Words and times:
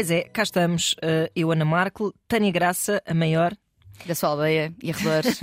Pois 0.00 0.10
é, 0.10 0.22
cá 0.22 0.42
estamos. 0.42 0.94
Uh, 0.94 1.28
eu, 1.36 1.52
Ana 1.52 1.66
Marco, 1.66 2.14
Tânia 2.26 2.50
Graça, 2.50 3.02
a 3.06 3.12
maior. 3.12 3.52
Da 4.06 4.14
sua 4.14 4.30
aldeia 4.30 4.72
e 4.82 4.90
arredores. 4.90 5.38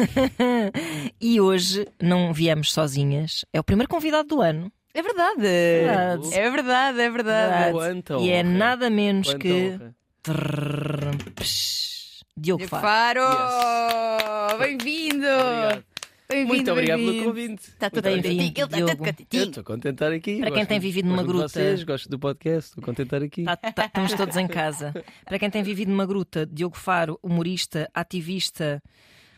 e 1.22 1.40
hoje 1.40 1.88
não 2.02 2.34
viemos 2.34 2.72
sozinhas. 2.74 3.46
É 3.54 3.60
o 3.60 3.64
primeiro 3.64 3.88
convidado 3.88 4.28
do 4.28 4.42
ano. 4.42 4.72
É 4.96 5.04
verdade. 5.04 5.42
Verdade. 5.42 6.34
É 6.34 6.50
verdade, 6.50 7.00
é 7.02 7.10
verdade. 7.12 7.72
Quanta 7.72 8.14
E 8.16 8.32
é 8.32 8.40
honra. 8.40 8.50
nada 8.50 8.90
menos 8.90 9.28
Quanta 9.28 9.40
que. 9.42 9.80
Trrr, 10.24 11.18
psh, 11.36 12.24
Diogo 12.36 12.66
Diogo 12.66 12.68
Faro. 12.68 13.22
Faro! 13.22 14.58
Bem-vindo! 14.58 15.28
Obrigado. 15.28 15.84
Bem-vindo, 15.84 15.97
Muito 16.46 16.72
obrigado 16.72 17.00
pelo 17.00 17.24
convite. 17.24 17.62
Está 17.70 17.90
tudo 17.90 18.04
bem. 18.04 18.14
Ele 18.20 18.50
está 18.50 18.68
contigo. 18.98 19.28
estou 19.32 19.64
contente 19.64 19.84
de 19.84 19.90
estar 19.96 20.12
aqui. 20.12 20.40
Para 20.40 20.52
quem 20.52 20.66
tem 20.66 20.80
vivido 20.80 21.08
numa 21.08 21.24
gosto 21.24 21.28
de 21.28 21.34
gruta. 21.38 21.50
Vocês, 21.50 21.84
gosto 21.84 22.10
do 22.10 22.20
podcast, 22.20 22.70
estou 22.70 22.84
contente 22.84 23.10
de 23.10 23.16
estar 23.16 23.26
aqui. 23.26 23.44
Tá- 23.46 23.56
tá- 23.56 23.86
estamos 23.86 24.14
todos 24.14 24.36
em 24.36 24.48
casa. 24.48 24.94
Para 25.26 25.40
quem 25.40 25.50
tem 25.50 25.64
vivido 25.64 25.90
numa 25.90 26.06
gruta, 26.06 26.46
Diogo 26.46 26.76
Faro, 26.78 27.18
humorista, 27.24 27.90
ativista, 27.94 28.84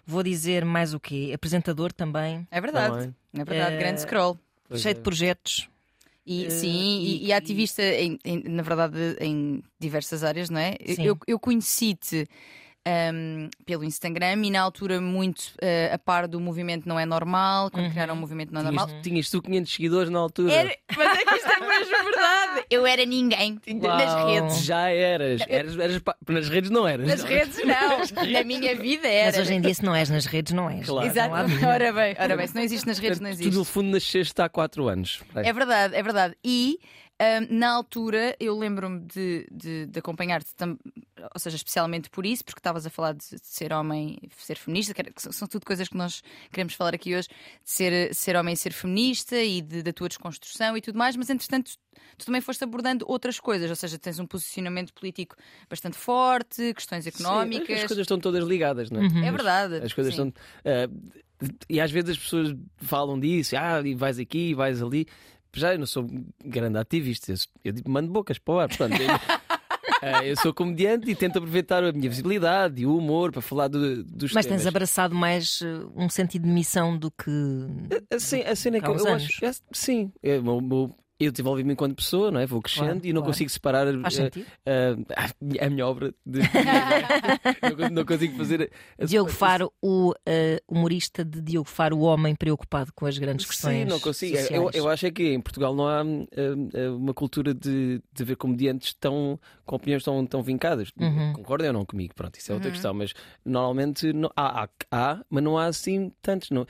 vou 0.06 0.24
dizer 0.24 0.66
mais 0.66 0.94
o 0.94 1.00
quê? 1.00 1.32
Apresentador 1.34 1.94
também, 1.94 2.48
É 2.50 2.60
verdade. 2.60 3.14
É 3.34 3.44
verdade, 3.46 3.76
Eh, 3.76 3.78
grande 3.78 4.02
scroll. 4.02 4.40
Pois 4.68 4.82
cheio 4.82 4.92
é. 4.92 4.96
de 4.96 5.02
projetos. 5.02 5.70
E, 6.26 6.46
Eh, 6.46 6.50
sim, 6.50 6.70
e, 7.02 7.24
e- 7.24 7.26
e 7.28 7.34
ativista, 7.34 7.84
em, 7.84 8.18
em- 8.26 8.44
na 8.50 8.62
verdade, 8.64 8.98
em 9.20 9.64
diversas 9.80 10.24
áreas, 10.24 10.50
não 10.50 10.60
é? 10.60 10.76
Sim. 10.96 11.04
Eu, 11.06 11.18
eu 11.28 11.40
conheci-te 11.40 12.28
ahm, 12.88 13.50
pelo 13.66 13.84
Instagram 13.84 14.42
e 14.46 14.50
na 14.52 14.62
altura 14.62 15.00
muito 15.02 15.44
eh, 15.62 15.90
a 15.94 15.98
par 15.98 16.28
do 16.28 16.40
movimento 16.40 16.88
Não 16.88 17.00
é 17.00 17.06
Normal, 17.06 17.70
quando 17.72 17.86
Uhum. 17.86 17.92
criaram 17.92 18.14
o 18.14 18.18
movimento 18.18 18.54
Não 18.54 18.62
é 18.62 18.64
Normal. 18.64 18.88
Tinhas, 18.88 19.04
tinhas 19.04 19.30
tu 19.30 19.42
500 19.42 19.74
seguidores 19.74 20.10
na 20.10 20.20
altura. 20.20 20.54
Era, 20.54 20.76
mas 20.98 21.20
é 21.20 21.26
que 21.26 21.36
isto 21.36 21.48
é 21.50 21.60
mesmo 21.68 21.92
verdade. 22.04 22.66
Eu 22.70 22.86
era 22.86 23.06
ninguém 23.06 23.60
nas 23.82 24.14
Uau. 24.14 24.28
redes. 24.28 24.64
Já 24.64 24.90
eras. 24.90 25.42
eras, 25.48 25.78
eras 25.78 26.00
pa- 26.00 26.16
nas 26.28 26.50
redes 26.50 26.70
não 26.70 26.88
eras. 26.88 27.08
Nas 27.08 27.24
redes 27.24 27.58
não, 27.66 28.00
na 28.32 28.44
minha 28.44 28.76
vida 28.76 29.08
era. 29.08 29.28
Mas 29.38 29.38
hoje 29.40 29.54
em 29.56 29.62
dia, 29.62 29.74
se 29.74 29.84
não 29.84 29.96
és 29.96 30.10
nas 30.10 30.26
redes, 30.26 30.54
não 30.54 30.70
és. 30.70 30.86
Claro. 30.86 31.06
Não 31.06 31.12
Exato. 31.12 31.66
Ora 31.66 31.94
bem, 31.94 32.16
ora 32.20 32.38
bem, 32.38 32.48
se 32.48 32.56
não 32.56 32.62
existe 32.62 32.88
nas 32.88 33.00
redes, 33.00 33.20
não 33.20 33.30
Tu, 33.30 33.34
existe. 33.34 33.56
no 33.56 33.64
fundo, 33.66 33.90
nasceste 33.92 34.42
há 34.42 34.48
4 34.50 34.88
anos. 34.88 35.22
É 35.36 35.52
verdade, 35.54 35.96
é 35.96 36.04
verdade. 36.04 36.36
E 36.44 36.80
na 37.50 37.70
altura 37.72 38.36
eu 38.40 38.58
lembro-me 38.58 39.02
de, 39.02 39.48
de, 39.52 39.86
de 39.88 40.00
acompanhar-te, 40.00 40.50
ou 41.34 41.40
seja, 41.40 41.58
especialmente 41.58 42.10
por 42.10 42.26
isso, 42.26 42.46
porque 42.46 42.60
estavas 42.60 42.86
a 42.86 42.90
falar 42.90 43.14
de, 43.14 43.26
de 43.30 43.40
ser 43.44 43.74
homem, 43.74 44.18
ser 44.38 44.56
feminista, 44.58 44.94
que 44.94 45.02
era- 45.02 45.12
que 45.12 45.22
são, 45.22 45.32
são 45.32 45.48
tudo 45.48 45.66
coisas 45.66 45.88
que 45.90 45.98
nós 45.98 46.22
queremos 46.52 46.74
falar 46.74 46.94
aqui 46.94 47.14
hoje, 47.16 47.28
de 47.28 47.36
ser, 47.72 48.14
ser 48.16 48.36
homem 48.38 48.54
e 48.54 48.58
ser 48.58 48.72
feminista 48.72 49.36
e 49.36 49.62
de- 49.62 49.84
da 49.84 49.92
tua 49.92 50.08
desconstrução 50.08 50.78
e 50.78 50.82
tudo 50.82 50.98
mais, 50.98 51.16
mas 51.16 51.30
entretanto. 51.30 51.72
Tu 52.18 52.26
também 52.26 52.40
foste 52.42 52.64
abordando 52.64 53.06
outras 53.08 53.40
coisas, 53.40 53.70
ou 53.70 53.76
seja, 53.76 53.98
tens 53.98 54.20
um 54.20 54.26
posicionamento 54.26 54.94
político 54.94 55.36
bastante 55.70 55.98
forte, 55.98 56.74
questões 56.74 57.04
Sim, 57.04 57.10
económicas. 57.10 57.70
as 57.78 57.88
coisas 57.88 58.00
estão 58.00 58.20
todas 58.20 58.46
ligadas, 58.46 58.90
não 58.90 59.02
é? 59.02 59.08
Uhum. 59.08 59.24
É 59.26 59.32
verdade. 59.32 59.76
As 59.76 59.92
coisas 59.94 60.16
sim. 60.16 60.28
estão. 60.28 60.44
ah, 60.66 61.48
e 61.70 61.80
às 61.80 61.92
vezes 61.92 62.12
as 62.12 62.18
pessoas 62.18 62.56
falam 62.78 63.20
disso, 63.20 63.56
ah, 63.58 63.82
e 63.86 63.96
vais 63.96 64.20
aqui, 64.20 64.50
e 64.50 64.54
vais 64.54 64.82
ali. 64.82 65.08
Já 65.54 65.74
eu 65.74 65.80
não 65.80 65.86
sou 65.86 66.06
grande 66.44 66.78
ativista, 66.78 67.32
eu, 67.32 67.38
eu 67.66 67.72
digo, 67.74 67.90
mando 67.90 68.12
bocas 68.12 68.38
para 68.38 68.54
o 68.54 68.60
ar. 68.60 68.68
Portanto, 68.70 69.00
eu, 69.02 69.08
ah, 70.02 70.26
eu 70.26 70.36
sou 70.38 70.54
comediante 70.54 71.10
e 71.10 71.16
tento 71.16 71.38
aproveitar 71.38 71.84
a 71.84 71.92
minha 71.92 72.10
visibilidade 72.10 72.82
e 72.82 72.86
o 72.86 72.96
humor 72.98 73.32
para 73.32 73.42
falar 73.42 73.68
do- 73.68 74.04
dos 74.04 74.32
Mas 74.34 74.46
tens 74.46 74.62
temas. 74.62 74.68
abraçado 74.68 75.16
mais 75.16 75.62
uh, 75.62 75.92
um 75.96 76.08
sentido 76.10 76.44
de 76.44 76.50
missão 76.52 76.98
do 76.98 77.10
que. 77.12 77.30
A, 78.14 78.20
ce- 78.20 78.44
a 78.44 78.56
cena 78.56 78.78
é 78.78 78.82
que 78.82 78.88
eu, 78.88 78.92
anos. 78.94 79.24
acho. 79.24 79.46
é- 79.46 79.52
sim, 79.74 80.12
é, 80.22 80.38
o 80.40 80.62
meu- 80.62 80.96
eu 81.20 81.32
desenvolvi-me 81.32 81.74
enquanto 81.74 81.96
pessoa, 81.96 82.32
não 82.32 82.40
é? 82.40 82.46
Vou 82.46 82.62
crescendo 82.62 82.86
Claro, 82.86 83.06
e 83.06 83.14
não 83.14 83.22
claro. 83.22 83.34
consigo 83.34 83.50
separar 83.50 83.86
Faz 84.02 84.06
ah, 84.06 84.24
sentido? 84.24 84.46
ah, 84.66 85.66
a 85.66 85.70
minha 85.70 85.86
obra 85.86 86.14
de. 86.26 86.40
não, 87.62 87.72
consigo- 87.72 87.90
não 87.94 88.06
consigo 88.06 88.38
fazer. 88.38 88.72
a- 88.98 89.06
Diogo 89.06 89.30
Faro, 89.30 89.72
o 89.82 90.12
uh, 90.12 90.14
humorista 90.68 91.26
de 91.26 91.42
Diogo 91.42 91.68
Faro, 91.68 91.98
o 91.98 92.02
homem 92.02 92.36
preocupado 92.36 92.94
com 92.94 93.06
as 93.06 93.18
grandes 93.18 93.46
questões. 93.46 93.80
Sim, 93.80 93.86
não 93.86 94.00
consigo. 94.00 94.36
Eu, 94.38 94.42
sociais. 94.42 94.76
eu 94.76 94.90
acho 94.90 95.06
é 95.08 95.12
que 95.12 95.34
em 95.34 95.42
Portugal 95.42 95.76
não 95.76 95.88
há 95.88 96.04
hum, 96.04 96.28
uma 96.98 97.14
cultura 97.14 97.54
de, 97.54 98.02
de 98.14 98.24
ver 98.24 98.36
comediantes 98.38 98.94
tão, 98.94 99.40
com 99.70 99.76
opiniões 99.76 100.04
tão, 100.04 100.26
tão 100.26 100.42
vincadas. 100.42 100.92
Uhum. 101.00 101.32
Concordem 101.34 101.68
ou 101.68 101.74
não 101.74 101.86
comigo? 101.86 102.16
Pronto, 102.16 102.36
isso 102.40 102.52
é 102.52 102.56
outra 102.56 102.72
questão. 102.72 102.92
Mas 102.92 103.14
normalmente 103.46 104.12
não, 104.12 104.32
há, 104.36 104.64
há, 104.64 104.70
há, 104.92 105.26
mas 105.30 105.44
não 105.44 105.60
há 105.60 105.66
assim 105.66 106.12
tantos. 106.24 106.50
Não, 106.50 106.66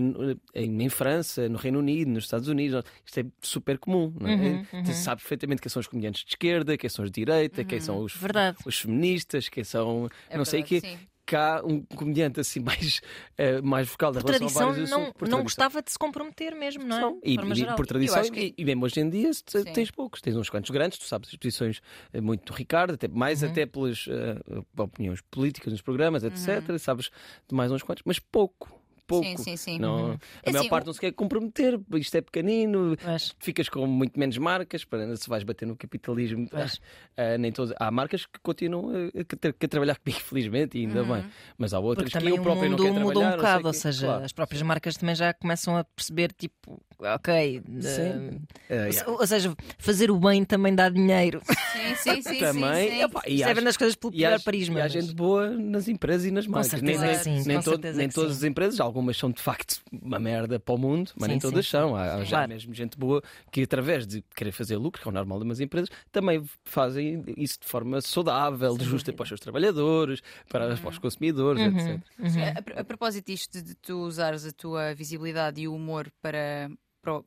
no- 0.00 0.40
em, 0.54 0.82
em 0.82 0.88
França, 0.88 1.46
no 1.46 1.58
Reino 1.58 1.78
Unido, 1.78 2.10
nos 2.10 2.24
Estados 2.24 2.48
Unidos, 2.48 2.82
isto 3.04 3.20
é 3.20 3.24
super 3.42 3.78
comum. 3.78 4.14
Não 4.18 4.28
é? 4.30 4.34
Uhum, 4.34 4.82
Tu 4.82 4.92
sabes 4.94 5.22
perfeitamente 5.24 5.60
quem 5.60 5.68
são 5.68 5.80
os 5.80 5.86
comediantes 5.86 6.24
de 6.24 6.30
esquerda, 6.30 6.76
quem 6.78 6.88
são 6.88 7.04
os 7.04 7.10
de 7.10 7.20
direita, 7.20 7.62
quem 7.64 7.80
são 7.80 7.98
os, 7.98 8.14
Verdade. 8.16 8.56
os 8.64 8.78
feministas, 8.80 9.48
quem 9.50 9.62
são. 9.64 10.08
É 10.30 10.38
não 10.38 10.44
sei 10.46 10.62
o 10.62 10.64
quê. 10.64 10.80
verdade, 10.80 11.00
sim. 11.02 11.08
Cá 11.28 11.60
um 11.62 11.82
comediante 11.82 12.40
assim 12.40 12.58
mais, 12.64 13.02
eh, 13.36 13.60
mais 13.60 13.86
vocal 13.86 14.12
da 14.12 14.20
Por 14.20 14.28
tradição, 14.34 14.72
não, 14.72 14.82
assuntos, 14.84 15.12
por 15.12 15.28
não 15.28 15.42
gostava 15.42 15.82
de 15.82 15.92
se 15.92 15.98
comprometer 15.98 16.54
mesmo, 16.54 16.84
não 16.84 16.96
é? 16.96 17.00
Não, 17.02 17.20
E, 17.22 17.34
forma 17.34 17.54
e 17.54 17.66
por 17.76 17.86
tradição, 17.86 18.22
que- 18.30 18.54
e, 18.56 18.64
mesmo 18.64 18.84
hoje 18.86 18.98
em 19.00 19.10
dia 19.10 19.30
Sim. 19.34 19.64
tens 19.74 19.90
poucos, 19.90 20.22
tens 20.22 20.34
uns 20.36 20.48
quantos 20.48 20.70
grandes, 20.70 20.98
tu 20.98 21.04
sabes 21.04 21.28
as 21.28 21.36
posições 21.36 21.82
eh, 22.14 22.20
muito 22.22 22.50
do 22.50 22.56
Ricardo, 22.56 22.94
até, 22.94 23.06
mais 23.08 23.42
Uhum. 23.42 23.50
até 23.50 23.66
pelas 23.66 24.06
eh, 24.08 24.40
opiniões 24.82 25.20
políticas 25.30 25.70
nos 25.70 25.82
programas, 25.82 26.24
etc. 26.24 26.66
Uhum. 26.70 26.78
Sabes 26.78 27.10
de 27.46 27.54
mais 27.54 27.70
uns 27.70 27.82
quantos, 27.82 28.02
mas 28.06 28.18
pouco. 28.18 28.77
Pouco. 29.08 29.26
Sim, 29.26 29.36
sim, 29.38 29.56
sim. 29.56 29.78
Não, 29.78 30.10
Uhum. 30.10 30.10
A 30.12 30.18
É 30.42 30.50
maior 30.52 30.60
assim, 30.60 30.68
parte 30.68 30.86
não 30.86 30.92
se 30.92 31.00
quer 31.00 31.12
comprometer, 31.12 31.80
isto 31.94 32.14
é 32.14 32.20
pequenino, 32.20 32.94
Mas, 33.02 33.34
ficas 33.40 33.68
com 33.68 33.86
muito 33.86 34.20
menos 34.20 34.36
marcas, 34.38 34.84
para 34.84 35.16
se 35.16 35.28
vais 35.28 35.42
bater 35.42 35.66
no 35.66 35.74
capitalismo. 35.74 36.46
Pois. 36.48 36.78
ah, 37.16 37.38
nem 37.38 37.50
todos, 37.50 37.74
há 37.80 37.90
marcas 37.90 38.26
que 38.26 38.38
continuam 38.42 38.90
a, 38.90 39.20
a 39.20 39.24
ter- 39.24 39.52
que 39.54 39.64
a 39.66 39.68
trabalhar 39.68 39.96
comigo, 39.98 40.20
felizmente, 40.28 40.76
e 40.78 40.82
ainda 40.86 41.02
bem. 41.02 41.24
Mas 41.56 41.72
há 41.74 41.78
outras 41.80 42.10
porque 42.12 42.26
que 42.26 42.30
eu 42.32 42.42
próprio 42.42 42.70
mundo 42.70 42.84
não 42.84 42.92
quero 42.92 43.06
mudou 43.06 43.24
um 43.24 43.30
bocado, 43.30 43.66
ou 43.66 43.72
seja, 43.72 44.06
Claro. 44.06 44.24
as 44.24 44.32
próprias 44.32 44.62
marcas 44.62 44.96
também 44.96 45.14
já 45.14 45.32
começam 45.32 45.76
a 45.76 45.84
perceber, 45.84 46.30
tipo, 46.32 46.80
ok. 46.98 47.62
Sim. 47.80 48.40
eh, 48.68 48.78
Ah, 48.78 48.86
yeah. 48.88 49.10
ou 49.10 49.26
seja, 49.26 49.54
fazer 49.78 50.10
o 50.10 50.18
bem 50.18 50.44
também 50.44 50.74
dá 50.74 50.88
dinheiro. 50.90 51.40
Sim, 51.78 51.94
sim, 51.96 52.22
sim. 52.22 52.38
Também, 52.38 52.88
sim, 52.90 52.96
sim. 52.96 53.02
epá, 53.02 53.22
e 53.26 53.42
é 53.42 53.50
as 53.68 53.76
coisas 53.76 53.94
pelo 53.96 54.12
E 54.12 54.18
pior 54.18 54.32
há, 54.34 54.40
prisma. 54.40 54.78
e 54.78 54.80
há 54.80 54.84
mas- 54.84 54.92
gente 54.92 55.14
boa 55.14 55.48
nas 55.50 55.88
empresas 55.88 56.26
e 56.26 56.30
nas 56.30 56.46
marcas. 56.46 56.80
nem, 56.82 56.96
sim, 57.14 57.42
nem, 57.46 57.56
com 57.56 57.62
to- 57.62 57.70
certeza 57.70 57.98
nem 57.98 58.08
todas 58.08 58.32
sim. 58.32 58.36
as 58.38 58.44
empresas, 58.44 58.80
algumas 58.80 58.97
são 59.14 59.30
de 59.30 59.40
facto 59.42 59.80
uma 59.92 60.18
merda 60.18 60.58
para 60.60 60.74
o 60.74 60.78
mundo, 60.78 61.10
mas 61.14 61.24
Sim, 61.24 61.28
nem 61.28 61.38
sim, 61.40 61.48
todas 61.48 61.64
sim. 61.66 61.70
são. 61.70 61.96
Há, 61.96 62.14
há 62.16 62.24
já 62.24 62.28
Claro. 62.36 62.48
mesmo 62.48 62.74
gente 62.74 62.98
boa 62.98 63.22
que, 63.52 63.62
através 63.62 64.06
de 64.06 64.22
querer 64.34 64.52
fazer 64.52 64.76
lucro, 64.76 65.00
que 65.02 65.08
é 65.08 65.10
o 65.10 65.14
normal 65.14 65.38
de 65.38 65.44
umas 65.44 65.60
empresas, 65.60 65.88
também 66.12 66.42
fazem 66.64 67.24
isso 67.36 67.58
de 67.60 67.66
forma 67.66 68.00
saudável, 68.00 68.78
justa 68.80 69.12
para 69.12 69.22
os 69.22 69.28
seus 69.28 69.40
trabalhadores, 69.40 70.20
para, 70.48 70.76
para 70.76 70.90
os 70.90 70.98
consumidores, 70.98 71.62
Uhum, 71.62 71.68
etc. 71.70 72.02
uhum. 72.18 72.42
A, 72.42 72.78
a- 72.78 72.80
a 72.80 72.84
propósito 72.84 73.26
disto 73.26 73.62
de, 73.62 73.74
tu 73.74 73.98
usares 74.04 74.44
a 74.44 74.52
tua 74.52 74.94
visibilidade 74.94 75.60
e 75.60 75.68
o 75.68 75.74
humor 75.74 76.10
para, 76.20 76.70
para, 77.02 77.18
o, 77.18 77.24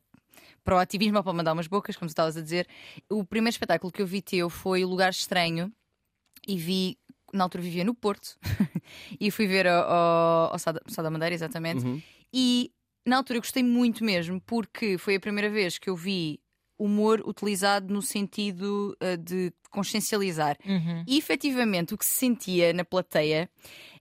para 0.64 0.76
o 0.76 0.78
ativismo 0.78 1.18
ou 1.18 1.24
para 1.24 1.32
mandar 1.32 1.52
umas 1.52 1.66
bocas, 1.66 1.96
como 1.96 2.08
tu 2.08 2.12
estavas 2.12 2.36
a 2.36 2.40
dizer, 2.42 2.66
o 3.10 3.24
primeiro 3.24 3.54
espetáculo 3.54 3.92
que 3.92 4.00
eu 4.02 4.06
vi 4.06 4.22
teu 4.22 4.48
foi 4.50 4.84
O 4.84 4.88
Lugar 4.88 5.10
Estranho 5.10 5.72
e 6.46 6.56
vi. 6.58 6.98
Na 7.32 7.44
altura 7.44 7.62
vivia 7.62 7.84
no 7.84 7.94
Porto 7.94 8.36
e 9.18 9.30
fui 9.30 9.46
ver 9.46 9.66
ao, 9.66 9.82
ao, 9.90 10.52
ao 10.52 10.58
Sá 10.58 10.72
da- 10.72 11.10
Madeira, 11.10 11.34
exatamente. 11.34 11.84
Uhum. 11.84 12.02
E 12.32 12.70
na 13.06 13.16
altura 13.16 13.38
eu 13.38 13.42
gostei 13.42 13.62
muito 13.62 14.04
mesmo, 14.04 14.40
porque 14.42 14.98
foi 14.98 15.16
a 15.16 15.20
primeira 15.20 15.48
vez 15.50 15.78
que 15.78 15.88
eu 15.88 15.96
vi 15.96 16.40
humor 16.78 17.22
utilizado 17.24 17.92
no 17.92 18.02
sentido 18.02 18.96
uh, 19.02 19.16
de 19.16 19.52
consciencializar. 19.70 20.56
Uhum. 20.66 21.04
E 21.06 21.16
efetivamente 21.16 21.94
o 21.94 21.98
que 21.98 22.04
se 22.04 22.14
sentia 22.14 22.72
na 22.72 22.84
plateia 22.84 23.48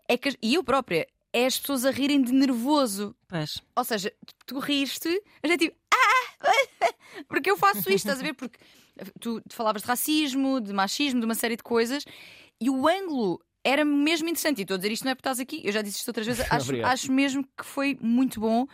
é 0.07 0.17
que, 0.17 0.37
e 0.41 0.55
eu 0.55 0.63
própria, 0.63 1.07
é 1.31 1.45
as 1.45 1.57
pessoas 1.59 1.85
a 1.85 1.91
rirem 1.91 2.21
de 2.21 2.33
nervoso. 2.33 3.15
Pois. 3.27 3.61
Ou 3.75 3.83
seja, 3.83 4.11
tu, 4.45 4.59
riste, 4.59 5.07
a 5.41 5.47
gente 5.47 5.67
tipo, 5.67 5.77
ah! 5.93 6.51
Porque 7.27 7.49
eu 7.49 7.57
faço 7.57 7.79
isto, 7.79 7.91
estás 7.91 8.19
a 8.19 8.23
ver? 8.23 8.33
Porque 8.33 8.57
tu, 9.19 9.41
tu 9.41 9.55
falavas 9.55 9.81
de 9.81 9.87
racismo, 9.87 10.59
de 10.59 10.73
machismo, 10.73 11.19
de 11.19 11.25
uma 11.25 11.35
série 11.35 11.55
de 11.55 11.63
coisas, 11.63 12.03
e 12.61 12.69
o 12.69 12.87
ângulo 12.87 13.39
era 13.63 13.83
mesmo 13.83 14.29
interessante. 14.29 14.59
E 14.59 14.61
estou 14.61 14.75
a 14.75 14.77
dizer 14.77 14.91
isto 14.91 15.03
não 15.03 15.11
é 15.11 15.15
porque 15.15 15.27
estás 15.27 15.39
aqui, 15.39 15.61
eu 15.65 15.71
já 15.71 15.81
disse 15.81 15.97
isto 15.97 16.07
outras 16.07 16.25
vezes, 16.27 16.45
acho, 16.51 16.85
acho 16.85 17.11
mesmo 17.11 17.43
que 17.57 17.65
foi 17.65 17.97
muito 17.99 18.39
bom. 18.39 18.65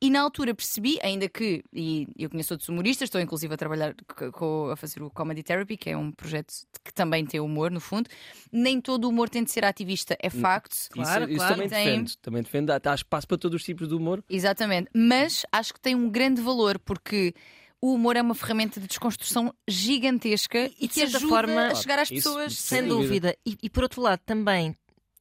E 0.00 0.10
na 0.10 0.20
altura 0.20 0.54
percebi, 0.54 0.96
ainda 1.02 1.28
que, 1.28 1.60
e 1.72 2.06
eu 2.16 2.30
conheço 2.30 2.54
outros 2.54 2.68
humoristas, 2.68 3.06
estou 3.08 3.20
inclusive 3.20 3.52
a 3.52 3.56
trabalhar 3.56 3.96
co- 4.16 4.30
co- 4.30 4.70
a 4.70 4.76
fazer 4.76 5.02
o 5.02 5.10
Comedy 5.10 5.42
Therapy, 5.42 5.76
que 5.76 5.90
é 5.90 5.96
um 5.96 6.12
projeto 6.12 6.54
que 6.84 6.94
também 6.94 7.26
tem 7.26 7.40
humor, 7.40 7.68
no 7.72 7.80
fundo. 7.80 8.08
Nem 8.52 8.80
todo 8.80 9.06
o 9.06 9.08
humor 9.08 9.28
tem 9.28 9.42
de 9.42 9.50
ser 9.50 9.64
ativista, 9.64 10.16
é 10.22 10.30
facto. 10.30 10.76
Claro, 10.92 11.24
isso, 11.24 11.30
isso 11.32 11.38
claro. 11.38 11.54
também 11.54 11.68
Tem- 11.68 11.84
defende. 11.84 12.18
Também 12.18 12.42
defende. 12.44 12.70
Há 12.70 12.94
espaço 12.94 13.26
para 13.26 13.38
todos 13.38 13.56
os 13.60 13.64
tipos 13.64 13.88
de 13.88 13.94
humor. 13.96 14.22
Exatamente. 14.30 14.88
Mas 14.94 15.44
acho 15.50 15.74
que 15.74 15.80
tem 15.80 15.96
um 15.96 16.08
grande 16.08 16.40
valor, 16.40 16.78
porque 16.78 17.34
o 17.80 17.94
humor 17.94 18.16
é 18.16 18.22
uma 18.22 18.34
ferramenta 18.34 18.80
de 18.80 18.86
desconstrução 18.86 19.52
gigantesca 19.66 20.70
e, 20.78 20.88
de 20.88 20.88
que 20.88 21.02
ajuda 21.02 21.28
forma- 21.28 21.66
a 21.68 21.74
chegar 21.74 21.98
às 21.98 22.10
Isso, 22.10 22.28
pessoas. 22.28 22.56
sem 22.58 22.80
Sem 22.80 22.88
dúvida. 22.88 23.36
E, 23.46 23.56
e 23.62 23.70
por 23.70 23.82
outro 23.84 24.00
lado, 24.02 24.20
também, 24.26 24.76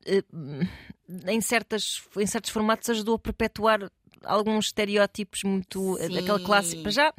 eh, 0.06 0.24
em, 1.28 1.42
certas, 1.42 2.02
em 2.18 2.26
certos 2.26 2.50
formatos, 2.52 2.90
ajudou 2.90 3.16
a 3.16 3.20
perpetuar 3.20 3.92
alguns 4.24 4.68
estereótipos 4.68 5.44
muito. 5.44 5.98
Sim. 5.98 6.18
aquele 6.18 6.44
clássico. 6.44 6.82
Para 6.82 6.92
já. 6.92 7.14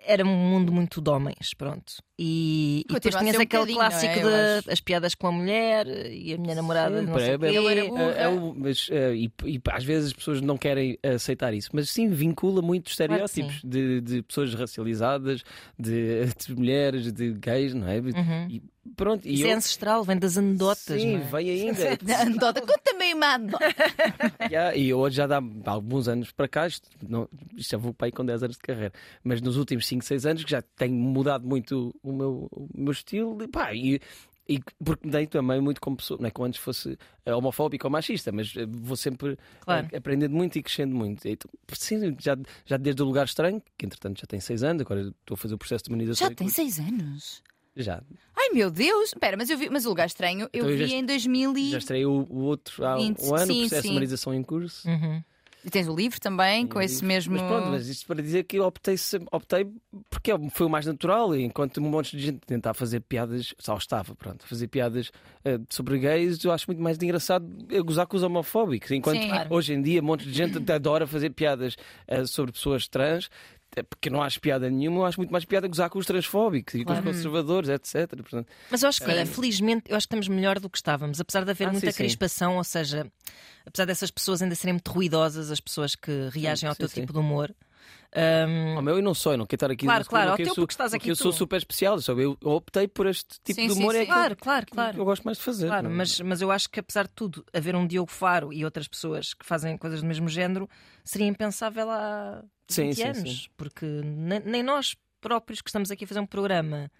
Era 0.00 0.24
um 0.24 0.28
mundo 0.36 0.72
muito 0.72 1.00
de 1.00 1.10
homens, 1.10 1.52
pronto. 1.56 1.94
E, 2.20 2.84
e 2.88 2.92
depois 2.94 3.14
tinhas 3.16 3.36
um 3.36 3.40
aquele 3.40 3.72
é? 3.72 3.74
clássico 3.74 4.18
Eu 4.18 4.28
de 4.28 4.34
acho. 4.34 4.70
as 4.72 4.80
piadas 4.80 5.14
com 5.14 5.26
a 5.28 5.32
mulher 5.32 5.86
e 6.10 6.34
a 6.34 6.38
minha 6.38 6.54
namorada 6.54 7.00
Sim, 7.00 7.06
não 7.06 7.18
sei 7.18 7.30
é- 7.34 7.56
Eu 7.56 7.68
era 7.68 7.80
é- 7.80 7.88
burra. 7.88 8.02
é 8.12 8.28
mas, 8.56 8.88
e, 9.14 9.30
e 9.44 9.60
às 9.70 9.84
vezes 9.84 10.08
as 10.08 10.12
pessoas 10.14 10.40
não 10.40 10.56
querem 10.56 10.98
aceitar 11.02 11.54
isso, 11.54 11.70
mas 11.72 11.90
sim 11.90 12.08
vincula 12.08 12.60
Claro 12.62 12.82
que 12.82 12.90
estereótipos 12.90 13.60
de, 13.64 14.00
de 14.00 14.22
pessoas 14.22 14.52
racializadas, 14.54 15.42
de, 15.78 16.24
de 16.46 16.54
mulheres, 16.56 17.12
de 17.12 17.32
gays, 17.34 17.72
não 17.74 17.86
é? 17.88 17.98
E 18.48 18.62
pronto, 18.96 19.24
e 19.26 19.28
Uhum. 19.28 19.34
Isso 19.34 19.46
é 19.46 19.52
eu- 19.52 19.56
ancestral, 19.56 20.02
vem 20.04 20.16
das 20.18 20.36
anedotas. 20.38 21.00
Sim, 21.00 21.16
é? 21.16 21.18
vem 21.18 21.50
ainda. 21.50 21.98
Da 22.02 22.22
anedota. 22.22 22.60
Conta-me 22.62 23.14
uma 23.14 23.34
anedota. 23.34 23.64
Já, 24.50 24.74
e 24.74 24.92
hoje 24.94 25.16
já 25.16 25.26
dá 25.26 25.40
alguns 25.66 26.08
anos 26.08 26.32
para 26.32 26.48
cá, 26.48 26.66
isto, 26.66 26.88
não, 27.06 27.28
isto 27.56 27.70
já 27.72 27.76
vou 27.78 27.92
para 27.92 28.06
aí 28.06 28.12
com 28.12 28.24
10 28.24 28.42
anos 28.42 28.56
de 28.56 28.62
carreira, 28.62 28.92
mas 29.22 29.40
nos 29.40 29.56
últimos 29.56 29.86
5, 29.88 30.04
6 30.04 30.26
anos 30.26 30.44
que 30.44 30.50
já 30.50 30.62
tenho 30.62 30.94
mudado 30.94 31.46
muito 31.46 31.94
o 32.02 32.12
meu, 32.12 32.48
o 32.52 32.68
meu 32.74 32.92
estilo 32.92 33.42
e, 33.42 33.48
pá, 33.48 33.74
e, 33.74 34.00
e 34.48 34.60
porque 34.82 35.06
me 35.06 35.12
dei 35.12 35.26
também 35.26 35.60
muito 35.60 35.80
como 35.80 35.96
pessoa, 35.96 36.18
não 36.20 36.26
é 36.26 36.30
que 36.30 36.42
antes 36.42 36.58
fosse 36.60 36.96
eh, 37.26 37.34
homofóbico 37.34 37.86
ou 37.86 37.90
machista, 37.90 38.32
mas 38.32 38.54
eh, 38.56 38.64
vou 38.66 38.96
sempre 38.96 39.36
Claro. 39.60 39.88
eh, 39.92 39.96
aprendendo 39.98 40.34
muito 40.34 40.56
e 40.58 40.62
crescendo 40.62 40.94
muito. 40.94 41.26
Então, 41.28 41.50
sim, 41.74 42.16
já, 42.18 42.36
já 42.64 42.76
desde 42.76 43.02
o 43.02 43.04
lugar 43.04 43.26
estranho, 43.26 43.62
que 43.76 43.84
entretanto 43.86 44.20
já 44.20 44.26
tem 44.26 44.40
6 44.40 44.62
anos, 44.62 44.82
agora 44.82 45.02
estou 45.20 45.34
a 45.34 45.36
fazer 45.36 45.54
o 45.54 45.58
processo 45.58 45.84
de 45.84 45.90
humanização. 45.90 46.28
Já 46.28 46.34
tem 46.34 46.48
seis 46.48 46.78
anos. 46.78 47.42
Já, 47.76 48.02
Ai 48.36 48.48
meu 48.54 48.70
Deus! 48.72 49.10
Espera, 49.10 49.36
mas 49.36 49.50
eu 49.50 49.56
vi, 49.58 49.70
mas 49.70 49.86
o 49.86 49.90
lugar 49.90 50.06
estranho 50.06 50.48
eu 50.52 50.60
Então 50.64 50.70
eu 50.70 50.76
vi 50.78 50.86
já- 50.88 50.96
em 50.96 51.04
2000 51.06 51.56
e... 51.56 51.70
já 51.70 51.78
estreiei 51.78 52.06
o, 52.06 52.26
o 52.28 52.38
outro 52.40 52.84
há 52.84 52.96
um, 52.96 52.98
20, 53.08 53.20
um 53.22 53.34
ano, 53.36 53.46
sim, 53.46 53.52
o 53.52 53.60
processo 53.60 53.82
sim. 53.82 53.88
de 53.88 53.94
humanização 53.94 54.34
em 54.34 54.42
curso. 54.42 54.88
Uhum. 54.88 55.22
E 55.64 55.70
tens 55.70 55.88
o 55.88 55.94
livro 55.94 56.20
também, 56.20 56.66
com 56.66 56.80
esse 56.80 57.04
mesmo. 57.04 57.34
Mas 57.34 57.42
pronto, 57.42 57.68
mas 57.68 57.88
isto 57.88 58.06
para 58.06 58.22
dizer 58.22 58.44
que 58.44 58.58
eu 58.58 58.64
optei, 58.64 58.94
optei 59.32 59.66
porque 60.08 60.30
foi 60.50 60.66
o 60.66 60.70
mais 60.70 60.86
natural, 60.86 61.34
e 61.34 61.42
enquanto 61.42 61.78
um 61.78 61.88
monte 61.88 62.16
de 62.16 62.22
gente 62.22 62.38
tentar 62.46 62.74
fazer 62.74 63.00
piadas, 63.00 63.54
só 63.58 63.76
estava, 63.76 64.14
pronto, 64.14 64.44
a 64.44 64.46
fazer 64.46 64.68
piadas 64.68 65.10
eh, 65.44 65.58
sobre 65.68 65.98
gays, 65.98 66.42
eu 66.44 66.52
acho 66.52 66.66
muito 66.68 66.80
mais 66.80 66.96
engraçado 67.02 67.46
eu 67.70 67.84
gozar 67.84 68.06
com 68.06 68.16
os 68.16 68.22
homofóbicos. 68.22 68.90
Enquanto 68.92 69.20
Sim. 69.20 69.28
Claro. 69.28 69.54
hoje 69.54 69.74
em 69.74 69.82
dia 69.82 70.00
um 70.00 70.04
monte 70.04 70.24
de 70.24 70.32
gente 70.32 70.58
até 70.58 70.74
adora 70.74 71.06
fazer 71.06 71.30
piadas 71.30 71.76
eh, 72.06 72.24
sobre 72.24 72.52
pessoas 72.52 72.86
trans. 72.86 73.28
Eh, 73.76 73.82
Porque 73.82 74.10
não 74.10 74.22
acho 74.22 74.40
piada 74.40 74.68
nenhuma, 74.70 74.98
eu 75.00 75.04
acho 75.06 75.18
muito 75.18 75.30
mais 75.30 75.44
piada 75.44 75.66
gozar 75.68 75.88
com 75.90 75.98
os 75.98 76.06
transfóbicos 76.06 76.74
e 76.74 76.78
com 76.84 76.92
Claro. 76.92 77.00
os 77.08 77.16
conservadores, 77.16 77.68
etc. 77.68 78.08
Portanto, 78.16 78.48
Mas 78.70 78.82
eu 78.82 78.88
acho 78.88 79.00
que, 79.02 79.10
É. 79.10 79.22
infelizmente, 79.22 79.90
eu 79.90 79.96
acho 79.96 80.06
que 80.06 80.14
estamos 80.14 80.28
melhor 80.28 80.58
do 80.58 80.68
que 80.70 80.78
estávamos, 80.78 81.20
apesar 81.20 81.44
de 81.44 81.50
haver 81.50 81.68
Ah, 81.68 81.72
muita 81.72 81.86
sim, 81.86 81.92
sim. 81.92 81.98
crispação, 81.98 82.56
ou 82.56 82.64
seja, 82.64 83.10
apesar 83.66 83.84
dessas 83.84 84.10
pessoas 84.10 84.42
ainda 84.42 84.54
serem 84.54 84.74
muito 84.74 84.90
ruidosas, 84.90 85.50
as 85.50 85.60
pessoas 85.60 85.94
que 85.94 86.28
reagem 86.32 86.68
ao 86.68 86.74
sim, 86.74 86.80
teu 86.80 86.88
sim. 86.88 87.00
tipo 87.00 87.12
de 87.12 87.18
humor. 87.18 87.54
Hum, 88.16 88.76
ao 88.76 88.82
meu, 88.82 88.96
eu 88.96 89.02
não 89.02 89.12
sou, 89.12 89.32
eu 89.32 89.38
não 89.38 89.44
quero 89.44 89.56
estar 89.56 89.70
aqui 89.70 89.84
Claro, 89.84 90.00
a 90.00 90.02
dizer 90.02 90.08
claro, 90.10 90.24
que 90.24 90.30
ao 90.30 90.38
eu 90.38 90.44
teu 90.46 90.54
sou- 90.54 90.66
estás 90.68 90.90
que 90.92 90.96
aqui 90.96 91.10
Eu 91.10 91.16
sou 91.16 91.30
super 91.30 91.58
especial, 91.58 92.00
sabe? 92.00 92.22
eu 92.22 92.38
optei 92.42 92.88
por 92.88 93.06
este 93.06 93.38
tipo 93.44 93.60
Sim, 93.60 93.66
de 93.66 93.72
sim, 93.74 93.78
humor, 93.80 93.94
é 93.94 93.98
sim. 93.98 94.02
aquilo 94.04 94.14
claro, 94.16 94.36
claro, 94.36 94.66
que 94.66 94.72
claro. 94.72 94.98
eu 94.98 95.04
gosto 95.04 95.24
mais 95.24 95.36
de 95.36 95.44
fazer. 95.44 95.66
Claro, 95.68 95.86
é? 95.86 95.90
mas, 95.90 96.18
mas 96.20 96.40
eu 96.40 96.50
acho 96.50 96.70
que 96.70 96.80
apesar 96.80 97.02
de 97.06 97.12
tudo, 97.14 97.44
haver 97.52 97.76
um 97.76 97.86
Diogo 97.86 98.10
Faro 98.10 98.50
e 98.50 98.64
outras 98.64 98.88
pessoas 98.88 99.34
que 99.34 99.44
fazem 99.44 99.76
coisas 99.76 100.00
do 100.00 100.06
mesmo 100.06 100.26
género 100.28 100.68
seria 101.04 101.26
impensável 101.26 101.90
há 101.90 102.42
20 102.70 102.74
Sim, 102.74 102.92
sim, 102.92 103.02
anos. 103.08 103.42
sim. 103.44 103.48
Porque 103.56 103.84
nem, 103.86 104.40
nem 104.40 104.62
nós 104.62 104.96
próprios 105.20 105.60
que 105.60 105.68
estamos 105.70 105.90
aqui 105.90 106.04
a 106.04 106.06
fazer 106.08 106.20
um 106.20 106.26
programa 106.26 106.90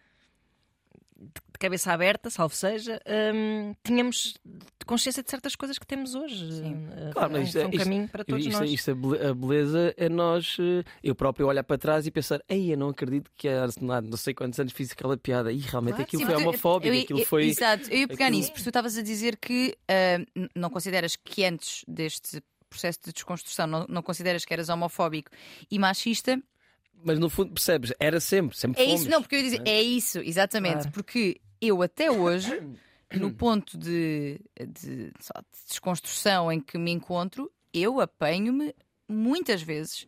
de 1.20 1.58
cabeça 1.58 1.92
aberta, 1.92 2.30
salvo 2.30 2.54
seja, 2.54 3.00
hum, 3.34 3.74
tínhamos 3.82 4.34
consciência 4.86 5.20
de 5.20 5.28
certas 5.28 5.56
coisas 5.56 5.76
que 5.76 5.84
temos 5.86 6.14
hoje. 6.14 6.52
Sim. 6.52 6.74
Uh, 6.86 7.12
Claro, 7.12 7.32
mas 7.32 7.40
é 7.40 7.40
um- 7.40 7.42
isto 7.42 7.58
é- 7.58 7.66
um 7.66 7.70
isto- 7.70 7.78
caminho 7.84 8.08
para 8.08 8.24
todos 8.24 8.46
isto, 8.46 8.58
nós. 8.60 8.70
isto, 8.70 8.90
a 8.92 8.94
bele- 8.94 9.26
a 9.26 9.34
beleza 9.34 9.94
é 9.96 10.08
nós, 10.08 10.56
eh, 10.60 10.84
eu 11.02 11.16
próprio 11.16 11.48
olhar 11.48 11.64
para 11.64 11.76
trás 11.76 12.06
e 12.06 12.12
pensar, 12.12 12.40
ei, 12.48 12.72
eu 12.72 12.78
não 12.78 12.90
acredito 12.90 13.32
que 13.36 13.48
Arsenal, 13.48 14.00
não 14.00 14.16
sei 14.16 14.32
quantos 14.32 14.60
anos 14.60 14.72
fiz 14.72 14.92
aquela 14.92 15.16
piada, 15.16 15.50
e 15.52 15.58
realmente 15.58 15.94
Claro, 15.96 16.02
aquilo 16.04 16.22
Sim, 16.22 16.26
foi 16.26 16.36
homofóbico, 16.36 16.94
eu- 16.94 17.02
aquilo 17.02 17.18
eu- 17.20 17.26
foi. 17.26 17.46
Exato, 17.48 17.90
eu 17.90 17.98
ia 17.98 18.08
pegar 18.08 18.26
aquilo- 18.26 18.38
nisso, 18.38 18.52
porque 18.52 18.62
tu 18.62 18.68
estavas 18.70 18.96
a 18.96 19.02
dizer 19.02 19.36
que 19.36 19.76
n- 20.36 20.48
não 20.54 20.70
consideras 20.70 21.16
que 21.16 21.44
antes 21.44 21.84
deste 21.88 22.40
processo 22.68 22.98
de 23.04 23.12
desconstrução 23.12 23.66
não, 23.66 23.86
não 23.88 24.02
consideras 24.02 24.44
que 24.44 24.52
eras 24.52 24.68
homofóbico 24.68 25.30
e 25.70 25.78
machista. 25.78 26.40
Mas 27.04 27.18
no 27.18 27.30
fundo, 27.30 27.52
percebes, 27.52 27.92
era 28.00 28.18
sempre, 28.20 28.56
sempre 28.56 28.80
É 28.82 28.84
fomos. 28.86 29.00
isso, 29.02 29.10
não, 29.10 29.22
porque 29.22 29.36
eu 29.36 29.38
ia 29.40 29.44
dizer, 29.44 29.62
é 29.66 29.80
isso, 29.82 30.18
exatamente, 30.18 30.74
Claro. 30.82 30.90
porque 30.92 31.40
eu 31.60 31.80
até 31.82 32.10
hoje, 32.12 32.60
no 33.14 33.32
ponto 33.32 33.78
de, 33.78 34.40
de, 34.60 34.66
de 34.66 35.12
desconstrução 35.68 36.50
em 36.50 36.60
que 36.60 36.76
me 36.76 36.90
encontro, 36.90 37.50
eu 37.72 38.00
apanho-me 38.00 38.74
muitas 39.08 39.62
vezes 39.62 40.06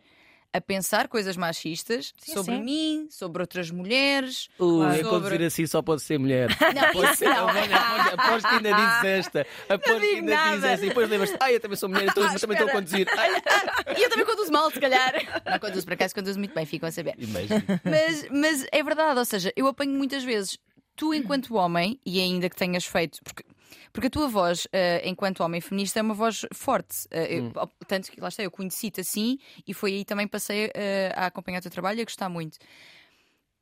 a 0.53 0.61
pensar 0.61 1.07
coisas 1.09 1.37
machistas 1.37 2.13
Sim, 2.19 2.33
sobre 2.35 2.57
sim. 2.57 2.63
mim, 2.63 3.07
sobre 3.11 3.41
outras 3.43 3.71
mulheres. 3.71 4.49
Claro. 4.59 5.09
quando 5.09 5.23
dizer 5.31 5.45
assim 5.45 5.67
só 5.67 5.81
pode 5.81 6.03
ser 6.03 6.19
mulher. 6.19 6.49
Não, 6.75 6.93
Pode 6.93 7.17
ser, 7.17 7.29
não. 7.29 7.49
aposto, 7.49 7.73
aposto- 7.75 8.21
aposto 8.21 8.49
que 8.49 8.55
ainda 8.57 8.73
dizes 8.75 9.05
esta. 9.05 9.47
Aposto 9.69 10.01
que 10.01 10.07
ainda 10.07 10.35
dizes 10.37 10.51
nada. 10.61 10.69
esta. 10.73 10.85
E 10.85 10.89
depois 10.89 11.09
lembras-te, 11.09 11.37
ai, 11.41 11.55
eu 11.57 11.61
também 11.61 11.77
sou 11.77 11.89
mulher, 11.89 12.09
então, 12.09 12.25
Ah, 12.25 12.31
mas 12.33 12.41
também 12.41 12.57
estou 12.57 12.69
a 12.69 12.73
conduzir. 12.73 13.07
Ai. 13.17 13.31
E 13.99 14.03
eu 14.03 14.11
também 14.11 14.25
conduzo 14.27 14.51
mal, 14.53 14.71
se 14.71 14.81
calhar. 14.81 15.15
Não 15.45 15.59
conduzo 15.59 15.85
por 15.85 15.93
acaso, 15.93 16.15
conduzo 16.15 16.39
muito 16.39 16.55
bem, 16.55 16.65
ficam 16.67 16.89
a 16.89 16.93
saber. 16.93 17.15
Imagina. 17.19 17.63
Mas, 17.85 18.27
mas 18.31 18.67
é 18.73 18.83
verdade, 18.83 19.19
ou 19.19 19.25
seja, 19.25 19.53
eu 19.57 19.67
apanho 19.67 19.93
muitas 19.93 20.23
vezes, 20.25 20.57
tu 20.97 21.13
enquanto 21.15 21.55
homem, 21.55 21.99
e 22.05 22.21
ainda 22.21 22.49
que 22.49 22.57
tenhas 22.57 22.85
feito. 22.85 23.19
Porque, 23.23 23.45
porque 23.93 24.07
a 24.09 24.11
tua 24.11 24.29
voz, 24.29 24.67
eh, 24.73 25.03
enquanto 25.09 25.41
homem 25.41 25.61
feminista, 25.61 25.99
é 25.99 26.03
uma 26.03 26.15
voz 26.15 26.45
forte. 26.55 27.07
Eh, 27.11 27.39
eu- 27.39 27.53
tanto 27.87 28.11
que 28.11 28.21
lá 28.21 28.29
está, 28.29 28.43
eu 28.43 28.51
conheci-te 28.51 29.01
assim 29.01 29.39
e 29.67 29.73
foi 29.75 29.93
aí 29.93 30.05
também 30.05 30.27
passei 30.29 30.71
eh, 30.75 31.13
a 31.17 31.27
acompanhar 31.27 31.59
o 31.59 31.63
teu 31.63 31.71
trabalho 31.71 31.99
e 31.99 32.03
a 32.03 32.05
gostar 32.05 32.29
muito. 32.29 32.59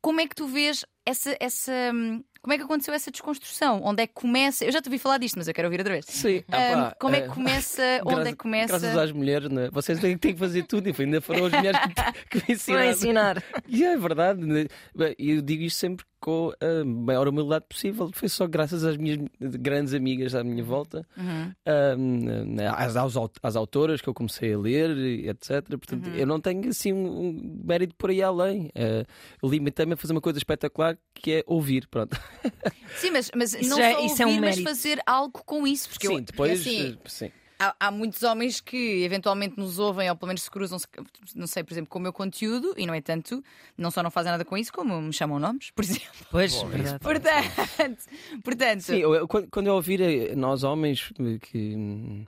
Como 0.01 0.21
é 0.21 0.27
que 0.27 0.35
tu 0.35 0.47
vês 0.47 0.85
essa, 1.05 1.35
essa. 1.41 1.71
hum, 1.93 2.23
Como 2.41 2.53
é 2.53 2.57
que 2.57 2.63
aconteceu 2.63 2.93
essa 2.93 3.11
desconstrução? 3.11 3.81
Onde 3.83 4.03
é 4.03 4.07
que 4.07 4.13
começa? 4.13 4.63
Eu 4.63 4.71
já 4.71 4.81
te 4.81 4.87
ouvi 4.87 4.97
falar 4.97 5.17
disto, 5.17 5.35
mas 5.35 5.49
eu 5.49 5.53
quero 5.53 5.67
ouvir 5.67 5.79
outra 5.79 5.91
vez. 5.93 6.05
Sim, 6.07 6.37
Hum, 6.37 6.43
ah, 6.47 6.91
pá, 6.91 6.95
como 6.97 7.15
é 7.17 7.21
que 7.23 7.27
começa? 7.27 7.83
Onde 8.05 8.11
é 8.11 8.15
Graças- 8.15 8.31
que 8.31 8.37
começa? 8.37 8.67
Graças 8.79 8.97
às 8.97 9.11
mulheres, 9.11 9.49
né? 9.49 9.69
vocês 9.73 9.99
têm, 9.99 10.17
têm 10.17 10.33
que 10.33 10.39
fazer 10.39 10.63
tudo, 10.63 10.87
e 10.87 10.95
ainda 10.97 11.19
foram 11.19 11.47
as 11.47 11.51
mulheres 11.51 11.81
que, 11.81 11.89
que 12.39 12.47
me 12.47 12.55
ensinaram. 12.55 12.89
ensinar. 12.91 13.43
E 13.67 13.83
é 13.83 13.97
verdade, 13.97 14.39
né? 14.39 14.67
Eu 15.17 15.41
digo 15.41 15.63
isto 15.63 15.79
sempre 15.79 16.05
com 16.19 16.51
a 16.59 16.83
maior 16.85 17.27
humildade 17.27 17.65
possível. 17.69 18.09
Foi 18.13 18.27
só 18.29 18.45
graças 18.47 18.83
às 18.83 18.97
minhas 18.97 19.19
grandes 19.39 19.93
amigas 19.93 20.35
à 20.35 20.43
minha 20.43 20.63
volta, 20.63 21.05
Uhum. 21.17 21.51
ah, 21.65 22.83
às, 22.85 22.95
aos 22.95 23.15
aut- 23.15 23.39
às 23.41 23.55
autoras 23.55 24.01
que 24.01 24.07
eu 24.09 24.13
comecei 24.13 24.53
a 24.53 24.57
ler, 24.57 24.89
etc. 25.27 25.65
Portanto, 25.69 26.07
Uhum. 26.07 26.15
eu 26.15 26.27
não 26.27 26.39
tenho 26.39 26.67
assim 26.69 26.91
um, 26.93 27.07
um 27.29 27.61
mérito 27.63 27.95
por 27.95 28.09
aí 28.09 28.21
além. 28.21 28.69
Eu 29.41 29.49
limitei-me 29.49 29.93
a 29.93 29.97
fazer 29.97 30.13
uma 30.13 30.21
coisa 30.21 30.37
espetacular 30.39 30.97
que 31.13 31.31
é 31.31 31.43
ouvir. 31.47 31.87
Pronto. 31.87 32.19
Sim, 32.97 33.11
mas, 33.11 33.31
mas 33.35 33.53
não 33.67 33.77
já- 33.77 33.93
só 33.93 34.05
isso 34.05 34.21
é 34.21 34.25
um 34.25 34.29
ouvir, 34.29 34.41
mas 34.41 34.59
fazer 34.61 34.99
algo 35.05 35.41
com 35.45 35.65
isso. 35.65 35.89
Porque 35.89 36.07
eu- 36.07 36.17
sim, 36.17 36.23
depois. 36.23 36.59
assim, 36.61 36.91
eh, 36.91 36.97
sim. 37.05 37.31
Há, 37.59 37.75
há 37.79 37.91
muitos 37.91 38.23
homens 38.23 38.61
que 38.61 39.03
eventualmente 39.03 39.57
nos 39.59 39.77
ouvem 39.77 40.09
ou 40.09 40.15
pelo 40.15 40.27
menos 40.27 40.41
se 40.43 40.49
cruzam, 40.49 40.79
não 41.35 41.45
sei, 41.45 41.63
por 41.63 41.73
exemplo, 41.73 41.89
com 41.89 41.99
o 41.99 42.01
meu 42.01 42.13
conteúdo 42.13 42.73
e, 42.77 42.87
no 42.87 42.95
entanto, 42.95 43.43
não 43.77 43.91
só 43.91 44.01
não 44.01 44.09
fazem 44.09 44.31
nada 44.31 44.45
com 44.45 44.57
isso, 44.57 44.71
como 44.71 44.99
me 45.01 45.13
chamam 45.13 45.37
nomes, 45.37 45.69
por 45.71 45.83
exemplo. 45.83 46.07
Pois, 46.31 46.53
Bom, 46.55 46.67
verdade. 46.67 46.99
Portanto, 46.99 48.05
portanto 48.43 48.81
Sim, 48.81 48.97
eu- 48.97 49.13
eu- 49.13 49.27
quando, 49.27 49.67
eu 49.67 49.75
ouvir 49.75 50.01
eh, 50.01 50.35
nós 50.35 50.63
homens 50.63 51.11
eh, 51.19 51.37
que 51.39 51.75
hum, 51.75 52.25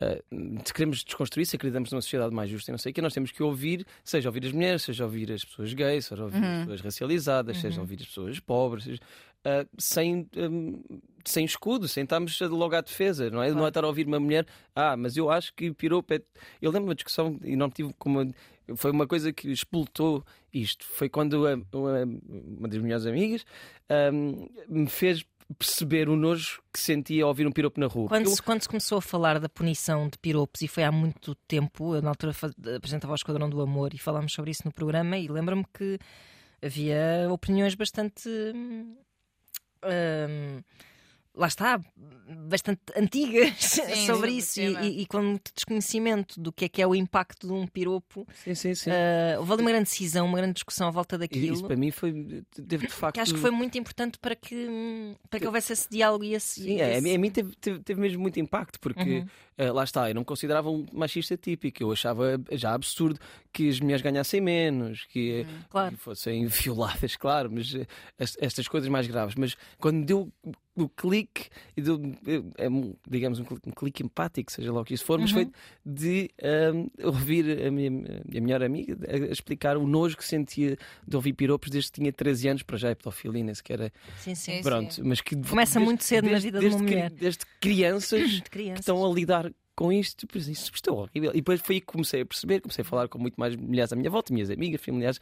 eh, 0.00 0.22
se 0.64 0.72
queremos 0.72 1.02
desconstruir, 1.02 1.44
se 1.46 1.56
acreditamos 1.56 1.90
numa 1.90 2.00
sociedade 2.02 2.32
mais 2.34 2.48
justa, 2.50 2.70
e 2.70 2.72
não 2.72 2.78
sei 2.78 2.90
o 2.92 2.94
que, 2.94 3.02
nós 3.02 3.12
temos 3.12 3.32
que 3.32 3.42
ouvir, 3.42 3.84
seja 4.04 4.28
ouvir 4.28 4.44
as 4.46 4.52
mulheres, 4.52 4.82
seja 4.82 5.04
ouvir 5.04 5.32
as 5.32 5.44
pessoas 5.44 5.72
gays, 5.72 6.06
seja 6.06 6.22
ouvir 6.22 6.38
as 6.44 6.58
pessoas 6.60 6.80
racializadas, 6.82 7.58
seja 7.58 7.80
ouvir 7.80 7.98
as 8.00 8.06
pessoas 8.06 8.38
pobres, 8.38 8.84
seja, 8.84 9.00
eh, 9.44 9.66
sem, 9.78 10.28
hum, 10.36 10.82
sem 11.24 11.44
escudo, 11.44 11.86
sem 11.88 12.04
estarmos 12.04 12.38
logo 12.40 12.74
à 12.74 12.80
defesa, 12.80 13.30
não 13.30 13.42
é? 13.42 13.50
Não 13.50 13.64
é 13.64 13.68
estar 13.68 13.84
a 13.84 13.86
ouvir 13.86 14.06
uma 14.06 14.20
mulher, 14.20 14.46
ah, 14.74 14.96
mas 14.96 15.16
eu 15.16 15.30
acho 15.30 15.52
que 15.54 15.72
piropo 15.72 16.14
é. 16.14 16.20
Eu 16.60 16.70
lembro 16.70 16.88
uma 16.88 16.94
discussão 16.94 17.38
e 17.44 17.56
não 17.56 17.70
tive 17.70 17.92
como. 17.98 18.32
Foi 18.76 18.90
uma 18.90 19.06
coisa 19.06 19.32
que 19.32 19.50
explotou 19.50 20.22
isto. 20.52 20.84
Foi 20.86 21.08
quando 21.08 21.46
a- 21.46 21.54
uma, 21.72 22.04
uma 22.58 22.68
das 22.68 22.78
minhas 22.82 23.06
amigas 23.06 23.44
hum, 24.12 24.46
me 24.68 24.86
fez 24.88 25.24
perceber 25.58 26.10
o 26.10 26.14
nojo 26.16 26.60
que 26.70 26.78
sentia 26.78 27.22
ao 27.24 27.28
ouvir 27.30 27.46
um 27.46 27.50
piropo 27.52 27.80
na 27.80 27.86
rua. 27.86 28.06
Quando 28.08 28.24
Porque 28.24 28.36
se, 28.36 28.42
quando 28.42 28.60
se 28.62 28.68
começou 28.68 28.98
a 28.98 29.00
falar 29.00 29.40
da 29.40 29.48
punição 29.48 30.06
de 30.06 30.18
piropos, 30.18 30.60
e 30.60 30.68
foi 30.68 30.84
há 30.84 30.92
muito 30.92 31.34
tempo, 31.46 31.94
eu 31.94 32.02
na 32.02 32.10
altura 32.10 32.34
apresentava 32.76 33.12
o 33.12 33.16
Esquadrão 33.16 33.48
do 33.48 33.62
Amor 33.62 33.94
e 33.94 33.98
falámos 33.98 34.34
sobre 34.34 34.50
isso 34.50 34.60
no 34.66 34.72
programa, 34.72 35.16
e 35.16 35.26
lembro-me 35.26 35.64
que 35.72 35.98
havia 36.62 37.28
opiniões 37.30 37.74
bastante. 37.74 38.28
Hum, 39.82 39.90
hum, 39.90 40.64
lá 41.38 41.46
está, 41.46 41.80
bastante 42.46 42.80
antigas 42.96 43.54
Sim, 43.58 43.82
sobre 44.06 44.32
isso 44.32 44.56
tema. 44.56 44.82
e, 44.82 45.02
e- 45.02 45.06
com 45.06 45.22
muito 45.22 45.50
desconhecimento 45.54 46.40
do 46.40 46.52
que 46.52 46.64
é 46.64 46.68
que 46.68 46.82
é 46.82 46.86
o 46.86 46.94
impacto 46.94 47.46
de 47.46 47.52
um 47.52 47.66
piropo. 47.66 48.26
Sim, 48.44 48.54
sim, 48.54 48.74
sim. 48.74 48.90
Uh, 48.90 49.38
houve 49.38 49.52
ali 49.52 49.62
uma 49.62 49.70
grande 49.70 49.84
decisão, 49.88 50.26
uma 50.26 50.36
grande 50.38 50.54
discussão 50.54 50.88
à 50.88 50.90
volta 50.90 51.14
E 51.16 51.18
daquilo. 51.20 51.54
isso 51.54 51.64
para 51.64 51.76
mim 51.76 51.90
foi. 51.90 52.12
Teve 52.68 52.86
de 52.86 52.92
facto. 52.92 53.14
que 53.14 53.20
acho 53.20 53.32
que 53.34 53.40
foi 53.40 53.50
muito 53.50 53.78
importante 53.78 54.18
para 54.18 54.34
que, 54.36 55.14
para 55.30 55.40
que 55.40 55.46
houvesse 55.46 55.72
esse 55.72 55.88
diálogo 55.88 56.24
e 56.24 56.34
esse. 56.34 56.62
Sim, 56.62 56.78
é, 56.80 56.84
a 56.84 56.92
esse- 56.92 57.00
mim, 57.02 57.14
a 57.14 57.18
mim 57.18 57.30
teve, 57.30 57.54
teve- 57.56 57.78
teve 57.80 58.00
mesmo 58.00 58.20
muito 58.20 58.38
impacto, 58.40 58.78
porque 58.80 59.18
Uhum. 59.20 59.26
eh, 59.56 59.70
lá 59.72 59.84
está, 59.84 60.10
eu 60.10 60.14
não 60.14 60.22
me 60.22 60.26
considerava 60.26 60.68
um 60.70 60.84
machista 60.92 61.36
típico, 61.36 61.82
eu 61.82 61.92
achava 61.92 62.40
já 62.52 62.74
absurdo 62.74 63.18
que 63.52 63.68
as 63.68 63.80
mulheres 63.80 64.02
ganhassem 64.02 64.40
menos, 64.40 65.04
que, 65.06 65.46
Uhum, 65.48 65.58
claro. 65.70 65.96
que 65.96 66.02
fossem 66.02 66.46
violadas, 67.06 67.16
claro, 67.16 67.50
mas 67.52 67.72
est- 68.18 68.36
estas 68.40 68.66
coisas 68.68 68.88
mais 68.88 69.06
graves. 69.06 69.34
Mas 69.36 69.56
quando 69.78 70.04
deu 70.04 70.32
o 70.84 70.88
clique, 70.88 71.48
e 71.76 71.80
eh, 71.80 72.64
é 72.64 72.68
um, 72.68 72.94
digamos, 73.08 73.38
um 73.40 73.44
clique, 73.44 73.68
um 73.68 73.72
clique 73.72 74.02
empático, 74.02 74.50
seja 74.52 74.72
lá 74.72 74.80
o 74.80 74.84
que 74.84 74.94
isso 74.94 75.04
for, 75.04 75.18
mas 75.18 75.30
Uhum. 75.32 75.44
foi 75.44 75.50
de 75.84 76.30
ahm, 76.42 76.86
ouvir 77.04 77.66
a 77.66 77.70
minha, 77.70 77.88
a 77.88 78.28
minha 78.28 78.40
melhor 78.40 78.62
amiga 78.62 78.96
a, 79.08 79.14
a 79.14 79.32
explicar 79.32 79.76
o 79.76 79.86
nojo 79.86 80.16
que 80.16 80.24
sentia 80.24 80.76
de 81.06 81.16
ouvir 81.16 81.32
piropos 81.32 81.70
desde 81.70 81.90
que 81.92 82.00
tinha 82.00 82.12
13 82.12 82.48
anos, 82.48 82.62
para 82.62 82.76
já 82.76 82.90
é 82.90 82.94
pedofilia, 82.94 83.42
nem 83.44 83.54
sequer 83.54 83.80
é. 83.80 83.90
Sim, 84.18 84.34
sim. 84.34 84.52
Sim, 84.56 84.62
Pronto, 84.62 85.00
mas 85.04 85.20
que 85.20 85.36
Começa 85.36 85.78
muito 85.80 86.04
cedo 86.04 86.24
na 86.24 86.30
desde- 86.32 86.46
vida 86.48 86.58
de 86.60 86.66
uma 86.66 86.70
desde 86.78 86.82
mulher. 86.94 87.10
Desde 87.10 87.40
crianças 87.60 88.30
De 88.30 88.42
que 88.42 88.50
crianças. 88.50 88.80
estão 88.80 89.04
a 89.04 89.14
lidar 89.14 89.50
com 89.78 89.92
isto, 89.92 90.26
pois 90.26 90.48
isto, 90.48 90.74
isto 90.74 90.90
é 90.90 90.92
horrível. 90.92 91.30
E 91.30 91.34
depois 91.36 91.60
foi 91.60 91.76
aí 91.76 91.80
que 91.80 91.86
comecei 91.86 92.22
a 92.22 92.26
perceber, 92.26 92.60
comecei 92.60 92.82
a 92.82 92.84
falar 92.84 93.06
com 93.08 93.16
muito 93.16 93.36
mais 93.36 93.54
mulheres 93.54 93.92
à 93.92 93.96
minha 93.96 94.10
volta, 94.10 94.32
minhas 94.34 94.50
amigas, 94.50 94.80
familiares. 94.84 95.20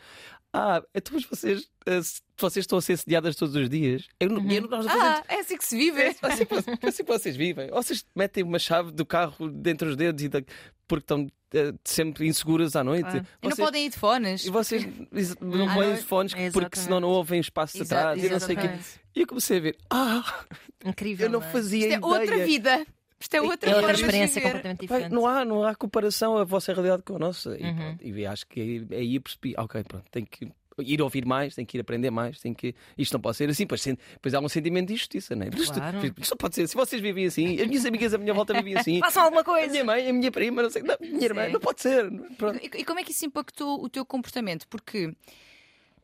Ah, 0.50 0.82
então 0.94 1.18
vocês, 1.30 1.68
eh, 1.86 2.00
vocês 2.38 2.62
estão 2.62 2.78
a 2.78 2.80
ser 2.80 2.96
sediadas 2.96 3.36
todos 3.36 3.54
os 3.54 3.68
dias? 3.68 4.08
Eu, 4.18 4.30
não- 4.30 4.50
eu, 4.50 4.62
nós. 4.66 4.86
Ah, 4.86 5.22
é 5.28 5.40
assim 5.40 5.58
que 5.58 5.64
se 5.66 5.76
vive. 5.76 6.00
É 6.00 6.14
assim, 6.22 6.46
que 6.46 6.54
vocês- 6.54 6.78
é 6.82 6.88
assim 6.88 7.04
que 7.04 7.12
vocês 7.12 7.36
vivem. 7.36 7.68
Ou 7.70 7.82
vocês 7.82 8.02
metem 8.16 8.42
uma 8.42 8.58
chave 8.58 8.90
do 8.92 9.04
carro 9.04 9.50
dentro 9.50 9.88
dos 9.88 9.96
dedos 9.96 10.24
e 10.24 10.28
da- 10.30 10.42
porque 10.88 11.02
estão 11.04 11.26
eh, 11.52 11.72
sempre 11.84 12.26
inseguras 12.26 12.74
à 12.76 12.82
noite. 12.82 13.02
Claro. 13.10 13.18
E 13.18 13.46
não 13.46 13.50
Vocês- 13.50 13.66
podem 13.66 13.86
ir 13.86 13.90
de 13.90 13.98
fones. 13.98 14.44
e 14.46 14.50
vocês 14.50 14.84
não 15.40 15.74
põem 15.74 15.92
os 15.92 16.02
fones 16.02 16.32
é 16.34 16.50
porque 16.50 16.78
senão 16.78 16.98
não 17.00 17.08
ouvem 17.08 17.40
espaços 17.40 17.80
Exa- 17.80 17.98
atrás 17.98 18.24
e 18.24 18.28
não 18.30 18.40
sei 18.40 18.56
quê. 18.56 18.70
E 19.14 19.20
eu 19.20 19.26
comecei 19.26 19.58
a 19.58 19.60
ver, 19.60 19.76
ah, 19.90 20.44
Incrível. 20.84 21.26
eu 21.26 21.32
não 21.32 21.42
é? 21.42 21.50
fazia 21.50 21.78
Isto 21.88 21.92
é 21.94 21.96
ideia. 21.98 22.06
outra 22.06 22.44
vida. 22.46 22.86
Isto 23.18 23.34
é 23.34 23.40
outra 23.40 23.70
É 23.70 23.76
outra 23.76 23.92
experiência 23.92 24.34
viver. 24.34 24.42
completamente 24.46 24.78
Pai, 24.86 24.98
diferente. 24.98 25.12
não, 25.14 25.26
há, 25.26 25.44
não 25.44 25.62
há 25.64 25.74
comparação 25.74 26.36
a 26.36 26.44
vossa 26.44 26.72
realidade 26.72 27.02
com 27.02 27.16
a 27.16 27.18
nossa. 27.18 27.56
E, 27.58 27.62
Uhum. 27.64 27.74
pronto, 27.76 28.04
e 28.06 28.26
acho 28.26 28.46
que 28.46 28.60
aí, 28.60 28.86
aí 28.90 29.14
eu 29.14 29.20
percebi, 29.22 29.54
ok, 29.56 29.82
pronto, 29.84 30.04
tenho 30.10 30.26
que 30.26 30.48
ir 30.78 31.00
ouvir 31.00 31.24
mais, 31.24 31.54
tenho 31.54 31.66
que 31.66 31.78
ir 31.78 31.80
aprender 31.80 32.10
mais, 32.10 32.38
tenho 32.38 32.54
que. 32.54 32.74
Isto 32.98 33.14
não 33.14 33.20
pode 33.22 33.38
ser 33.38 33.48
assim, 33.48 33.66
pois, 33.66 33.82
pois 34.20 34.34
há 34.34 34.40
um 34.40 34.48
sentimento 34.50 34.88
de 34.88 34.92
injustiça, 34.92 35.34
não 35.34 35.46
é? 35.46 35.48
Isto, 35.48 35.72
Claro. 35.72 35.98
isto 36.18 36.30
não 36.32 36.36
pode 36.36 36.54
ser. 36.54 36.68
Se 36.68 36.74
vocês 36.74 37.00
vivem 37.00 37.24
assim, 37.24 37.58
as 37.58 37.66
minhas 37.66 37.86
amigas 37.86 38.12
à 38.12 38.18
minha 38.18 38.34
volta 38.34 38.52
viviam 38.52 38.78
assim. 38.80 39.00
Façam 39.00 39.22
alguma 39.22 39.40
A 39.40 39.44
coisa. 39.44 39.70
minha 39.70 39.84
mãe, 39.84 40.10
a 40.10 40.12
minha 40.12 40.30
prima, 40.30 40.62
não 40.62 40.68
sei, 40.68 40.82
não, 40.82 40.94
a 40.94 40.98
minha 41.00 41.24
irmã, 41.24 41.46
Sim. 41.46 41.52
não 41.52 41.60
pode 41.60 41.80
ser. 41.80 42.10
Pronto. 42.36 42.58
E, 42.62 42.80
e 42.80 42.84
como 42.84 43.00
é 43.00 43.02
que 43.02 43.12
isso 43.12 43.24
impactou 43.24 43.82
o 43.82 43.88
teu 43.88 44.04
comportamento? 44.04 44.68
Porque 44.68 45.14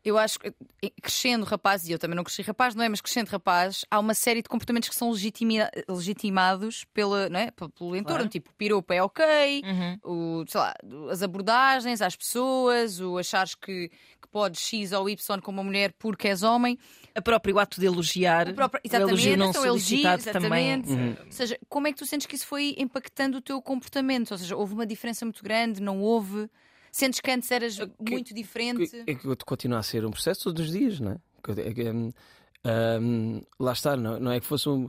eu 0.05 0.19
acho 0.19 0.39
que 0.39 0.49
eh, 0.83 0.91
crescendo 1.01 1.45
rapaz, 1.45 1.87
e 1.89 1.93
eu 1.93 1.99
também 1.99 2.17
não 2.17 2.25
cresci 2.25 2.43
rapaz, 2.43 2.75
não 2.75 2.83
é? 2.85 2.89
Mas 2.89 3.01
crescendo 3.01 3.29
rapaz, 3.29 3.85
há 3.91 3.99
uma 3.99 4.15
série 4.15 4.43
de 4.43 4.49
comportamentos 4.49 4.89
que 4.89 4.95
são 4.95 5.11
legitimi- 5.11 5.59
legitimados 5.89 6.85
pela, 6.93 7.29
não 7.29 7.39
é? 7.41 7.51
Pelo 7.51 7.71
entorno. 7.97 8.03
Claro. 8.05 8.29
Tipo, 8.29 8.51
piropo 8.55 8.93
é 8.93 9.03
ok, 9.03 9.63
Uhum. 9.65 9.99
o, 10.43 10.45
sei 10.49 10.61
lá, 10.61 10.75
as 11.11 11.23
abordagens 11.23 12.03
às 12.03 12.17
pessoas, 12.17 13.01
o 13.01 13.17
achares 13.19 13.55
que, 13.55 13.89
que 13.89 14.29
podes 14.31 14.61
X 14.61 14.93
ou 14.93 15.09
Y 15.09 15.41
com 15.41 15.51
uma 15.51 15.63
mulher 15.65 15.93
porque 15.99 16.29
és 16.29 16.43
homem. 16.43 16.79
A 17.15 17.21
próprio 17.23 17.59
ato 17.59 17.79
de 17.81 17.87
elogiar. 17.87 18.49
O 18.49 18.55
próprio- 18.55 18.81
o 18.85 18.89
elogio 18.97 19.17
exatamente, 19.17 19.37
não 19.37 19.51
então, 19.51 19.65
elogio, 19.67 20.03
solicitado 20.03 20.41
também. 20.43 20.73
exatamente. 20.73 20.91
Uhum. 21.21 21.27
Ou 21.27 21.33
seja, 21.33 21.59
como 21.69 21.87
é 21.87 21.93
que 21.93 21.99
tu 21.99 22.07
sentes 22.07 22.27
que 22.27 22.35
isso 22.35 22.47
foi 22.47 22.75
impactando 22.79 23.39
o 23.39 23.41
teu 23.41 23.61
comportamento? 23.63 24.33
Ou 24.33 24.39
seja, 24.39 24.57
houve 24.57 24.73
uma 24.75 24.87
diferença 24.87 25.25
muito 25.25 25.43
grande? 25.45 25.81
Não 25.81 26.01
houve? 26.01 26.49
Sentes 26.93 27.21
que 27.21 27.31
antes 27.31 27.51
eras 27.51 27.79
muito 27.99 28.35
diferente? 28.35 29.03
É 29.07 29.15
que 29.15 29.27
continua 29.47 29.79
a 29.79 29.83
ser 29.83 30.05
um 30.05 30.11
processo 30.11 30.45
todos 30.45 30.67
os 30.67 30.71
dias, 30.71 31.01
não 31.01 31.13
é? 31.13 31.17
Que- 31.43 31.61
é 31.61 31.73
que, 31.73 31.91
hum, 31.91 33.43
lá 33.59 33.73
está, 33.73 33.97
não, 33.97 34.21
não 34.21 34.31
é 34.31 34.39
que 34.39 34.47
fosse 34.47 34.69
um. 34.69 34.89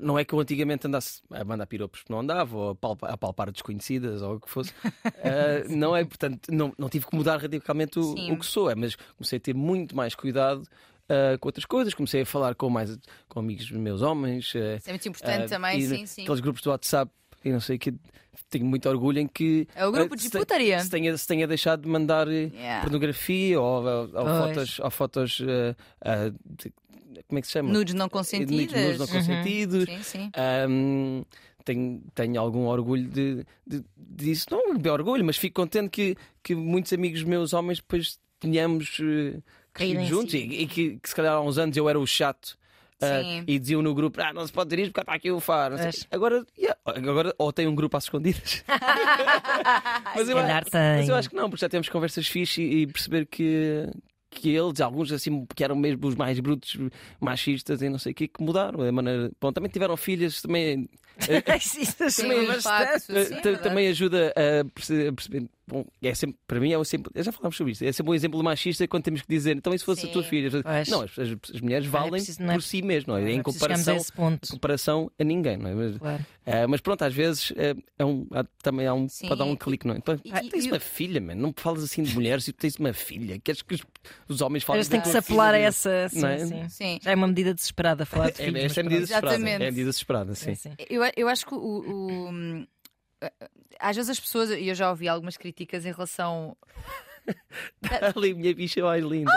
Não 0.00 0.18
é 0.18 0.24
que 0.24 0.32
eu 0.32 0.40
antigamente 0.40 0.86
andasse 0.86 1.20
a 1.30 1.44
mandar 1.44 1.66
piropos, 1.66 2.02
não 2.08 2.20
andava, 2.20 2.56
ou 2.56 2.70
a 2.70 2.74
palpa- 2.74 3.08
a 3.08 3.16
palpar 3.18 3.52
desconhecidas, 3.52 4.22
ou 4.22 4.36
o 4.36 4.40
que 4.40 4.48
fosse. 4.48 4.72
Ah, 5.24 5.62
não 5.68 5.94
é, 5.94 6.02
portanto, 6.04 6.50
não, 6.50 6.72
não 6.78 6.88
tive 6.88 7.06
que 7.06 7.14
mudar 7.14 7.36
radicalmente 7.40 7.98
o, 7.98 8.02
Sim. 8.16 8.32
o 8.32 8.38
que 8.38 8.46
sou, 8.46 8.70
é, 8.70 8.74
mas 8.74 8.96
comecei 9.16 9.36
a 9.36 9.40
ter 9.40 9.54
muito 9.54 9.94
mais 9.94 10.14
cuidado 10.14 10.62
ah, 11.10 11.36
com 11.38 11.46
outras 11.48 11.66
coisas, 11.66 11.92
comecei 11.92 12.22
a 12.22 12.26
falar 12.26 12.54
com 12.54 12.70
mais 12.70 12.98
com 13.28 13.38
amigos 13.40 13.70
meus 13.70 14.00
homens. 14.00 14.52
ah, 14.56 14.76
Isso 14.76 14.88
é 14.88 14.92
muito 14.92 15.08
importante 15.08 15.44
ah, 15.44 15.48
também, 15.48 15.80
sim, 15.86 16.06
sim. 16.06 16.22
Aqueles 16.22 16.40
grupos 16.40 16.62
do 16.62 16.70
WhatsApp, 16.70 17.12
e 17.44 17.50
não 17.50 17.60
sei 17.60 17.78
que, 17.78 17.92
tenho 18.50 18.64
muito 18.66 18.88
orgulho 18.88 19.18
em 19.18 19.26
que. 19.26 19.66
É 19.74 19.86
o 19.86 19.92
grupo 19.92 20.14
ah, 20.14 20.16
de 20.16 20.22
se 20.22 20.30
putaria. 20.30 20.80
Se 20.80 20.90
tenha, 20.90 21.16
se 21.16 21.26
tenha 21.26 21.46
deixado 21.46 21.82
de 21.82 21.88
mandar 21.88 22.28
eh, 22.28 22.50
Yeah. 22.54 22.82
pornografia 22.82 23.60
ou, 23.60 23.82
ou- 23.84 24.08
fotos, 24.08 24.78
ou 24.80 24.90
fotos 24.90 25.42
ah, 25.42 25.76
ah, 26.02 26.32
de- 26.44 26.72
como 27.28 27.38
é 27.38 27.40
que 27.40 27.46
se 27.46 27.52
chama? 27.52 27.72
Nudes 27.72 27.94
não 27.94 28.04
Nudes 28.06 28.12
consentidas. 28.12 28.98
não 28.98 29.06
consentidos. 29.06 29.84
Sim, 29.84 30.02
sim. 30.02 30.30
Ahm, 30.34 31.22
tenho, 31.64 32.02
tenho 32.14 32.40
algum 32.40 32.66
orgulho 32.66 33.08
de, 33.08 33.44
de- 33.66 33.84
disso. 33.96 34.46
Não 34.50 34.60
é 34.82 34.90
orgulho, 34.92 35.24
mas 35.24 35.36
fico 35.36 35.60
contente 35.60 35.88
que, 35.90 36.16
que 36.42 36.54
muitos 36.54 36.92
amigos 36.92 37.22
meus 37.22 37.52
homens 37.52 37.78
depois 37.78 38.18
tenhamos 38.40 38.98
eh, 39.00 39.38
Caído 39.72 39.94
crescido 40.00 40.04
juntos 40.04 40.32
si. 40.32 40.38
e, 40.38 40.62
e 40.62 40.66
que, 40.66 40.98
que 40.98 41.08
se 41.08 41.14
calhar 41.14 41.34
há 41.34 41.40
uns 41.40 41.56
anos 41.58 41.76
eu 41.76 41.88
era 41.88 41.98
o 41.98 42.06
chato. 42.06 42.56
Sim. 43.00 43.44
e 43.46 43.58
diziam 43.58 43.82
no 43.82 43.94
grupo: 43.94 44.20
Ah, 44.20 44.32
não 44.32 44.46
se 44.46 44.52
pode 44.52 44.70
ter 44.70 44.78
isto 44.78 44.92
porque 44.92 45.00
está 45.00 45.14
aqui 45.14 45.30
o 45.30 45.40
faro. 45.40 45.76
Agora, 46.10 46.44
yeah, 46.56 46.78
agora, 46.84 47.34
ou 47.38 47.52
tem 47.52 47.66
um 47.66 47.74
grupo 47.74 47.96
às 47.96 48.04
escondidas. 48.04 48.64
mas, 50.14 50.28
eu, 50.28 50.36
mas 50.36 51.08
eu 51.08 51.14
acho 51.14 51.28
que 51.28 51.36
não, 51.36 51.50
porque 51.50 51.60
já 51.60 51.68
temos 51.68 51.88
conversas 51.88 52.26
fixe 52.28 52.62
e, 52.62 52.82
e 52.82 52.86
perceber 52.86 53.26
que, 53.26 53.88
que 54.30 54.50
eles, 54.54 54.80
alguns 54.80 55.12
assim, 55.12 55.46
que 55.54 55.62
eram 55.62 55.76
mesmo 55.76 56.06
os 56.06 56.14
mais 56.14 56.38
brutos, 56.40 56.76
machistas 57.20 57.82
e 57.82 57.88
não 57.88 57.98
sei 57.98 58.12
o 58.12 58.14
que, 58.14 58.28
que 58.28 58.42
mudaram. 58.42 58.82
A 58.82 58.92
maneira... 58.92 59.30
Bom, 59.40 59.52
também 59.52 59.70
tiveram 59.70 59.96
filhas, 59.96 60.40
também. 60.40 60.88
Também 63.42 63.58
também 63.58 63.88
ajuda 63.88 64.32
a 64.36 64.64
perceber. 64.70 65.48
Bom, 65.64 65.86
é 66.02 66.12
sempre, 66.12 66.36
para 66.46 66.58
mim 66.58 66.72
é 66.72 66.78
um 66.78 66.82
sempre. 66.82 67.12
Já 67.22 67.30
falámos 67.30 67.56
sobre 67.56 67.72
isto. 67.72 67.84
É 67.84 67.92
sempre 67.92 68.10
um 68.10 68.14
exemplo 68.14 68.42
machista 68.42 68.86
quando 68.88 69.04
temos 69.04 69.22
que 69.22 69.28
dizer. 69.28 69.56
Então, 69.56 69.72
e 69.72 69.78
se 69.78 69.84
fosse 69.84 70.06
a 70.06 70.08
tua 70.08 70.22
Sim. 70.24 70.28
filha? 70.28 70.50
Pois. 70.62 70.88
Não, 70.88 71.02
as, 71.02 71.16
as- 71.18 71.54
as 71.54 71.60
mulheres 71.60 71.86
é 71.86 71.90
valem 71.90 72.10
preciso- 72.10 72.42
não 72.42 72.50
é 72.50 72.54
por 72.54 72.62
si 72.62 72.82
mesmas, 72.82 73.06
não 73.06 73.16
é? 73.16 73.20
Não 73.20 73.26
é 73.28 73.32
em 73.32 73.42
preciso 73.42 73.64
chegarmos 73.64 73.88
a 73.88 73.92
comparação, 73.92 73.96
esse 73.96 74.12
ponto. 74.12 74.48
comparação 74.48 75.10
a 75.18 75.24
ninguém, 75.24 75.56
não 75.56 75.70
é? 75.70 75.74
Mas, 75.74 75.98
Claro. 75.98 76.26
eh, 76.44 76.66
mas 76.66 76.80
pronto, 76.80 77.02
às 77.02 77.14
vezes 77.14 77.52
eh, 77.56 77.74
é 77.96 78.04
um, 78.04 78.26
há- 78.32 78.44
também 78.60 78.86
há 78.88 78.92
um, 78.92 79.08
Sim. 79.08 79.28
pode 79.28 79.38
dar 79.38 79.44
um 79.44 79.54
clique, 79.56 79.86
não 79.86 79.94
é? 79.94 79.98
Então, 79.98 80.18
E- 80.24 80.32
ah, 80.32 80.40
tens 80.50 80.64
e- 80.64 80.68
uma 80.68 80.80
filha, 80.80 81.20
mano. 81.20 81.40
Não 81.40 81.54
falas 81.56 81.84
assim 81.84 82.02
de 82.02 82.12
mulheres 82.12 82.46
e 82.48 82.52
tu 82.52 82.58
tens 82.58 82.74
uma 82.76 82.92
filha. 82.92 83.38
Queres 83.38 83.62
que 83.62 83.74
os, 83.76 83.82
os 84.28 84.40
homens 84.40 84.64
falem 84.64 84.78
Eles 84.80 84.88
têm 84.88 85.00
que 85.00 85.08
se 85.08 85.16
apelar 85.16 85.54
a 85.54 85.58
filha? 85.58 85.66
essa. 85.68 86.08
Sim, 86.08 86.26
é? 86.26 86.38
sim. 86.46 86.68
Sim. 86.68 86.98
Já 87.00 87.12
é 87.12 87.14
uma 87.14 87.28
medida 87.28 87.54
desesperada 87.54 88.04
falar 88.04 88.30
de 88.30 88.42
É, 88.42 88.44
filhos. 88.46 88.64
esta 88.64 88.80
é 88.80 88.82
mas 88.82 88.92
medida 88.92 89.06
desesperada. 89.06 89.36
Exatamente. 89.36 89.62
É 89.62 89.70
medida 89.70 89.88
desesperada, 89.90 90.34
sim. 90.34 90.50
É, 90.50 90.54
sim. 90.56 90.70
Eu, 90.90 91.02
eu 91.16 91.28
acho 91.28 91.46
que 91.46 91.54
o, 91.54 91.58
o- 91.58 92.66
Às 93.78 93.96
vezes 93.96 94.10
as 94.10 94.20
pessoas, 94.20 94.50
e 94.50 94.68
eu 94.68 94.74
já 94.74 94.90
ouvi 94.90 95.08
algumas 95.08 95.36
críticas 95.36 95.84
em 95.84 95.92
relação. 95.92 96.56
Ali, 98.16 98.34
minha 98.34 98.54
bicha 98.54 98.82
mais 98.82 99.04
linda. 99.04 99.32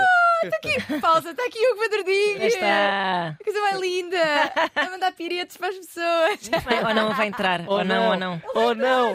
Pausa, 1.01 1.31
está 1.31 1.45
aqui 1.45 1.59
o 1.59 1.77
Quadradinho! 1.77 2.43
Está. 2.43 3.35
Que 3.37 3.43
coisa 3.43 3.61
mais 3.61 3.79
linda! 3.79 4.17
A 4.75 4.89
mandar 4.89 5.11
piretes 5.13 5.57
para 5.57 5.69
as 5.69 5.75
pessoas! 5.75 6.39
Ou 6.87 6.93
não 6.93 7.13
vai 7.13 7.27
entrar. 7.27 7.61
Ou, 7.67 7.83
não, 7.83 8.09
ou 8.09 8.17
não. 8.17 8.41
Oh 8.53 8.73
não! 8.73 9.13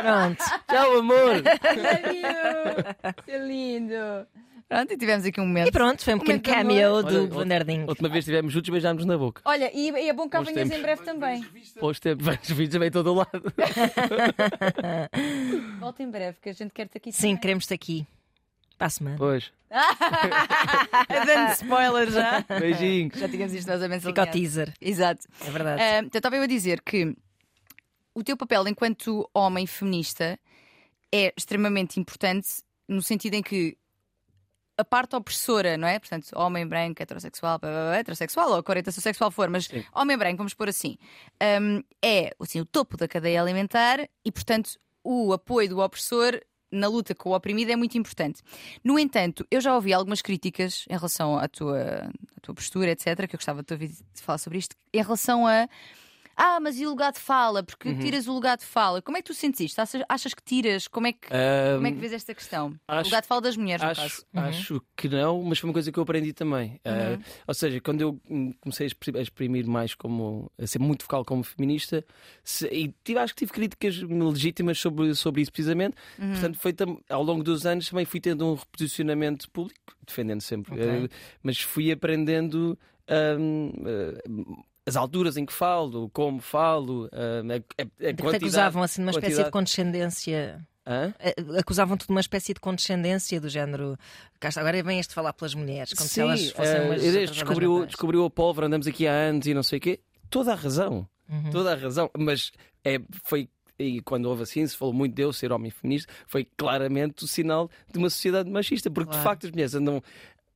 Pronto. 0.00 0.44
Tchau, 0.68 0.98
amor! 0.98 1.42
Que 3.24 3.38
lindo! 3.38 4.26
Pronto, 4.68 4.92
e 4.92 4.98
tivemos 4.98 5.24
aqui 5.24 5.40
um 5.40 5.46
momento. 5.46 5.68
E 5.68 5.72
pronto, 5.72 6.04
foi 6.04 6.14
um 6.14 6.18
pequeno 6.18 6.38
Momento 6.38 6.44
de 6.44 6.54
cameo 6.54 7.02
do 7.02 7.20
outra- 7.22 7.36
Vanderding. 7.38 7.84
Última 7.88 8.08
vez 8.10 8.22
estivemos 8.24 8.52
juntos 8.52 8.68
e 8.68 8.72
beijámos 8.72 9.04
na 9.06 9.16
boca. 9.16 9.40
Olha, 9.46 9.70
e, 9.74 9.88
e 9.90 10.08
é 10.10 10.12
bom 10.12 10.28
que 10.28 10.38
venhas 10.42 10.70
em 10.70 10.82
breve 10.82 11.02
também. 11.04 11.42
Hoje 11.80 12.00
temos 12.02 12.22
vários 12.24 12.48
vídeos 12.50 12.72
também 12.72 12.88
em 12.88 12.92
todo 12.92 13.10
o 13.10 13.14
lado. 13.14 13.30
Volta 15.80 16.02
em 16.02 16.10
breve, 16.10 16.38
que 16.40 16.50
a 16.50 16.52
gente 16.52 16.70
quer-te 16.72 16.98
aqui. 16.98 17.12
Sim, 17.12 17.36
queremos-te 17.36 17.72
aqui. 17.72 18.06
Para 18.76 18.88
a 18.88 18.90
semana. 18.90 19.16
Pois. 19.16 19.50
Dando 21.26 21.52
spoiler 21.52 22.10
já. 22.10 22.44
Beijinhos. 22.60 23.18
Já 23.18 23.28
tínhamos 23.28 23.54
isto 23.54 23.68
mais 23.68 23.82
ou 23.82 23.88
menos 23.88 24.04
Fica 24.04 24.22
o 24.22 24.26
teaser. 24.26 24.72
Exato. 24.80 25.26
É 25.46 25.50
verdade. 25.50 25.82
Ah, 25.82 25.98
então, 26.00 26.18
estava 26.18 26.36
eu 26.36 26.42
a 26.42 26.46
dizer 26.46 26.80
que 26.82 27.16
o 28.14 28.22
teu 28.22 28.36
papel 28.36 28.68
enquanto 28.68 29.28
homem 29.34 29.66
feminista 29.66 30.38
é 31.12 31.32
extremamente 31.36 31.98
importante 31.98 32.48
no 32.86 33.00
sentido 33.02 33.34
em 33.34 33.42
que 33.42 33.76
a 34.78 34.84
parte 34.84 35.16
opressora, 35.16 35.76
não 35.76 35.88
é? 35.88 35.98
Portanto, 35.98 36.30
homem 36.36 36.66
branco, 36.66 37.02
heterossexual, 37.02 37.58
heterossexual 37.94 38.50
ou 38.50 38.56
a 38.56 38.70
orientação 38.70 39.02
sexual 39.02 39.30
for, 39.30 39.50
mas 39.50 39.64
Sim. 39.64 39.84
homem 39.92 40.16
branco, 40.16 40.38
vamos 40.38 40.54
pôr 40.54 40.68
assim, 40.68 40.96
hum, 41.60 41.82
é 42.02 42.32
assim, 42.38 42.60
o 42.60 42.64
topo 42.64 42.96
da 42.96 43.08
cadeia 43.08 43.42
alimentar 43.42 44.08
e, 44.24 44.30
portanto, 44.30 44.78
o 45.02 45.32
apoio 45.32 45.68
do 45.68 45.80
opressor 45.80 46.40
na 46.70 46.86
luta 46.86 47.14
com 47.14 47.30
o 47.30 47.34
oprimido 47.34 47.72
é 47.72 47.76
muito 47.76 47.96
importante. 47.98 48.42
No 48.84 48.98
entanto, 48.98 49.46
eu 49.50 49.60
já 49.60 49.74
ouvi 49.74 49.92
algumas 49.92 50.22
críticas 50.22 50.84
em 50.88 50.94
relação 50.94 51.38
à 51.38 51.48
tua, 51.48 52.10
à 52.36 52.40
tua 52.40 52.54
postura, 52.54 52.90
etc., 52.90 53.26
que 53.26 53.34
eu 53.34 53.38
gostava 53.38 53.62
de 53.62 53.72
ouvir 53.72 53.90
falar 54.14 54.38
sobre 54.38 54.58
isto, 54.58 54.76
em 54.92 55.02
relação 55.02 55.46
a. 55.46 55.68
Ah, 56.40 56.60
mas 56.60 56.78
e 56.78 56.86
o 56.86 56.90
lugar 56.90 57.10
de 57.12 57.18
fala? 57.18 57.64
Porque 57.64 57.88
Uhum. 57.88 57.98
tiras 57.98 58.28
o 58.28 58.32
lugar 58.32 58.56
de 58.56 58.64
fala. 58.64 59.02
Como 59.02 59.16
é 59.16 59.20
que 59.20 59.26
tu 59.26 59.34
sentes 59.34 59.58
isto? 59.58 59.80
Achas, 59.80 60.02
achas 60.08 60.32
que 60.34 60.42
tiras? 60.44 60.86
Como 60.86 61.08
é 61.08 61.12
que, 61.12 61.26
como 61.74 61.86
é 61.88 61.90
que 61.90 61.98
vês 61.98 62.12
esta 62.12 62.32
questão? 62.32 62.68
o 62.68 62.92
acho- 62.92 63.04
lugar 63.06 63.22
de 63.22 63.26
fala 63.26 63.40
das 63.40 63.56
mulheres, 63.56 63.82
no 63.82 63.90
Acho, 63.90 64.00
caso. 64.00 64.26
acho 64.34 64.82
que 64.96 65.08
não, 65.08 65.42
mas 65.42 65.58
foi 65.58 65.68
uma 65.68 65.72
coisa 65.74 65.90
que 65.90 65.98
eu 65.98 66.02
aprendi 66.04 66.32
também. 66.32 66.74
Uh, 66.86 67.20
ou 67.46 67.54
seja, 67.54 67.80
quando 67.80 68.02
eu 68.02 68.20
hum, 68.30 68.52
comecei 68.60 68.84
a 68.84 68.86
expri- 68.86 69.18
a 69.18 69.20
exprimir 69.20 69.66
mais 69.66 69.96
como 69.96 70.48
a 70.56 70.64
ser 70.66 70.78
muito 70.78 71.02
vocal 71.02 71.24
como 71.24 71.42
feminista, 71.42 72.04
se- 72.44 72.68
e 72.68 72.94
tive, 73.02 73.18
acho 73.18 73.34
que 73.34 73.40
tive 73.40 73.52
críticas 73.52 73.96
legítimas 74.00 74.78
sobre, 74.78 75.12
sobre 75.16 75.42
isso 75.42 75.50
precisamente. 75.50 75.96
Portanto, 76.16 76.56
foi 76.60 76.72
tam- 76.72 77.00
ao 77.10 77.22
longo 77.24 77.42
dos 77.42 77.66
anos 77.66 77.88
também 77.88 78.04
fui 78.04 78.20
tendo 78.20 78.46
um 78.46 78.54
reposicionamento 78.54 79.50
público, 79.50 79.80
defendendo 80.06 80.40
sempre, 80.40 80.72
Ok. 80.74 81.04
uh, 81.04 81.08
mas 81.42 81.58
fui 81.60 81.90
aprendendo. 81.90 82.78
hum, 83.38 83.72
uh, 83.78 84.64
as 84.88 84.96
alturas 84.96 85.36
em 85.36 85.46
que 85.46 85.52
falo, 85.52 86.08
como 86.10 86.40
falo, 86.40 87.04
hum, 87.12 87.48
a, 87.52 87.54
a, 87.54 88.08
a 88.10 88.12
te 88.12 88.22
quantidade. 88.22 88.36
acusavam 88.36 88.82
assim 88.82 89.02
de 89.02 89.06
uma 89.06 89.10
espécie 89.10 89.28
de 89.44 89.50
quantidade- 89.50 89.50
condescendência. 89.52 90.66
Hã? 90.86 91.12
Eh, 91.18 91.34
Acusavam-te 91.60 92.06
de 92.06 92.10
uma 92.10 92.20
espécie 92.20 92.54
de 92.54 92.60
condescendência 92.60 93.38
do 93.40 93.48
género. 93.48 93.96
Agora 94.56 94.82
vem 94.82 94.98
este 94.98 95.12
falar 95.12 95.32
pelas 95.34 95.54
mulheres, 95.54 95.92
como 95.92 96.08
se 96.08 96.14
Sim, 96.14 96.20
elas 96.22 96.50
fossem 96.50 96.76
eh, 96.76 96.80
umas. 96.86 97.30
Descobriu, 97.30 97.84
descobriu 97.86 98.24
a 98.24 98.30
pólvora, 98.30 98.66
andamos 98.68 98.86
aqui 98.86 99.06
há 99.06 99.12
anos 99.12 99.46
e 99.46 99.52
não 99.52 99.62
sei 99.62 99.78
o 99.78 99.82
quê. 99.82 100.00
Toda 100.30 100.52
a 100.52 100.54
razão. 100.54 101.06
Uhum. 101.28 101.50
Toda 101.50 101.72
a 101.72 101.76
razão. 101.76 102.10
Mas 102.16 102.52
é, 102.84 102.98
foi. 103.22 103.48
E 103.78 104.00
quando 104.00 104.24
houve 104.26 104.42
assim, 104.42 104.66
se 104.66 104.76
falou 104.76 104.92
muito 104.94 105.14
de 105.14 105.22
eu 105.22 105.32
ser 105.32 105.52
homem 105.52 105.70
feminista, 105.70 106.10
foi 106.26 106.44
claramente 106.56 107.22
o 107.22 107.28
sinal 107.28 107.70
de 107.92 107.98
uma 107.98 108.10
sociedade 108.10 108.50
machista, 108.50 108.90
porque 108.90 109.10
Claro. 109.10 109.20
de 109.20 109.24
facto 109.24 109.44
as 109.46 109.52
mulheres 109.52 109.74
andam 109.74 110.02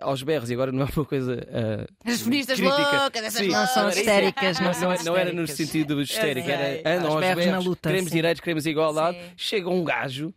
aos 0.02 0.22
berros 0.22 0.50
e 0.50 0.54
agora 0.54 0.70
não 0.72 0.82
é 0.82 0.88
uma 0.96 1.04
coisa. 1.04 1.46
ah, 1.50 2.10
As 2.10 2.20
feministas 2.20 2.58
loucas, 2.58 3.22
essas 3.24 3.40
Sim, 3.40 3.48
Não 3.48 3.66
são 3.66 3.88
isso. 3.88 3.98
histéricas, 4.00 4.58
não, 4.60 4.66
Não, 4.66 4.74
são 4.74 4.90
não, 4.94 5.04
não 5.04 5.16
era 5.16 5.32
no 5.32 5.46
sentido 5.46 6.00
histérico, 6.00 6.48
era 6.50 6.80
andam 6.96 7.06
Aos 7.06 7.14
aos 7.16 7.20
berros 7.20 7.44
berros, 7.44 7.62
na 7.64 7.68
luta, 7.70 7.88
queremos 7.88 8.10
sim. 8.10 8.16
direitos, 8.16 8.40
queremos 8.40 8.66
igualdade. 8.66 9.16
Sim. 9.18 9.30
Chega 9.36 9.68
um 9.70 9.84
gajo 9.84 10.34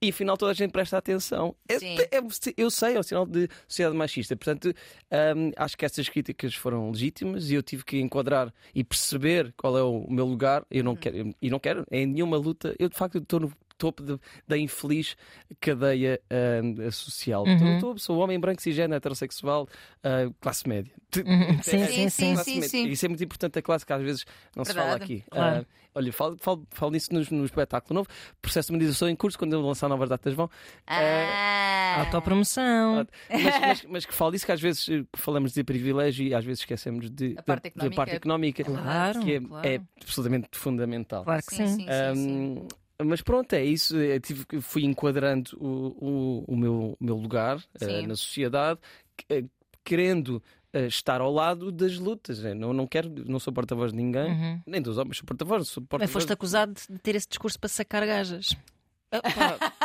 e 0.00 0.10
afinal 0.10 0.36
toda 0.36 0.52
a 0.52 0.54
gente 0.54 0.70
presta 0.70 0.96
atenção. 0.96 1.56
É- 1.68 1.78
Sim. 1.78 1.96
é- 1.98 2.20
eu 2.56 2.70
sei, 2.70 2.94
é 2.94 3.00
um 3.00 3.02
sinal 3.02 3.26
de 3.26 3.48
sociedade 3.66 3.96
machista. 3.96 4.36
Portanto, 4.36 4.72
hum, 5.36 5.50
acho 5.56 5.76
que 5.76 5.84
essas 5.84 6.08
críticas 6.08 6.54
foram 6.54 6.90
legítimas 6.90 7.50
e 7.50 7.54
eu 7.54 7.62
tive 7.64 7.84
que 7.84 7.98
enquadrar 7.98 8.52
e 8.74 8.84
perceber 8.84 9.52
qual 9.56 9.76
é 9.76 9.82
o 9.82 10.06
meu 10.08 10.24
lugar. 10.24 10.64
Eu 10.70 10.84
não 10.84 10.94
quero, 10.94 11.34
e 11.42 11.50
não 11.50 11.58
quero 11.58 11.84
em 11.90 12.06
nenhuma 12.06 12.36
luta. 12.36 12.76
Eu 12.78 12.88
de 12.88 12.96
facto 12.96 13.18
estou 13.18 13.40
no 13.40 13.52
topo 13.78 14.02
de- 14.02 14.18
da 14.46 14.58
infeliz 14.58 15.16
cadeia 15.60 16.20
hum, 16.62 16.90
social. 16.90 17.44
Uhum. 17.44 17.54
Estou- 17.54 17.74
estou- 17.76 17.98
sou 17.98 18.18
homem 18.18 18.38
branco, 18.38 18.60
cisgênero, 18.60 18.96
heterossexual, 18.96 19.68
ah, 20.04 20.30
classe 20.40 20.68
média. 20.68 20.92
Uhum, 21.16 21.62
Sim, 21.62 21.76
É- 21.82 21.86
sim, 21.86 22.08
sim. 22.10 22.34
classe 22.34 22.44
sim, 22.50 22.54
média. 22.56 22.68
sim. 22.68 22.88
Isso 22.88 23.06
é 23.06 23.08
muito 23.08 23.24
importante 23.24 23.58
a 23.58 23.62
classe 23.62 23.86
que 23.86 23.92
às 23.92 24.02
vezes 24.02 24.24
não 24.54 24.64
se 24.64 24.74
fala 24.74 24.90
Verdade. 24.90 25.04
aqui. 25.04 25.24
Claro. 25.30 25.66
Ah, 25.68 25.88
olha, 25.94 26.12
falo, 26.12 26.36
falo, 26.38 26.66
falo 26.70 26.92
nisso 26.92 27.08
no, 27.14 27.24
no 27.30 27.44
espetáculo 27.46 27.94
novo. 28.00 28.08
Processo 28.42 28.68
de 28.68 28.74
humanização 28.74 29.08
em 29.08 29.16
curso, 29.16 29.38
quando 29.38 29.54
eu 29.54 29.60
lançar 29.62 29.88
novas 29.88 30.08
datas 30.10 30.34
vão. 30.34 30.50
Ah. 30.86 32.00
Autopromoção. 32.00 33.06
Mas, 33.30 33.60
mas- 33.60 33.84
mas 33.88 34.06
que 34.06 34.12
falo 34.14 34.32
disso 34.32 34.44
que 34.46 34.52
às 34.52 34.60
vezes 34.60 34.88
eh, 34.88 35.04
falamos 35.16 35.52
de 35.52 35.64
privilégio 35.64 36.26
e 36.26 36.34
às 36.34 36.44
vezes 36.44 36.60
esquecemos 36.60 37.10
de, 37.10 37.34
A 37.38 37.42
parte 37.42 37.62
da- 37.62 37.68
económica. 37.68 37.90
da 37.90 37.96
parte 37.96 38.16
económica, 38.16 38.64
Claro, 38.64 39.20
que 39.20 39.32
é, 39.34 39.40
claro. 39.40 39.66
é 39.68 39.80
absolutamente 40.02 40.48
fundamental. 40.52 41.24
Claro 41.24 41.42
que 41.42 41.54
Sim, 41.54 41.66
sim. 41.66 41.76
sim, 41.76 41.86
sim, 41.86 42.14
sim. 42.14 42.68
Mas 43.04 43.22
pronto, 43.22 43.52
é 43.52 43.64
isso. 43.64 43.96
Eu 43.96 44.20
tive, 44.20 44.44
que- 44.46 44.60
fui 44.60 44.84
enquadrando 44.84 45.50
o, 45.60 45.96
o, 46.00 46.44
o 46.48 46.56
meu, 46.56 46.96
meu 47.00 47.16
lugar 47.16 47.58
Sim. 47.76 48.06
na 48.06 48.16
sociedade, 48.16 48.80
eh, 49.28 49.44
querendo 49.84 50.42
eh, 50.72 50.86
estar 50.86 51.20
ao 51.20 51.32
lado 51.32 51.70
das 51.70 51.96
lutas. 51.98 52.40
né? 52.40 52.54
Não, 52.54 52.72
não 52.72 52.86
quero, 52.86 53.08
não 53.26 53.38
sou 53.38 53.52
porta-voz 53.52 53.92
de 53.92 53.96
ninguém, 53.98 54.30
Uhum. 54.32 54.60
nem 54.66 54.82
dos 54.82 54.98
homens, 54.98 55.18
sou 55.18 55.26
porta-voz, 55.26 55.74
Mas 55.98 56.10
foste 56.10 56.32
acusado 56.32 56.74
de 56.74 56.98
ter 56.98 57.14
esse 57.14 57.28
discurso 57.28 57.58
para 57.58 57.68
sacar 57.68 58.04
gajas. 58.06 58.50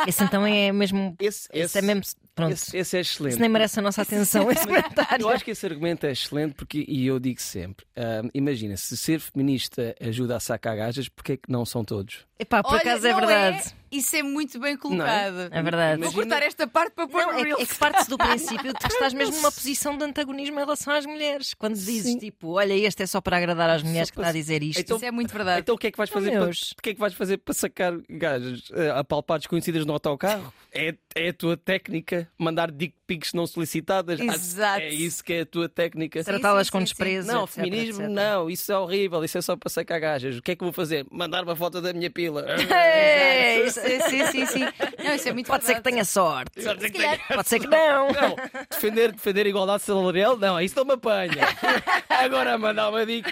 Esse 0.06 0.22
então 0.24 0.46
é 0.46 0.70
mesmo. 0.72 1.16
esse, 1.20 1.48
Esse 1.52 1.78
é 1.78 1.82
mesmo. 1.82 2.02
Pronto. 2.34 2.52
esse- 2.52 2.76
esse 2.76 2.96
é 2.96 3.00
excelente. 3.00 3.32
Isso 3.34 3.40
nem 3.40 3.48
merece 3.48 3.78
a 3.78 3.82
nossa 3.82 4.02
atenção, 4.02 4.50
esse 4.50 4.66
comentário. 4.66 5.22
Eu 5.24 5.28
acho 5.28 5.44
que 5.44 5.52
esse 5.52 5.64
argumento 5.64 6.04
é 6.04 6.10
excelente 6.12 6.54
porque, 6.54 6.84
e 6.88 7.06
eu 7.06 7.18
digo 7.20 7.40
sempre: 7.40 7.86
ahm, 7.96 8.28
imagina, 8.34 8.76
se 8.76 8.96
ser 8.96 9.20
feminista 9.20 9.94
ajuda 10.00 10.36
a 10.36 10.40
sacar 10.40 10.76
gajas, 10.76 11.08
porque 11.08 11.32
é 11.32 11.36
que 11.36 11.50
não 11.50 11.64
são 11.64 11.84
todos? 11.84 12.26
Epá, 12.38 12.62
por 12.62 12.72
Olha, 12.72 12.80
acaso 12.80 13.06
é 13.06 13.12
não 13.12 13.20
verdade. 13.20 13.74
Isso 13.96 14.16
é 14.16 14.22
muito 14.22 14.58
bem 14.58 14.76
colocado. 14.76 15.48
É 15.50 15.62
verdade. 15.62 16.00
Vou 16.02 16.10
Imagina- 16.10 16.12
cortar 16.12 16.42
esta 16.46 16.66
parte 16.66 16.92
para 16.94 17.06
pôr 17.06 17.20
Não, 17.20 17.32
no 17.32 17.38
é, 17.58 17.62
é 17.62 17.66
que 17.66 17.74
parte-se 17.76 18.10
do 18.10 18.18
princípio 18.18 18.72
de 18.72 18.78
que 18.78 18.86
estás 18.86 19.12
mesmo 19.14 19.36
numa 19.36 19.52
posição 19.52 19.96
de 19.96 20.04
antagonismo 20.04 20.56
em 20.58 20.62
relação 20.64 20.92
às 20.92 21.06
mulheres. 21.06 21.54
Quando 21.54 21.74
dizes 21.74 22.12
Sim. 22.12 22.18
tipo, 22.18 22.48
olha, 22.52 22.74
este 22.74 23.02
é 23.02 23.06
só 23.06 23.20
para 23.20 23.36
agradar 23.36 23.70
às 23.70 23.82
mulheres 23.82 24.10
que 24.10 24.18
está 24.18 24.28
a 24.30 24.32
dizer 24.32 24.62
isto. 24.62 24.80
Então- 24.80 24.96
Isso 24.96 25.06
é 25.06 25.10
muito 25.10 25.32
verdade. 25.32 25.60
Então 25.60 25.74
o 25.74 25.78
que 25.78 25.86
é 25.86 25.90
que 25.90 25.96
vais 25.98 26.10
fazer, 26.10 26.30
para, 26.32 26.50
o 26.50 26.82
que 26.82 26.90
é 26.90 26.94
que 26.94 27.00
vais 27.00 27.14
fazer 27.14 27.36
para 27.38 27.54
sacar 27.54 27.92
gajas 28.10 28.62
eh, 28.72 28.90
apalpar 28.90 29.38
desconhecidas 29.38 29.84
no 29.86 29.92
autocarro? 29.92 30.52
É, 30.76 30.92
é 31.14 31.28
a 31.28 31.32
tua 31.32 31.56
técnica 31.56 32.28
mandar 32.36 32.68
dick 32.72 32.96
pics 33.06 33.32
não 33.32 33.46
solicitadas? 33.46 34.18
Exato. 34.20 34.80
É 34.82 34.88
isso 34.88 35.22
que 35.24 35.32
é 35.32 35.40
a 35.42 35.46
tua 35.46 35.68
técnica? 35.68 36.22
Tratá-las 36.24 36.70
com 36.70 36.82
desprezo. 36.82 37.28
Não, 37.28 37.44
etc, 37.44 37.54
feminismo 37.54 38.02
etc. 38.02 38.14
não, 38.14 38.50
isso 38.50 38.72
é 38.72 38.78
horrível, 38.78 39.24
isso 39.24 39.38
é 39.38 39.42
só 39.42 39.56
para 39.56 39.68
sacar 39.70 40.00
gajas. 40.00 40.36
O 40.38 40.42
que 40.42 40.52
é 40.52 40.56
que 40.56 40.64
vou 40.64 40.72
fazer? 40.72 41.06
Mandar 41.10 41.42
uma 41.44 41.54
foto 41.56 41.80
da 41.80 41.92
minha 41.92 42.10
pila. 42.10 42.44
Ei, 42.58 43.66
Isso- 43.66 43.80
sim, 43.80 44.26
sim, 44.26 44.46
sim. 44.46 44.64
Não, 45.02 45.14
isso 45.14 45.28
é 45.28 45.32
muito 45.32 45.46
Pode 45.46 45.64
ser 45.64 45.74
que 45.74 45.82
verdade. 45.82 45.94
tenha 45.94 46.04
sorte. 46.04 46.62
Se 46.62 46.90
calhar- 46.90 47.20
Pode 47.28 47.48
ser 47.48 47.60
que 47.60 47.66
não. 47.68 48.08
Não, 48.10 48.36
defender, 48.70 49.12
defender 49.12 49.46
a 49.46 49.48
igualdade 49.48 49.82
salarial, 49.82 50.36
não, 50.36 50.60
isso 50.60 50.74
não 50.76 50.84
me 50.84 50.92
apanha. 50.94 51.46
Agora 52.08 52.56
mandar 52.58 52.90
uma 52.90 53.04
pic. 53.06 53.26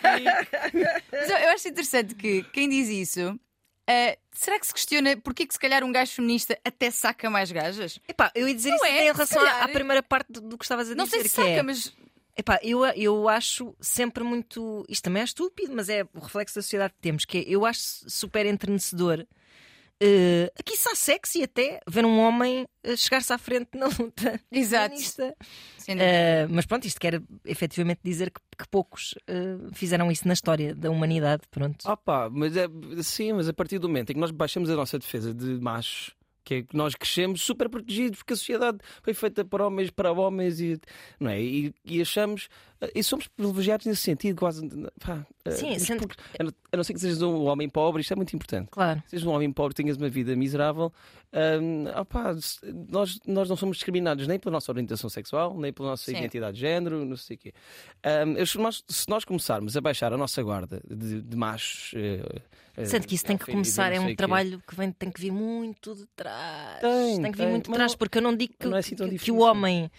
Mas 1.12 1.30
eu, 1.30 1.36
eu 1.36 1.50
acho 1.50 1.68
interessante 1.68 2.14
que 2.14 2.42
quem 2.52 2.68
diz 2.68 2.88
isso. 2.88 3.38
Ah, 3.88 4.16
será 4.32 4.58
que 4.58 4.66
se 4.66 4.72
questiona 4.74 5.16
porquê 5.16 5.46
que 5.46 5.54
se 5.54 5.60
calhar 5.60 5.82
um 5.84 5.92
gajo 5.92 6.12
feminista 6.12 6.58
até 6.64 6.90
saca 6.90 7.28
mais 7.30 7.50
gajas? 7.52 7.98
Epá, 8.08 8.30
eu 8.34 8.48
ia 8.48 8.54
dizer 8.54 8.70
Não 8.70 8.76
isso 8.76 8.84
é, 8.86 9.02
em 9.08 9.12
relação 9.12 9.40
à- 9.42 9.44
calhar. 9.46 9.62
à 9.64 9.68
primeira 9.68 10.02
parte 10.02 10.32
do, 10.32 10.56
que 10.58 10.64
estavas 10.64 10.90
a 10.90 10.94
Não 10.94 11.04
dizer. 11.04 11.16
sei 11.20 11.28
se 11.28 11.34
que 11.34 11.34
saca, 11.42 11.48
é, 11.48 11.62
mas 11.62 11.92
Epá, 12.34 12.58
eu, 12.62 12.82
eu 12.86 13.28
acho 13.28 13.76
sempre 13.78 14.24
muito. 14.24 14.86
Isto 14.88 15.04
também 15.04 15.20
é 15.20 15.24
estúpido, 15.24 15.74
mas 15.74 15.90
é 15.90 16.02
o 16.14 16.18
reflexo 16.18 16.54
da 16.54 16.62
sociedade 16.62 16.94
que 16.94 17.00
temos, 17.00 17.26
que 17.26 17.38
é, 17.38 17.44
eu 17.46 17.66
acho 17.66 18.08
super 18.08 18.46
entrenecedor. 18.46 19.26
Eh, 20.04 20.52
aqui 20.58 20.74
está 20.74 20.96
sexy 20.96 21.44
até 21.44 21.78
ver 21.88 22.04
um 22.04 22.18
homem 22.18 22.66
eh, 22.82 22.96
chegar-se 22.96 23.32
à 23.32 23.38
frente 23.38 23.68
na 23.78 23.86
luta. 23.86 24.40
Exato. 24.50 24.96
Eh, 25.86 26.46
mas 26.50 26.66
pronto, 26.66 26.84
isto 26.86 27.00
quer 27.00 27.22
efetivamente 27.44 28.00
dizer 28.02 28.32
que, 28.32 28.40
que 28.58 28.68
poucos 28.68 29.14
eh, 29.28 29.58
fizeram 29.72 30.10
isso 30.10 30.26
na 30.26 30.34
história 30.34 30.74
da 30.74 30.90
humanidade. 30.90 31.42
Pronto. 31.52 31.88
Opa, 31.88 32.28
mas 32.28 32.56
é 32.56 32.66
sim, 33.02 33.32
mas 33.32 33.48
a 33.48 33.52
partir 33.52 33.78
do 33.78 33.88
momento 33.88 34.10
em 34.10 34.14
que 34.14 34.20
nós 34.20 34.32
baixamos 34.32 34.68
a 34.70 34.74
nossa 34.74 34.98
defesa 34.98 35.32
de 35.32 35.60
machos, 35.60 36.16
que 36.44 36.54
é 36.54 36.62
que 36.62 36.76
nós 36.76 36.96
crescemos 36.96 37.42
super 37.42 37.68
protegidos, 37.68 38.18
porque 38.18 38.32
a 38.32 38.36
sociedade 38.36 38.78
foi 39.02 39.14
feita 39.14 39.44
para 39.44 39.64
homens, 39.64 39.90
para 39.90 40.12
homens 40.12 40.60
e, 40.60 40.80
não 41.20 41.30
é? 41.30 41.40
e, 41.40 41.72
e 41.84 42.00
achamos 42.00 42.48
e 42.94 43.02
somos 43.02 43.28
privilegiados 43.28 43.86
nesse 43.86 44.00
sentido, 44.02 44.38
quase. 44.38 44.66
Pá, 45.04 45.24
Sim, 45.50 45.70
eh, 45.74 45.78
sendo- 45.78 46.06
porque- 46.06 46.22
a 46.38 46.42
não- 46.44 46.52
a 46.72 46.76
não 46.76 46.84
ser 46.84 46.94
que 46.94 47.00
sejas 47.00 47.20
um 47.22 47.44
homem 47.46 47.68
pobre, 47.68 48.00
isto 48.00 48.12
é 48.12 48.16
muito 48.16 48.34
importante. 48.34 48.68
Claro. 48.70 49.02
sejas 49.06 49.26
um 49.26 49.30
homem 49.30 49.52
pobre, 49.52 49.74
tenhas 49.74 49.96
uma 49.96 50.08
vida 50.08 50.34
miserável, 50.36 50.92
hum, 51.32 51.84
opá, 52.00 52.34
se- 52.40 52.58
nós, 52.88 53.18
nós 53.26 53.48
não 53.48 53.56
somos 53.56 53.76
discriminados 53.76 54.26
nem 54.26 54.38
pela 54.38 54.52
nossa 54.52 54.70
orientação 54.72 55.08
sexual, 55.10 55.56
nem 55.58 55.72
pela 55.72 55.90
nossa 55.90 56.04
Sim. 56.10 56.16
identidade 56.16 56.54
de 56.54 56.60
género, 56.60 57.04
não 57.04 57.16
sei 57.16 57.36
o 57.36 57.38
quê. 57.38 57.52
Hum, 58.26 58.46
se, 58.46 58.58
nós, 58.58 58.84
se 58.88 59.08
nós 59.08 59.24
começarmos 59.24 59.76
a 59.76 59.80
baixar 59.80 60.12
a 60.12 60.16
nossa 60.16 60.42
guarda 60.42 60.80
de, 60.88 61.20
de 61.22 61.36
machos. 61.36 61.92
eh, 61.96 62.40
eh, 62.76 62.84
Sendo 62.84 63.06
que 63.06 63.14
isso 63.14 63.24
tem 63.24 63.36
que 63.36 63.44
começar, 63.46 63.92
é 63.92 64.00
um 64.00 64.06
quê. 64.06 64.16
trabalho 64.16 64.62
que 64.66 64.74
vem, 64.74 64.90
tem 64.92 65.10
que 65.10 65.20
vir 65.20 65.30
muito 65.32 65.94
de 65.94 66.06
trás. 66.16 66.80
Tem, 66.80 67.16
que 67.22 67.30
vir 67.30 67.36
tem, 67.36 67.48
muito 67.50 67.66
de 67.70 67.74
trás, 67.74 67.92
não- 67.92 67.98
porque 67.98 68.18
eu 68.18 68.22
não 68.22 68.34
digo 68.36 68.54
que, 68.58 68.66
não 68.66 68.76
é 68.76 68.80
assim 68.80 68.94
que- 68.96 69.18
que 69.18 69.30
o 69.32 69.38
homem 69.38 69.90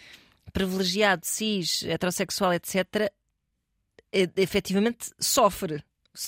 privilegiado, 0.53 1.25
cis, 1.25 1.83
heterossexual, 1.83 2.53
etc., 2.53 3.11
efetivamente 4.37 5.09
sofre. 5.19 5.83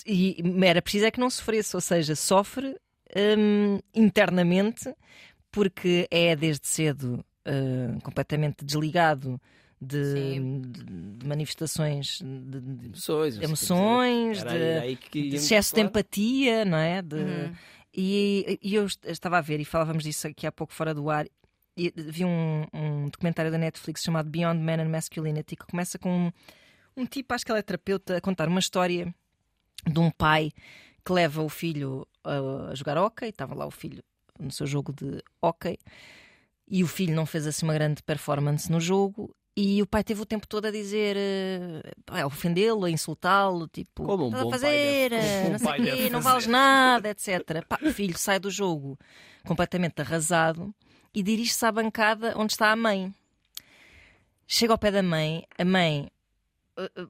E 0.06 0.38
era 0.64 0.82
preciso 0.82 1.06
é 1.06 1.12
que 1.12 1.20
não 1.20 1.30
sofresse, 1.30 1.76
ou 1.76 1.82
seja, 1.82 2.16
sofre 2.16 2.76
hum, 3.38 3.80
internamente 3.94 4.92
porque 5.52 6.08
é 6.10 6.36
desde 6.36 6.68
cedo 6.68 7.24
hum, 7.46 8.00
completamente 8.02 8.66
desligado 8.66 9.40
de, 9.80 10.40
de- 10.62 10.84
de 11.20 11.28
manifestações 11.28 12.20
de, 12.24 12.60
de- 12.60 12.88
Emoções, 12.90 13.38
de 13.38 13.44
emoções, 13.44 14.44
de, 14.44 14.96
que 14.98 15.30
de 15.30 15.36
excesso 15.36 15.70
de 15.70 15.76
falar. 15.82 15.88
empatia, 15.90 16.66
não 16.66 16.78
é? 16.80 17.02
De, 17.04 17.16
Uhum. 17.18 17.56
e, 17.94 18.60
e 18.64 18.74
eu 18.76 18.86
est- 18.88 19.06
estava 19.06 19.38
a 19.38 19.42
ver, 19.42 19.60
e 19.60 19.66
falávamos 19.66 20.04
disso 20.04 20.28
aqui 20.28 20.48
há 20.48 20.52
pouco 20.52 20.74
fora 20.74 20.94
do 20.96 21.10
ar, 21.12 21.28
vi 21.76 22.24
um, 22.26 22.66
um 22.74 23.10
documentário 23.10 23.52
da 23.52 23.58
Netflix 23.58 24.02
chamado 24.02 24.30
Beyond 24.30 24.60
Man 24.62 24.82
and 24.84 24.90
Masculinity, 24.90 25.56
que 25.56 25.66
começa 25.66 26.00
com 26.00 26.28
um, 26.28 26.32
um 26.96 27.06
tipo, 27.06 27.34
acho 27.34 27.46
que 27.46 27.52
ele 27.52 27.60
é 27.60 27.64
terapeuta, 27.64 28.18
a 28.18 28.22
contar 28.22 28.48
uma 28.48 28.60
história 28.60 29.14
de 29.86 30.00
um 30.00 30.10
pai 30.10 30.52
que 31.06 31.12
leva 31.14 31.42
o 31.44 31.50
filho 31.50 32.08
a, 32.24 32.72
a 32.72 32.76
jogar 32.76 32.98
hockey, 32.98 33.28
estava 33.30 33.54
lá 33.54 33.66
o 33.66 33.72
filho 33.72 34.04
no 34.40 34.52
seu 34.52 34.66
jogo 34.66 34.92
de 34.94 35.22
hockey 35.42 35.78
e 36.68 36.84
o 36.84 36.88
filho 36.88 37.14
não 37.16 37.26
fez 37.26 37.46
assim 37.46 37.66
uma 37.66 37.74
grande 37.74 38.02
performance 38.02 38.72
no 38.72 38.80
jogo. 38.80 39.36
E 39.58 39.82
o 39.82 39.88
pai 39.88 40.04
teve 40.04 40.20
o 40.22 40.26
tempo 40.26 40.46
todo 40.46 40.66
a 40.66 40.72
dizer, 40.72 41.16
eh, 41.16 41.82
a 42.08 42.26
ofendê-lo, 42.26 42.84
a 42.84 42.92
insultá-lo, 42.92 43.70
tipo, 43.70 44.04
Como 44.04 44.26
um 44.30 44.36
a 44.36 44.44
bom 44.44 44.50
pai 44.50 44.60
fazer, 44.60 45.10
deve- 45.12 45.16
eh, 45.16 45.44
um 45.48 45.52
não 45.52 45.60
sei 45.60 45.68
pai 45.68 45.80
o 45.80 45.84
deve 45.86 45.98
quê, 45.98 46.04
não 46.10 46.22
fazer." 46.22 46.30
vales 46.34 46.48
nada, 46.48 47.10
etc. 47.10 47.66
Pá, 47.66 47.80
o 47.82 47.94
filho 47.94 48.18
sai 48.18 48.38
do 48.38 48.52
jogo 48.52 49.00
completamente 49.46 50.02
arrasado 50.02 50.76
e 51.16 51.24
dirige-se 51.24 51.66
à 51.66 51.72
bancada 51.72 52.34
onde 52.38 52.52
está 52.54 52.72
a 52.72 52.76
mãe. 52.76 53.14
Chega 54.48 54.74
ao 54.74 54.78
pé 54.78 54.92
da 54.92 55.02
mãe, 55.02 55.44
a 55.58 55.66
mãe 55.66 56.12
eh, 56.78 56.92
eh, 56.96 57.08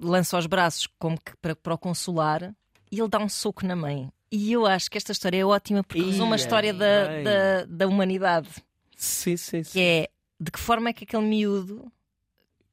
lança 0.00 0.36
os 0.38 0.46
braços 0.46 0.88
como 0.98 1.20
que 1.20 1.36
para, 1.36 1.54
para 1.54 1.74
o 1.74 1.78
consolar 1.78 2.52
e 2.90 2.98
ele 2.98 3.08
dá 3.08 3.18
um 3.18 3.28
soco 3.28 3.64
na 3.66 3.76
mãe. 3.76 4.10
E 4.32 4.50
eu 4.52 4.66
acho 4.66 4.90
que 4.90 4.98
esta 4.98 5.12
história 5.12 5.38
é 5.38 5.44
ótima 5.44 5.84
porque 5.84 6.02
resume 6.02 6.32
a 6.32 6.36
Ia, 6.36 6.36
história 6.36 6.74
da, 6.74 7.06
bem. 7.06 7.24
da, 7.24 7.64
da 7.66 7.86
humanidade 7.86 8.48
Sim, 8.96 9.36
sim, 9.36 9.58
que 9.62 9.64
sim. 9.70 9.80
é 9.80 10.08
de 10.40 10.50
que 10.50 10.58
forma 10.58 10.88
é 10.88 10.92
que 10.92 11.04
aquele 11.04 11.22
miúdo, 11.24 11.92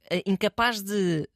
eh, 0.10 0.24
incapaz 0.26 0.82
de 0.82 1.28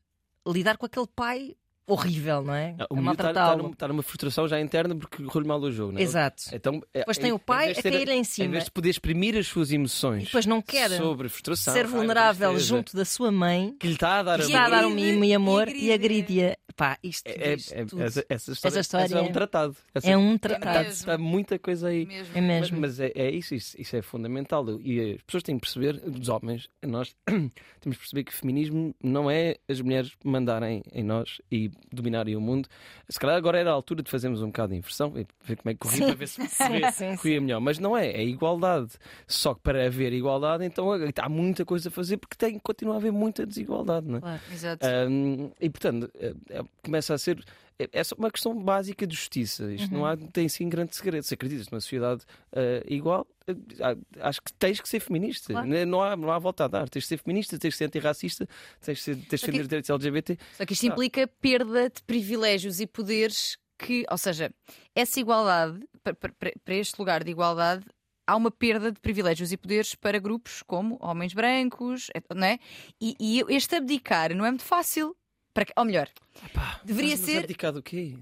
lidar 0.47 0.77
com 0.77 0.85
aquele 0.87 1.07
pai 1.07 1.55
horrível, 1.87 2.41
não 2.43 2.53
é? 2.53 2.75
O 2.89 2.95
miúdo 2.95 3.11
está, 3.11 3.23
maltratá-lo. 3.23 3.57
numa, 3.63 3.71
está 3.73 3.87
numa 3.87 4.03
frustração 4.03 4.47
já 4.47 4.59
interna 4.59 4.95
porque 4.95 5.23
correu 5.23 5.47
mal 5.47 5.59
o 5.61 5.71
jogo, 5.71 5.91
não 5.93 5.99
é? 5.99 6.03
Exato. 6.03 6.43
Então, 6.53 6.81
é- 6.93 6.99
Depois 6.99 7.17
tem 7.17 7.29
em- 7.29 7.33
o 7.33 7.39
pai 7.39 7.69
em 7.73 7.79
a 7.79 7.83
cair 7.83 8.09
em 8.09 8.19
Em 8.19 8.23
cima 8.23 8.49
vez 8.51 8.65
de 8.65 8.71
poder 8.71 8.89
exprimir 8.89 9.37
as 9.37 9.47
suas 9.47 9.71
emoções 9.71 10.23
e 10.23 10.25
depois 10.25 10.45
não 10.45 10.61
quer 10.61 10.89
sobre 10.91 11.29
frustração, 11.29 11.73
ser 11.73 11.85
vulnerável 11.87 12.49
tristeza, 12.51 12.75
junto 12.75 12.95
da 12.95 13.05
sua 13.05 13.31
mãe 13.31 13.75
que 13.79 13.87
lhe 13.87 13.93
está 13.93 14.19
a 14.19 14.23
dar 14.23 14.39
que 14.39 14.45
está 14.45 14.65
a 14.65 14.69
dar 14.69 14.85
um 14.85 14.89
mimo 14.89 15.23
e 15.23 15.33
amor 15.33 15.67
e 15.69 15.91
agride. 15.91 16.31
agride-a. 16.41 16.57
Pá, 16.75 16.97
isto, 17.01 17.25
É, 17.27 17.31
é- 17.51 17.53
isto 17.55 17.73
é- 17.73 17.85
tudo 17.85 18.03
essa, 18.03 18.25
essa 18.27 18.51
história, 18.51 18.73
Essa 18.73 18.79
história 18.81 19.15
é 19.15 19.21
um 19.21 19.25
é- 19.27 19.31
tratado. 19.31 19.77
Essa- 19.93 20.09
é 20.11 20.17
um 20.17 20.33
É 20.33 20.37
tratado. 20.37 20.77
mesmo. 20.79 20.91
Está 20.91 21.17
muita 21.17 21.57
coisa 21.57 21.87
aí. 21.87 22.05
Mesmo. 22.05 22.37
É 22.37 22.41
Mas, 22.41 22.47
mesmo. 22.71 22.79
mas 22.81 22.99
é, 22.99 23.11
é 23.15 23.31
isso, 23.31 23.55
isso, 23.55 23.79
isso 23.79 23.95
é 23.95 24.01
fundamental. 24.01 24.65
E 24.81 25.13
as 25.13 25.21
pessoas 25.21 25.43
têm 25.43 25.55
que 25.57 25.61
perceber, 25.61 26.01
os 26.05 26.27
homens, 26.27 26.67
nós 26.85 27.15
temos 27.25 27.95
que 27.97 27.97
perceber 27.99 28.23
que 28.25 28.33
feminismo 28.33 28.93
não 29.01 29.31
é 29.31 29.55
as 29.69 29.79
mulheres 29.79 30.11
mandarem 30.21 30.83
em 30.91 31.01
nós 31.03 31.39
e 31.49 31.71
dominarem 31.91 32.35
o 32.35 32.41
mundo. 32.41 32.67
Se 33.07 33.19
calhar 33.19 33.35
agora 33.35 33.57
era 33.59 33.69
a 33.69 33.73
altura 33.73 34.03
de 34.03 34.09
fazermos 34.11 34.41
um 34.41 34.47
bocado 34.47 34.69
de 34.73 34.77
inversão 34.77 35.13
e 35.17 35.25
ver 35.43 35.55
como 35.57 35.69
é 35.71 35.73
que 35.73 35.79
corria 35.79 35.97
Sim, 35.97 36.05
para 36.05 36.15
ver 36.15 36.27
se 36.27 36.57
corria, 36.57 36.91
sim, 36.93 37.15
corria 37.15 37.41
melhor. 37.41 37.59
Mas 37.59 37.79
não 37.79 37.97
é, 37.97 38.07
é 38.07 38.23
igualdade. 38.23 38.91
Só 39.27 39.53
que 39.53 39.61
para 39.61 39.85
haver 39.85 40.13
igualdade, 40.13 40.65
então 40.65 40.87
há 40.91 41.29
muita 41.29 41.63
coisa 41.65 41.89
a 41.89 41.91
fazer 41.91 42.17
porque 42.17 42.35
tem, 42.35 42.59
continua 42.59 42.95
a 42.95 42.97
haver 42.97 43.11
muita 43.11 43.45
desigualdade. 43.45 44.07
Não 44.07 44.17
é? 44.17 44.21
Claro. 44.21 44.41
Exato. 44.51 44.85
Um, 45.09 45.51
e 45.59 45.69
portanto, 45.69 46.11
é- 46.19 46.33
é- 46.49 46.63
começa 46.83 47.13
a 47.13 47.17
ser. 47.17 47.43
É 47.77 47.89
é 47.91 48.03
só 48.03 48.15
uma 48.15 48.31
questão 48.31 48.57
básica 48.57 49.05
de 49.05 49.15
justiça. 49.15 49.71
Isto 49.73 49.93
não 49.93 50.05
há, 50.05 50.15
tem 50.15 50.47
sim 50.47 50.67
grande 50.69 50.95
segredo. 50.95 51.23
Se 51.23 51.33
acreditas 51.33 51.69
numa 51.69 51.81
sociedade 51.81 52.23
ah, 52.53 52.83
igual, 52.87 53.27
ah, 53.81 54.27
acho 54.27 54.41
que 54.41 54.53
tens 54.53 54.79
que 54.79 54.87
ser 54.87 54.99
feminista. 54.99 55.53
Claro. 55.53 55.67
Né? 55.67 55.85
Não, 55.85 56.01
há, 56.01 56.15
não 56.15 56.31
há 56.31 56.39
volta 56.39 56.65
a 56.65 56.67
dar. 56.67 56.89
Tens 56.89 57.03
de 57.03 57.07
ser 57.09 57.17
feminista, 57.17 57.59
tens 57.59 57.71
de 57.73 57.77
ser 57.77 57.85
antirracista, 57.85 58.47
tens 58.81 58.97
de, 58.97 59.03
ser, 59.03 59.15
tens 59.15 59.23
de 59.23 59.27
que- 59.27 59.37
defender 59.37 59.61
os 59.61 59.67
direitos 59.67 59.89
LGBT. 59.89 60.37
Só 60.57 60.65
que 60.65 60.73
isto 60.73 60.85
implica 60.85 61.27
perda 61.27 61.89
de 61.89 62.01
privilégios 62.03 62.79
e 62.79 62.87
poderes 62.87 63.57
que, 63.77 64.05
ou 64.09 64.17
seja, 64.17 64.51
essa 64.95 65.19
igualdade, 65.19 65.79
para, 66.01 66.75
este 66.75 66.97
lugar 66.97 67.23
de 67.23 67.31
igualdade, 67.31 67.85
há 68.25 68.35
uma 68.35 68.49
perda 68.49 68.91
de 68.91 68.99
privilégios 68.99 69.51
e 69.51 69.57
poderes 69.57 69.95
para 69.95 70.17
grupos 70.17 70.63
como 70.63 70.97
homens 71.01 71.33
brancos, 71.33 72.07
não 72.33 72.47
é? 72.47 72.59
E, 73.01 73.15
e 73.19 73.43
este 73.49 73.75
abdicar 73.75 74.33
não 74.33 74.45
é 74.45 74.49
muito 74.49 74.63
fácil. 74.63 75.15
Para, 75.55 75.65
ou 75.77 75.85
melhor, 75.85 76.09
Epá, 76.45 76.81
Deveria 76.83 77.15
mas 77.15 77.21
ser- 77.21 77.37
abdicado 77.39 77.79
o 77.79 77.81
quê? 77.81 78.17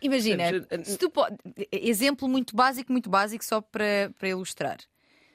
Imagina, 0.00 0.44
exemplo 1.70 2.28
muito 2.28 2.54
básico, 2.54 2.92
muito 2.92 3.10
básico, 3.10 3.44
só 3.44 3.60
para, 3.60 4.12
para 4.16 4.28
ilustrar. 4.28 4.78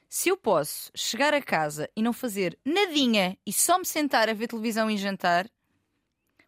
Se 0.07 0.29
eu 0.29 0.37
posso 0.37 0.89
chegar 0.95 1.33
a 1.33 1.41
casa 1.41 1.89
e 1.95 2.01
não 2.01 2.13
fazer 2.13 2.57
nadinha 2.63 3.37
e 3.45 3.51
só 3.51 3.77
me 3.77 3.85
sentar 3.85 4.29
a 4.29 4.33
ver 4.33 4.47
televisão 4.47 4.89
e 4.89 4.95
jantar, 4.97 5.45
E 5.45 5.51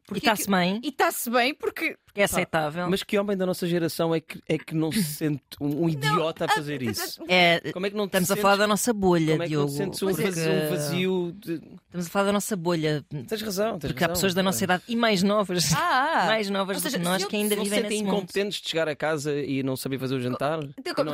porque 0.07 0.19
está-se 0.19 0.49
bem, 0.49 0.79
e 0.81 0.87
está-se 0.87 1.29
bem, 1.29 1.53
porque 1.53 1.97
é 2.21 2.23
aceitável. 2.25 2.89
Mas 2.89 3.03
que 3.03 3.17
homem 3.17 3.35
da 3.37 3.45
nossa 3.45 3.65
geração 3.67 4.13
é 4.13 4.19
que, 4.19 4.41
é 4.47 4.57
que 4.57 4.73
não 4.75 4.91
se 4.91 5.03
sente 5.03 5.41
um, 5.59 5.83
um 5.85 5.89
idiota 5.89 6.45
a 6.45 6.47
fazer 6.47 6.81
isso? 6.81 7.23
É, 7.27 7.71
Como 7.71 7.85
é 7.85 7.89
que 7.89 7.95
não 7.95 8.05
te 8.05 8.09
estamos 8.09 8.31
a 8.31 8.33
sentes- 8.35 8.41
falar 8.41 8.55
da 8.57 8.67
nossa 8.67 8.93
bolha, 8.93 9.31
Como 9.33 9.43
é 9.43 9.47
que 9.47 9.55
não 9.55 9.65
Diogo. 9.65 9.71
te 9.71 9.77
sentes 9.77 10.01
um 10.03 10.07
porque- 10.07 10.23
vazio, 10.23 10.51
um 10.51 10.69
vazio 10.69 11.35
de... 11.39 11.53
Estamos 11.87 12.07
a 12.07 12.09
falar 12.09 12.25
da 12.25 12.31
nossa 12.33 12.55
bolha. 12.55 13.05
Tens 13.27 13.41
razão, 13.41 13.79
tens 13.79 13.91
Porque 13.91 14.03
há 14.03 14.07
razão. 14.07 14.13
pessoas 14.15 14.33
da 14.33 14.43
nossa 14.43 14.63
idade 14.63 14.83
e 14.87 14.95
mais 14.95 15.23
novas, 15.23 15.73
Ah, 15.73 16.23
mais 16.27 16.49
novas 16.49 16.77
Ou 16.77 16.81
do 16.81 16.83
seja, 16.83 16.97
que 16.97 17.03
nós 17.03 17.17
se 17.17 17.23
eu- 17.25 17.29
que 17.29 17.35
ainda 17.35 17.55
não 17.55 17.63
se 17.63 17.69
vivem 17.69 17.83
sentem 17.83 17.97
nesse 17.99 18.03
mundo. 18.03 18.17
incompetentes 18.17 18.61
de 18.61 18.69
chegar 18.69 18.87
a 18.87 18.95
casa 18.95 19.33
e 19.39 19.63
não 19.63 19.75
saber 19.75 19.97
fazer 19.99 20.15
o 20.15 20.21
jantar? 20.21 20.59
Então, 20.77 20.93
como, 20.95 21.11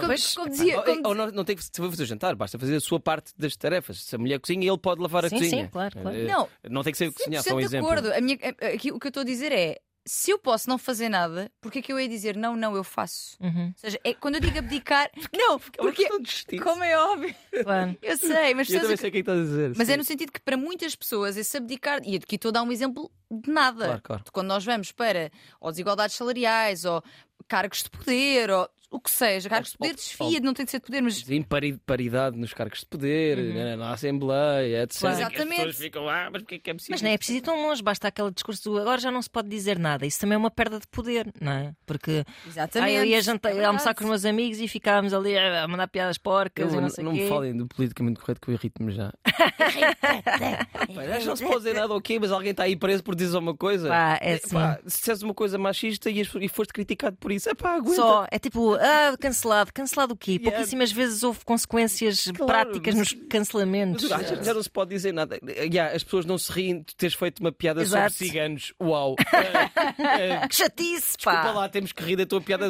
dizia, 0.49 0.77
Ou- 0.77 0.83
como 0.83 1.01
ou 1.07 1.15
não, 1.15 1.27
não 1.31 1.43
tem 1.45 1.55
que 1.55 1.63
saber 1.63 1.89
fazer 1.89 2.03
o 2.03 2.05
jantar, 2.05 2.35
basta 2.35 2.57
fazer 2.59 2.75
a 2.75 2.79
sua 2.81 2.99
parte 2.99 3.31
das 3.37 3.55
tarefas. 3.55 4.03
Se 4.03 4.15
a 4.15 4.19
mulher 4.19 4.39
cozinha, 4.39 4.67
ele 4.67 4.77
pode 4.77 5.01
lavar 5.01 5.25
a 5.25 5.29
Sim, 5.29 5.37
cozinha. 5.37 5.63
sim, 5.65 5.69
claro, 5.71 5.97
claro. 6.01 6.17
Eh, 6.17 6.23
Não, 6.25 6.49
não 6.69 6.83
tem 6.83 6.91
que 6.91 6.97
ser 6.97 7.11
cozinhar, 7.11 7.43
só 7.43 7.51
100% 7.51 7.53
um 7.55 7.59
de 7.59 7.65
exemplo. 7.65 7.87
acordo. 7.89 8.11
A 8.13 8.21
minha, 8.21 8.37
a- 8.61 8.67
aqui, 8.67 8.91
o 8.91 8.99
que 8.99 9.07
eu 9.07 9.09
estou 9.09 9.21
a 9.21 9.25
dizer 9.25 9.51
é: 9.51 9.77
se 10.05 10.31
eu 10.31 10.37
posso 10.37 10.67
não 10.69 10.77
fazer 10.77 11.07
nada, 11.09 11.51
porque 11.61 11.79
é 11.79 11.81
que 11.81 11.91
eu 11.93 11.99
ia 11.99 12.07
dizer 12.09 12.35
não, 12.35 12.55
não, 12.55 12.75
eu 12.75 12.83
faço? 12.83 13.37
Uhum, 13.39 13.67
Ou 13.67 13.73
seja, 13.77 13.99
é, 14.03 14.13
quando 14.13 14.35
eu 14.35 14.41
digo 14.41 14.59
abdicar, 14.59 15.09
não, 15.33 15.53
É 15.53 15.55
uma 15.55 15.59
porque, 15.59 16.03
questão 16.03 16.19
de 16.19 16.29
justiça. 16.31 16.63
como 16.63 16.83
é 16.83 16.97
óbvio, 16.97 17.35
claro. 17.63 17.97
eu 18.01 18.17
sei, 18.17 18.53
mas, 18.53 18.69
Eu 18.69 18.81
também 18.81 18.97
sei 18.97 19.09
o 19.09 19.11
que 19.11 19.17
é 19.19 19.23
que 19.23 19.29
estás 19.29 19.39
a 19.39 19.43
dizer. 19.43 19.73
mas 19.77 19.87
sim. 19.87 19.93
é 19.93 19.97
no 19.97 20.03
sentido 20.03 20.31
que 20.31 20.41
para 20.41 20.57
muitas 20.57 20.95
pessoas 20.95 21.37
esse 21.37 21.55
abdicar, 21.57 22.01
e 22.05 22.15
aqui 22.17 22.35
estou 22.35 22.49
a 22.49 22.51
dar 22.51 22.63
um 22.63 22.71
exemplo 22.71 23.09
de 23.31 23.49
nada. 23.51 23.85
Claro, 23.85 24.01
claro. 24.03 24.23
Quando 24.31 24.47
nós 24.47 24.65
vamos 24.65 24.91
para 24.91 25.31
ou 25.59 25.71
desigualdades 25.71 26.15
salariais, 26.15 26.85
ou 26.85 27.01
cargos 27.47 27.83
de 27.83 27.89
poder, 27.89 28.49
ou 28.49 28.69
o 28.95 28.99
que 28.99 29.09
seja, 29.09 29.49
cargos 29.49 29.71
de 29.71 29.77
poder 29.77 29.89
Ou- 29.89 29.95
desfia, 29.95 30.39
não 30.39 30.53
tem 30.53 30.65
de 30.65 30.71
ser 30.71 30.79
de 30.79 30.85
poder, 30.85 31.01
mas 31.01 31.15
Sim, 31.15 31.41
pari- 31.41 31.77
paridade 31.85 32.37
nos 32.37 32.53
cargos 32.53 32.79
de 32.81 32.85
poder, 32.85 33.37
né, 33.37 33.75
na 33.75 33.91
Assembleia, 33.91 34.83
etc. 34.83 34.99
Claro. 34.99 35.15
Que 35.17 35.23
As 35.23 35.31
Exatamente. 35.31 35.55
pessoas 35.57 35.77
ficam, 35.77 36.07
ah, 36.09 36.29
mas 36.31 36.41
porquê 36.43 36.59
que 36.59 36.69
é 36.69 36.73
preciso? 36.73 36.91
Mas 36.91 37.01
não 37.01 37.09
é 37.09 37.17
preciso 37.17 37.37
ir 37.39 37.41
tão 37.41 37.61
longe, 37.61 37.81
basta 37.81 38.07
aquele 38.07 38.31
discurso 38.31 38.69
do 38.69 38.77
agora 38.79 39.01
já 39.01 39.09
não 39.11 39.21
se 39.21 39.29
pode 39.29 39.49
dizer 39.49 39.79
nada. 39.79 40.05
Isso 40.05 40.19
também 40.19 40.35
é 40.35 40.37
uma 40.37 40.51
perda 40.51 40.79
de 40.79 40.87
poder, 40.87 41.31
não 41.41 41.51
é? 41.51 41.73
Porque 41.85 42.23
exatamente. 42.47 42.93
eu 42.95 43.03
ia 43.05 43.21
jantar, 43.21 43.55
é 43.55 43.63
almoçar 43.65 43.95
com 43.95 44.03
os 44.03 44.09
meus 44.09 44.25
amigos 44.25 44.59
e 44.59 44.67
ficávamos 44.67 45.13
ali 45.13 45.37
a 45.37 45.67
mandar 45.67 45.87
piadas 45.87 46.17
porcas 46.17 46.71
Eu- 46.71 46.77
e 46.79 46.81
não 46.81 46.89
sei 46.89 47.03
o 47.03 47.07
não 47.07 47.13
quê. 47.15 47.23
me 47.23 47.29
falem 47.29 47.57
do 47.57 47.67
politicamente 47.67 48.19
correto 48.19 48.39
que 48.41 48.49
eu 48.51 48.53
irrito-me 48.53 48.91
já. 48.93 49.11
Pá, 50.01 51.25
não 51.25 51.35
se 51.35 51.43
pode 51.43 51.57
dizer 51.57 51.73
nada 51.73 51.93
ok, 51.93 52.19
mas 52.19 52.31
alguém 52.31 52.51
está 52.51 52.63
aí 52.63 52.75
preso 52.75 53.03
por 53.03 53.15
dizer 53.15 53.37
uma 53.37 53.55
coisa. 53.55 53.89
Pá, 53.89 54.19
é 54.21 54.33
assim. 54.35 54.49
Pá, 54.53 54.79
se 54.85 54.99
disseres 54.99 55.21
uma 55.21 55.33
coisa 55.33 55.57
machista 55.57 56.09
e, 56.09 56.21
e 56.21 56.47
foste 56.49 56.73
criticado 56.73 57.17
por 57.17 57.31
isso, 57.31 57.49
é 57.49 57.53
pá, 57.55 57.75
aguenta. 57.75 57.95
Só, 57.95 58.27
é 58.31 58.39
tipo, 58.39 58.75
ah, 58.83 59.15
cancelado. 59.19 59.71
Cancelado 59.73 60.13
o 60.13 60.17
quê? 60.17 60.33
Yeah. 60.33 60.51
Pouquíssimas 60.51 60.91
vezes 60.91 61.23
houve 61.23 61.43
consequências 61.45 62.25
Claro, 62.25 62.45
práticas 62.45 62.95
nos 62.95 63.13
cancelamentos. 63.29 64.09
Mas 64.09 64.45
já 64.45 64.53
não 64.53 64.61
se 64.63 64.69
pode 64.69 64.89
dizer 64.91 65.13
nada. 65.13 65.39
Yeah, 65.47 65.95
as 65.95 66.03
pessoas 66.03 66.25
não 66.25 66.37
se 66.37 66.51
riem 66.51 66.79
de 66.81 66.95
teres 66.95 67.15
feito 67.15 67.39
uma 67.39 67.51
piada 67.51 67.81
Exato. 67.81 68.13
sobre 68.13 68.27
ciganos. 68.27 68.73
Uau! 68.81 69.15
Eh, 69.19 70.03
eh, 70.43 70.47
Que 70.47 70.55
chatice, 70.55 71.15
Desculpa 71.17 71.41
pá! 71.41 71.51
lá, 71.51 71.69
temos 71.69 71.91
que 71.91 72.03
rir 72.03 72.15
da 72.17 72.25
tua 72.25 72.41
piada 72.41 72.69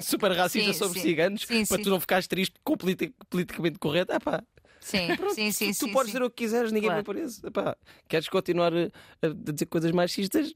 super 0.00 0.32
racista 0.32 0.72
Sim, 0.72 0.78
sobre 0.78 0.98
sim. 1.00 1.08
ciganos 1.08 1.42
Sim, 1.46 1.64
para 1.66 1.82
tu 1.82 1.90
não 1.90 2.00
ficares 2.00 2.26
triste 2.26 2.54
com 2.64 2.72
o 2.74 2.76
politi- 2.76 3.14
politicamente 3.30 3.78
correto. 3.78 4.12
Ah, 4.12 4.20
pá, 4.20 4.42
Sim, 4.80 5.06
sim, 5.32 5.52
sim. 5.52 5.68
tu 5.70 5.86
sim, 5.86 5.92
podes 5.92 6.10
sim. 6.10 6.18
dizer 6.18 6.24
o 6.24 6.30
que 6.30 6.42
quiseres, 6.44 6.72
ninguém 6.72 6.88
Claro. 6.90 7.04
vai 7.04 7.14
preso. 7.14 7.40
Ah, 7.46 7.50
pá, 7.52 7.76
queres 8.08 8.28
continuar 8.28 8.72
a, 8.74 8.90
a 9.24 9.28
dizer 9.52 9.66
coisas 9.66 9.92
machistas? 9.92 10.52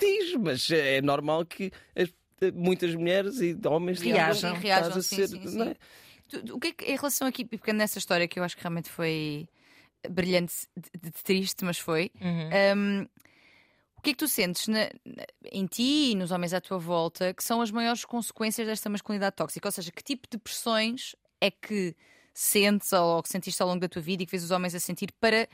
Diz, 0.00 0.34
mas 0.34 0.70
é 0.70 1.00
normal 1.02 1.44
que 1.44 1.70
as- 1.96 2.12
muitas 2.54 2.94
mulheres 2.94 3.40
e 3.40 3.56
homens 3.66 3.98
digam, 4.00 4.16
Reajam. 4.18 4.52
"Não, 4.54 4.60
Reajam, 4.60 4.88
estás 4.88 5.04
a 5.04 5.08
sim, 5.08 5.16
ser", 5.16 5.28
sim, 5.28 5.56
não 5.56 5.64
sim. 5.64 5.70
é? 5.70 5.76
Tu- 6.28 6.42
tu- 6.44 6.56
O 6.56 6.60
que 6.60 6.68
é 6.68 6.72
que, 6.72 6.84
em 6.84 6.96
relação 6.96 7.26
aqui, 7.28 7.44
porque 7.44 7.72
nessa 7.72 7.98
história 7.98 8.28
que 8.28 8.38
eu 8.38 8.44
acho 8.44 8.56
que 8.56 8.62
realmente 8.62 8.88
foi 8.90 9.48
brilhante, 10.08 10.54
de, 10.76 11.10
de 11.10 11.10
triste, 11.22 11.64
mas 11.64 11.78
foi. 11.78 12.10
Uhum. 12.20 12.50
hum, 12.76 13.06
o 13.96 14.00
que 14.02 14.10
é 14.10 14.12
que 14.12 14.18
tu 14.18 14.28
sentes 14.28 14.68
na- 14.68 14.90
na- 15.04 15.26
em 15.50 15.66
ti 15.66 16.12
e 16.12 16.14
nos 16.14 16.30
homens 16.30 16.54
à 16.54 16.60
tua 16.60 16.78
volta 16.78 17.34
que 17.34 17.42
são 17.42 17.60
as 17.60 17.70
maiores 17.70 18.04
consequências 18.04 18.66
desta 18.66 18.88
masculinidade 18.88 19.34
tóxica? 19.36 19.66
Ou 19.66 19.72
seja, 19.72 19.90
que 19.90 20.02
tipo 20.04 20.28
de 20.30 20.38
pressões 20.38 21.16
é 21.40 21.50
que 21.50 21.96
sentes 22.32 22.92
ou 22.92 23.20
que 23.22 23.28
sentiste 23.28 23.60
ao 23.60 23.68
longo 23.68 23.80
da 23.80 23.88
tua 23.88 24.00
vida 24.00 24.22
e 24.22 24.26
que 24.26 24.30
fez 24.30 24.44
os 24.44 24.50
homens 24.52 24.74
a 24.74 24.78
sentir 24.80 25.10
para. 25.20 25.48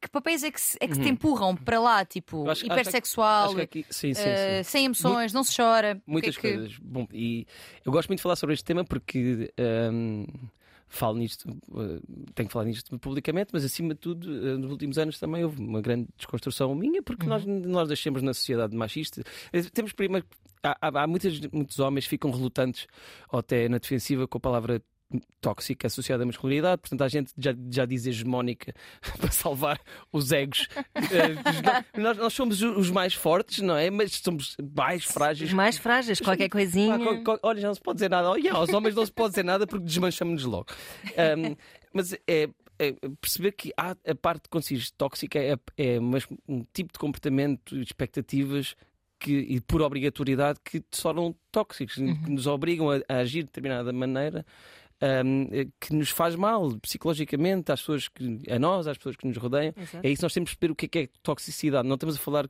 Que 0.00 0.08
papéis 0.08 0.42
é 0.42 0.50
que, 0.50 0.60
é 0.80 0.86
que 0.88 0.98
te 0.98 1.08
empurram 1.08 1.54
para 1.54 1.78
lá? 1.78 2.04
Tipo, 2.04 2.38
Uhum. 2.38 2.44
Eu 2.46 2.50
acho- 2.52 2.60
acho 2.60 2.64
que- 2.64 2.72
hipersexual, 2.80 3.44
Acho 3.48 3.54
que 3.56 3.60
aqui- 3.62 3.86
sim, 3.90 4.14
sim, 4.14 4.22
eh, 4.24 4.62
sim. 4.62 4.70
sem 4.70 4.84
emoções, 4.86 5.32
não 5.32 5.44
se 5.44 5.54
chora. 5.54 5.88
É 5.92 6.00
Muitas 6.06 6.36
que- 6.36 6.42
coisas. 6.56 6.78
Bom, 6.78 7.06
e 7.12 7.46
eu 7.84 7.92
gosto 7.92 8.08
muito 8.08 8.18
de 8.18 8.22
falar 8.22 8.36
sobre 8.36 8.54
este 8.54 8.64
tema 8.64 8.82
porque 8.84 9.52
hum, 9.92 10.26
falo 10.88 11.18
nisto, 11.18 11.48
uh, 11.68 12.00
tenho 12.34 12.48
que 12.48 12.52
falar 12.52 12.64
nisto 12.64 12.98
publicamente, 12.98 13.50
mas 13.52 13.64
acima 13.64 13.94
de 13.94 14.00
tudo, 14.00 14.28
uh, 14.28 14.58
nos 14.58 14.70
últimos 14.72 14.98
anos 14.98 15.18
também 15.20 15.44
houve 15.44 15.60
uma 15.62 15.80
grande 15.80 16.08
desconstrução 16.16 16.74
minha, 16.74 17.02
porque 17.02 17.26
nós, 17.26 17.44
nós 17.46 17.88
nascemos 17.88 18.22
na 18.22 18.32
sociedade 18.34 18.74
machista. 18.76 19.22
Temos 19.72 19.92
primeiro. 19.92 20.26
Há, 20.62 20.76
há, 20.88 21.02
há 21.02 21.06
muitas, 21.06 21.38
muitos 21.52 21.78
homens 21.78 22.04
que 22.04 22.10
ficam 22.10 22.30
relutantes 22.30 22.86
ou 23.30 23.38
até 23.38 23.68
na 23.68 23.78
defensiva 23.78 24.26
com 24.28 24.36
a 24.36 24.40
palavra 24.40 24.82
tóxica 25.40 25.86
associada 25.86 26.22
à 26.22 26.26
masculinidade, 26.26 26.80
portanto, 26.80 27.02
há 27.02 27.08
gente 27.08 27.32
já, 27.36 27.54
já 27.70 27.84
diz 27.84 28.06
hegemónica 28.06 28.72
para 29.20 29.30
salvar 29.30 29.80
os 30.12 30.30
egos. 30.32 30.68
Eh, 30.94 31.98
nós, 32.00 32.16
nós 32.16 32.32
somos 32.32 32.62
os 32.62 32.90
mais 32.90 33.14
fortes, 33.14 33.58
não 33.60 33.76
é? 33.76 33.90
Mas 33.90 34.12
somos 34.12 34.56
mais 34.76 35.04
frágeis. 35.04 35.50
Os 35.50 35.54
mais 35.54 35.76
frágeis, 35.78 36.20
qualquer 36.20 36.48
coisinha. 36.48 36.98
Co- 37.24 37.38
olha, 37.42 37.60
já 37.60 37.68
não 37.68 37.74
se 37.74 37.80
pode 37.80 37.96
dizer 37.96 38.10
nada. 38.10 38.30
Olha, 38.30 38.52
aos 38.52 38.68
homens 38.70 38.94
não 38.94 39.04
se 39.04 39.12
pode 39.12 39.30
dizer 39.30 39.44
nada 39.44 39.66
porque 39.66 39.84
desmanchamos-nos 39.84 40.44
logo. 40.44 40.66
Um, 41.04 41.56
mas 41.92 42.12
é, 42.12 42.48
é 42.78 42.92
perceber 43.20 43.52
que 43.52 43.72
há 43.76 43.96
a 44.06 44.14
parte 44.14 44.44
de 44.44 44.48
consciência 44.48 44.92
tóxica 44.96 45.38
é, 45.38 45.56
é 45.76 45.98
um 46.48 46.64
tipo 46.72 46.92
de 46.92 46.98
comportamento, 46.98 47.76
expectativas 47.78 48.76
que, 49.18 49.32
e 49.32 49.60
por 49.60 49.82
obrigatoriedade 49.82 50.58
que 50.64 50.80
tornam 50.80 51.34
tóxicos, 51.52 51.96
que 51.96 52.30
nos 52.30 52.46
obrigam 52.46 52.90
a, 52.90 53.00
a 53.08 53.16
agir 53.18 53.40
de 53.40 53.46
determinada 53.46 53.92
maneira. 53.92 54.46
Um, 55.02 55.46
que 55.80 55.94
nos 55.94 56.10
faz 56.10 56.34
mal 56.36 56.76
psicologicamente 56.80 57.72
às 57.72 57.80
pessoas 57.80 58.08
que, 58.08 58.38
a 58.50 58.58
nós, 58.58 58.86
às 58.86 58.96
pessoas 58.98 59.16
que 59.16 59.26
nos 59.26 59.36
rodeiam. 59.36 59.72
Exato. 59.76 60.06
É 60.06 60.10
isso 60.10 60.18
que 60.20 60.22
nós 60.24 60.32
temos 60.34 60.50
que 60.50 60.56
perceber 60.58 60.72
o 60.72 60.76
que 60.76 60.86
é, 60.86 60.88
que 60.88 60.98
é 60.98 61.08
toxicidade. 61.22 61.86
Não 61.88 61.94
estamos 61.94 62.16
a 62.16 62.18
falar 62.18 62.48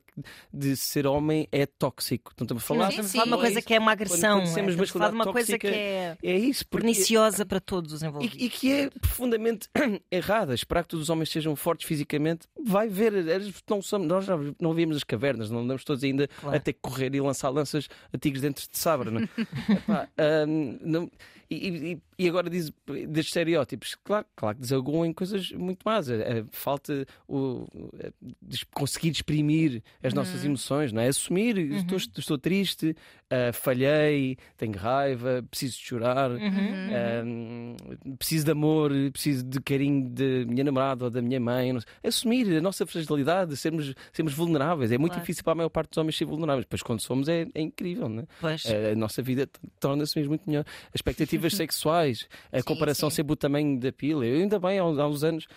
de 0.53 0.75
ser 0.75 1.07
homem 1.07 1.47
é 1.51 1.65
tóxico. 1.65 2.31
Não 2.39 2.45
estamos 2.45 2.63
a 2.63 2.65
falar. 2.65 2.79
Nós 2.85 2.89
estamos 2.93 3.09
a 3.09 3.13
falar 3.13 3.23
de 3.25 3.29
uma 3.31 3.37
coisa 3.39 3.61
que 3.61 3.73
é 3.73 3.79
uma 3.79 3.91
agressão. 3.91 4.39
Quando 4.39 4.41
é? 4.41 4.49
Estamos 4.71 4.89
a 4.89 4.93
falar 4.93 5.09
de 5.09 5.15
uma 5.15 5.23
coisa 5.31 5.51
masculinidade 5.53 6.17
que 6.21 6.27
é 6.27 6.31
É 6.33 6.37
isso, 6.37 6.67
porque 6.67 6.85
perniciosa 6.85 7.45
para 7.45 7.59
todos 7.59 7.93
os 7.93 8.01
e, 8.01 8.05
envolvidos. 8.05 8.37
e 8.39 8.49
que 8.49 8.71
é 8.71 8.89
profundamente 8.89 9.67
errada. 10.11 10.53
Esperar 10.53 10.83
que 10.83 10.89
todos 10.89 11.03
os 11.03 11.09
homens 11.09 11.29
sejam 11.29 11.55
fortes 11.55 11.87
fisicamente, 11.87 12.47
vai 12.65 12.87
ver. 12.87 13.13
eles 13.13 13.53
Não 13.69 13.81
somos, 13.81 14.07
nós 14.07 14.25
já 14.25 14.37
não 14.59 14.73
vimos 14.73 14.97
as 14.97 15.03
cavernas, 15.03 15.49
não 15.49 15.59
andamos 15.61 15.83
todos 15.83 16.03
ainda 16.03 16.27
Claro. 16.39 16.57
a 16.57 16.59
ter 16.59 16.73
que 16.73 16.79
correr 16.81 17.13
e 17.15 17.21
lançar 17.21 17.49
lanças 17.49 17.87
a 18.13 18.17
tigres 18.17 18.41
dentro 18.41 18.65
de 18.69 18.77
sabre. 18.77 19.09
Não? 19.11 19.21
é? 19.21 19.27
Epá, 19.73 20.07
hum, 20.47 20.77
não- 20.81 21.11
e, 21.49 21.91
e- 21.93 22.01
e 22.23 22.29
agora 22.29 22.49
diz 22.49 22.71
destes 23.07 23.27
estereótipos, 23.27 23.95
claro, 24.03 24.25
claro 24.35 24.55
que 24.55 24.61
desaguam 24.61 25.05
em 25.05 25.13
coisas 25.13 25.51
muito 25.51 25.83
más. 25.85 26.09
A, 26.09 26.15
a 26.15 26.45
falta 26.51 27.05
o, 27.27 27.67
a- 28.03 28.11
de 28.41 28.65
conseguir 28.73 29.09
exprimir 29.11 29.81
as 30.03 30.13
nossas 30.13 30.43
emoções, 30.45 30.91
não 30.91 31.01
é? 31.01 31.07
Assumir, 31.07 31.57
estou, 31.57 31.97
estou 31.97 32.37
triste, 32.37 32.95
ah, 33.29 33.51
falhei, 33.53 34.37
tenho 34.57 34.77
raiva, 34.77 35.43
preciso 35.49 35.77
de 35.77 35.83
chorar. 35.83 36.31
Um, 36.31 37.75
preciso 38.17 38.45
de 38.45 38.51
amor, 38.51 38.91
preciso 39.11 39.43
de 39.43 39.59
carinho 39.61 40.09
da 40.09 40.45
minha 40.51 40.63
namorada 40.63 41.05
ou 41.05 41.11
da 41.11 41.21
minha 41.21 41.39
mãe. 41.39 41.71
Assumir 42.03 42.57
a 42.57 42.61
nossa 42.61 42.85
fragilidade, 42.85 43.55
sermos, 43.57 43.93
sermos 44.11 44.33
vulneráveis. 44.33 44.91
É 44.91 44.97
muito 44.97 45.11
Claro. 45.13 45.21
difícil 45.23 45.43
para 45.43 45.53
a 45.53 45.55
maior 45.55 45.69
parte 45.69 45.89
dos 45.89 45.97
homens 45.97 46.17
ser 46.17 46.25
vulneráveis. 46.25 46.65
Depois, 46.65 46.81
quando 46.81 47.01
somos, 47.01 47.27
é, 47.27 47.47
é 47.53 47.61
incrível. 47.61 48.07
Não 48.09 48.23
é? 48.23 48.25
Pois. 48.39 48.63
A 48.65 48.95
nossa 48.95 49.21
vida 49.21 49.47
torna-se 49.79 50.17
mesmo 50.17 50.29
muito 50.31 50.49
melhor. 50.49 50.65
As 50.87 50.95
expectativas 50.95 51.53
sexuais, 51.55 52.10
a 52.51 52.61
comparação 52.63 53.09
sim. 53.09 53.17
sempre 53.17 53.33
o 53.33 53.35
tamanho 53.35 53.79
da 53.79 53.91
pila. 53.91 54.25
Eu 54.25 54.37
ainda 54.41 54.59
bem, 54.59 54.79
há 54.79 54.85
uns, 54.85 54.97
há 54.99 55.07
uns 55.07 55.23
anos, 55.23 55.47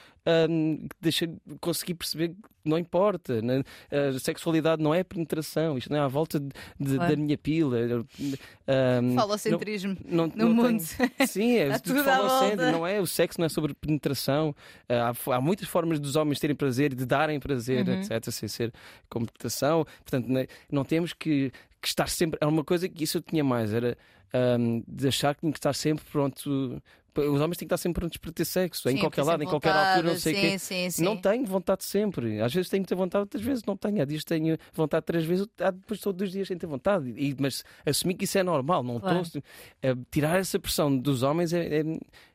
hum, 0.49 0.87
deixei, 1.01 1.29
consegui 1.61 1.95
perceber 1.95 2.29
que 2.31 2.37
não 2.65 2.79
importa. 2.79 3.43
né? 3.43 3.63
A 3.91 4.19
sexualidade 4.19 4.83
não 4.83 4.95
é 4.95 5.05
penetração, 5.05 5.77
isto 5.79 5.91
não 5.91 5.99
é 5.99 6.01
à 6.01 6.09
volta 6.09 6.41
de- 6.41 6.49
de- 6.81 6.97
Claro. 6.97 7.11
da 7.17 7.23
minha 7.23 7.37
pila. 7.39 7.79
Hum, 9.03 9.15
Falocentrismo 9.15 9.97
não, 10.05 10.27
no 10.29 10.33
não 10.37 10.55
mundo. 10.55 10.83
tenho- 10.97 11.11
Sim, 11.29 11.57
é 11.57 11.79
tudo 11.79 12.03
volta. 12.03 12.73
não 12.73 12.87
é? 12.87 13.01
O 13.01 13.07
sexo 13.07 13.39
não 13.41 13.47
é 13.47 13.49
sobre 13.49 13.75
penetração. 13.75 14.55
Ah, 14.89 15.13
Há, 15.27 15.35
há 15.37 15.41
muitas 15.41 15.69
formas 15.69 16.01
dos 16.01 16.17
homens 16.17 16.41
terem 16.41 16.57
prazer 16.57 16.93
e 16.93 16.97
de 16.97 17.05
darem 17.05 17.39
prazer, 17.39 17.87
Uhum. 17.87 18.01
etc., 18.01 18.31
sem 18.31 18.49
ser 18.49 18.73
como 19.09 19.27
penetração. 19.27 19.85
Portanto, 20.03 20.27
ne- 20.29 20.49
não 20.71 20.85
temos 20.85 21.13
que, 21.13 21.53
que 21.83 21.89
estar 21.89 22.09
sempre. 22.09 22.39
Era 22.41 22.49
uma 22.51 22.65
coisa 22.65 22.89
que 22.89 23.05
isso 23.05 23.19
eu 23.19 23.23
tinha 23.23 23.45
mais, 23.45 23.73
era 23.75 23.97
ahm, 24.35 24.83
de 24.87 25.09
achar 25.09 25.35
que 25.35 25.41
tinha 25.41 25.53
que 25.53 25.59
estar 25.59 25.73
sempre 25.73 26.05
pronto. 26.11 26.83
Os 27.17 27.41
homens 27.41 27.57
têm 27.57 27.69
que 27.69 27.73
estar 27.73 27.77
sempre 27.77 28.01
prontos 28.01 28.17
para 28.19 28.33
ter 28.33 28.45
sexo, 28.45 28.89
em 28.89 28.95
Sim, 28.95 28.99
qualquer 28.99 29.23
ter 29.23 29.29
lado, 29.29 29.43
em 29.45 29.47
qualquer 29.47 29.71
altura, 29.73 30.09
não 30.15 30.19
sei 30.19 30.33
o 30.33 30.37
quê. 30.41 30.59
Sim, 30.59 30.91
sim. 30.91 31.05
Não 31.05 31.17
tenho 31.17 31.47
vontade 31.47 31.85
sempre. 31.85 32.41
Às 32.41 32.53
vezes 32.53 32.69
tenho 32.69 32.81
muita 32.81 32.97
vontade, 32.97 33.21
outras 33.21 33.41
vezes 33.41 33.63
não 33.65 33.77
tenho. 33.77 34.03
Há 34.03 34.05
dias 34.05 34.25
tenho 34.25 34.59
vontade 34.73 35.07
três 35.07 35.25
vezes, 35.25 35.47
há 35.61 35.71
depois 35.71 36.01
todos 36.01 36.27
os 36.27 36.33
dias 36.33 36.49
sem 36.49 36.59
ter 36.59 36.67
vontade. 36.67 37.09
E, 37.17 37.37
mas 37.39 37.63
assumir 37.87 38.15
que 38.15 38.25
isso 38.25 38.37
é 38.37 38.43
normal, 38.43 38.83
não 38.83 38.99
Claro. 38.99 39.23
estou. 39.23 39.43
tirar 40.11 40.41
essa 40.41 40.59
pressão 40.59 40.99
dos 40.99 41.23
homens 41.23 41.53
é, 41.53 41.83
é, 41.83 41.85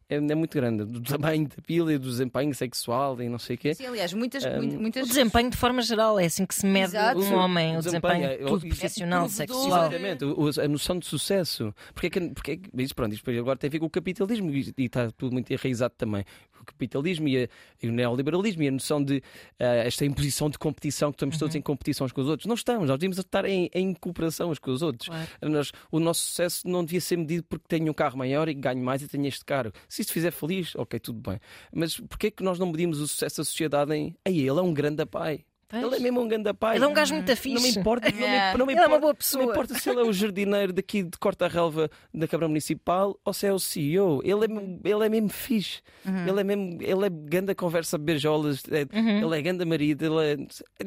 é, 0.09 0.15
é 0.15 0.35
muito 0.35 0.53
grande. 0.53 0.83
Do 0.85 1.01
tamanho 1.01 1.47
da 1.47 1.61
pila 1.65 1.93
e 1.93 1.97
do 1.97 2.09
desempenho 2.09 2.53
sexual 2.55 3.21
e 3.21 3.29
não 3.29 3.37
sei 3.39 3.55
o 3.55 3.59
quê. 3.59 3.73
Sim, 3.75 3.85
aliás, 3.87 4.11
muitas, 4.13 4.43
Um, 4.43 4.57
muito- 4.57 4.79
muitas. 4.79 5.03
O 5.05 5.07
desempenho 5.07 5.49
de 5.49 5.57
forma 5.57 5.81
geral 5.81 6.19
é 6.19 6.25
assim 6.25 6.45
que 6.45 6.55
se 6.55 6.65
mede 6.65 6.85
Exato. 6.95 7.19
um 7.21 7.35
homem, 7.35 7.75
o 7.75 7.79
O 7.79 7.81
desempenho, 7.83 8.13
desempenho, 8.27 8.47
tudo 8.49 8.65
é- 8.65 8.69
profissional, 8.69 9.25
é 9.25 9.29
sexual. 9.29 9.67
Exatamente, 9.91 10.25
a 10.61 10.67
noção 10.67 10.97
de 10.99 11.05
sucesso. 11.05 11.73
Porque 11.93 12.07
é 12.07 12.09
que, 12.09 12.29
porque 12.31 12.51
é 12.51 12.57
que 12.57 12.69
isso, 12.81 12.95
pronto, 12.95 13.13
isto 13.13 13.29
agora 13.31 13.57
tem 13.57 13.67
a 13.67 13.71
ver 13.71 13.79
com 13.79 13.85
o 13.85 13.89
capitalismo 13.89 14.49
e, 14.51 14.73
e 14.77 14.85
está 14.85 15.11
tudo 15.11 15.31
muito 15.33 15.51
enraizado 15.51 15.93
também. 15.97 16.25
O 16.61 16.65
capitalismo 16.65 17.27
e, 17.27 17.43
a- 17.45 17.47
e 17.81 17.87
o 17.87 17.91
neoliberalismo 17.91 18.61
e 18.63 18.67
a 18.67 18.71
noção 18.71 19.03
de 19.03 19.23
ah, 19.59 19.63
esta 19.85 20.05
imposição 20.05 20.49
de 20.49 20.57
competição, 20.59 21.11
que 21.11 21.15
estamos 21.15 21.37
todos 21.37 21.55
Uhum. 21.55 21.59
em 21.59 21.61
competição 21.61 22.05
uns 22.05 22.11
com 22.11 22.21
os 22.21 22.27
outros. 22.27 22.45
Não 22.47 22.55
estamos, 22.55 22.87
nós 22.87 22.97
devíamos 22.99 23.17
estar 23.17 23.45
em, 23.45 23.69
em 23.73 23.93
cooperação 23.93 24.51
uns 24.51 24.59
com 24.59 24.69
os 24.71 24.81
outros. 24.81 25.07
Claro. 25.07 25.27
Nós- 25.43 25.71
o 25.91 25.99
nosso 25.99 26.21
sucesso 26.21 26.67
não 26.67 26.83
devia 26.83 27.01
ser 27.01 27.17
medido 27.17 27.43
porque 27.49 27.65
tenho 27.67 27.89
um 27.89 27.93
carro 27.93 28.17
maior 28.17 28.47
e 28.49 28.53
ganho 28.53 28.83
mais 28.83 29.01
e 29.01 29.07
tenho 29.07 29.25
este 29.25 29.43
carro. 29.45 29.71
Se 29.99 30.03
isto 30.03 30.13
fizer 30.13 30.31
feliz, 30.31 30.73
ok, 30.77 30.97
tudo 30.97 31.19
bem. 31.29 31.39
Mas 31.73 31.97
porquê 31.99 32.27
é 32.27 32.31
que 32.31 32.41
nós 32.41 32.57
não 32.57 32.67
medimos 32.67 33.01
o 33.01 33.07
sucesso 33.07 33.37
da 33.41 33.43
sociedade 33.43 33.93
em. 33.93 34.15
Ei, 34.23 34.39
ele 34.39 34.57
é 34.59 34.61
um 34.61 34.73
grande 34.73 35.05
pai. 35.05 35.43
Pois. 35.67 35.83
Ele 35.83 35.95
é 35.97 35.99
mesmo 35.99 36.21
um 36.21 36.27
grande 36.27 36.51
pai. 36.53 36.77
Ele 36.77 36.85
é 36.85 36.87
um 36.87 36.93
gajo 36.93 37.13
muito 37.13 37.27
Não 37.27 37.35
fixe. 37.35 37.61
me 37.61 37.69
importa, 37.79 38.09
não 38.09 38.15
me, 38.17 38.23
Yeah. 38.23 38.57
não 38.57 38.65
me 38.65 38.73
Ele 38.73 38.79
é 38.79 38.81
uma 38.83 38.87
importa- 38.97 39.01
boa 39.01 39.11
Não 39.11 39.15
pessoa. 39.17 39.43
importa 39.43 39.73
se 39.75 39.89
ele 39.89 39.99
é 39.99 40.03
o 40.03 40.13
jardineiro 40.13 40.71
daqui 40.73 41.03
de 41.03 41.17
Corta-Relva 41.19 41.91
da 42.13 42.27
Câmara 42.29 42.47
Municipal 42.47 43.19
ou 43.25 43.33
se 43.33 43.45
é 43.45 43.51
o 43.53 43.59
CEO. 43.59 44.21
Ele 44.23 44.45
é, 44.45 44.47
mesmo- 44.47 44.79
ele 44.83 45.05
é 45.05 45.09
mesmo 45.09 45.29
fixe. 45.29 45.81
Ele 46.27 46.39
é 46.39 46.43
mesmo. 46.45 46.77
Ele 46.81 47.05
é 47.05 47.09
ganda 47.09 47.53
conversa 47.53 47.97
beijolas. 47.97 48.63
É, 48.71 48.81
Ele 49.21 49.37
é 49.37 49.41
ganda 49.41 49.65
marido. 49.65 50.05
Ele 50.05 50.25
é, 50.33 50.37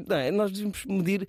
não 0.09 0.16
é? 0.16 0.31
Nós 0.31 0.51
devemos 0.51 0.85
medir. 0.87 1.29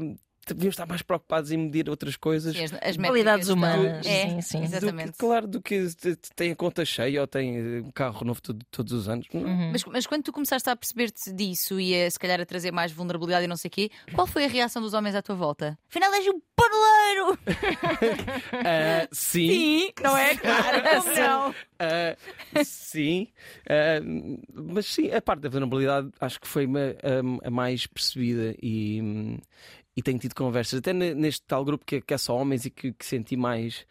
hum, 0.00 0.14
devíamos 0.46 0.74
estar 0.74 0.86
mais 0.86 1.02
preocupados 1.02 1.50
em 1.52 1.56
medir 1.56 1.88
outras 1.88 2.16
coisas. 2.16 2.56
Sim, 2.56 2.64
as, 2.64 2.72
as 2.74 2.96
Qualidades 2.96 3.48
humanas, 3.48 4.06
É, 4.06 4.28
sim, 4.28 4.40
sim. 4.40 4.58
que- 4.58 4.64
Exatamente. 4.64 5.12
claro, 5.18 5.46
do 5.46 5.60
que 5.60 5.86
te- 5.94 6.16
te- 6.16 6.30
tem 6.34 6.52
a 6.52 6.56
conta 6.56 6.84
cheia 6.84 7.20
ou 7.20 7.26
tem 7.26 7.56
eh, 7.56 7.80
um 7.80 7.90
carro 7.90 8.24
novo 8.24 8.40
todo- 8.42 8.64
todos 8.70 8.92
os 8.92 9.08
anos. 9.08 9.26
Não. 9.32 9.42
Uhum. 9.42 9.70
Mas, 9.72 9.84
mas 9.84 10.06
quando 10.06 10.22
tu 10.24 10.32
começaste 10.32 10.68
a 10.68 10.74
perceber-te 10.76 11.32
disso 11.32 11.78
e 11.80 11.94
a, 12.02 12.10
se 12.10 12.18
calhar 12.18 12.40
a 12.40 12.46
trazer 12.46 12.72
mais 12.72 12.90
vulnerabilidade 12.92 13.44
e 13.44 13.48
não 13.48 13.56
sei 13.56 13.68
o 13.68 13.70
quê, 13.72 13.90
qual 14.14 14.26
foi 14.26 14.44
a 14.44 14.48
reação 14.48 14.80
dos 14.82 14.94
homens 14.94 15.14
à 15.14 15.22
tua 15.22 15.34
volta? 15.36 15.78
Afinal, 15.88 16.12
és 16.14 16.26
um 16.28 16.40
paneleiro! 16.56 17.38
Ah, 18.64 19.08
sim. 19.12 19.48
Sim, 19.48 19.92
não 20.02 20.16
é? 20.16 20.34
Claro, 20.36 20.82
como 21.02 21.16
não? 21.16 21.54
Ah, 21.78 22.16
sim, 22.64 23.28
Ah, 23.68 24.00
mas 24.54 24.86
sim, 24.86 25.10
a 25.10 25.20
parte 25.20 25.40
da 25.40 25.48
vulnerabilidade 25.48 26.10
acho 26.20 26.40
que 26.40 26.46
foi 26.48 26.66
uma, 26.66 26.80
a, 27.42 27.48
a 27.48 27.50
mais 27.50 27.86
percebida 27.86 28.54
e, 28.62 29.00
hum, 29.02 29.38
e 29.96 30.02
tenho 30.02 30.18
tido 30.18 30.34
conversas, 30.34 30.78
até 30.78 30.92
ne- 30.92 31.14
neste 31.14 31.42
tal 31.46 31.64
grupo 31.64 31.84
que, 31.84 31.96
é- 31.96 32.00
que 32.00 32.14
é 32.14 32.18
só 32.18 32.36
homens 32.36 32.64
e 32.64 32.70
que, 32.70 32.92
que 32.92 33.04
senti 33.04 33.36
mais 33.36 33.86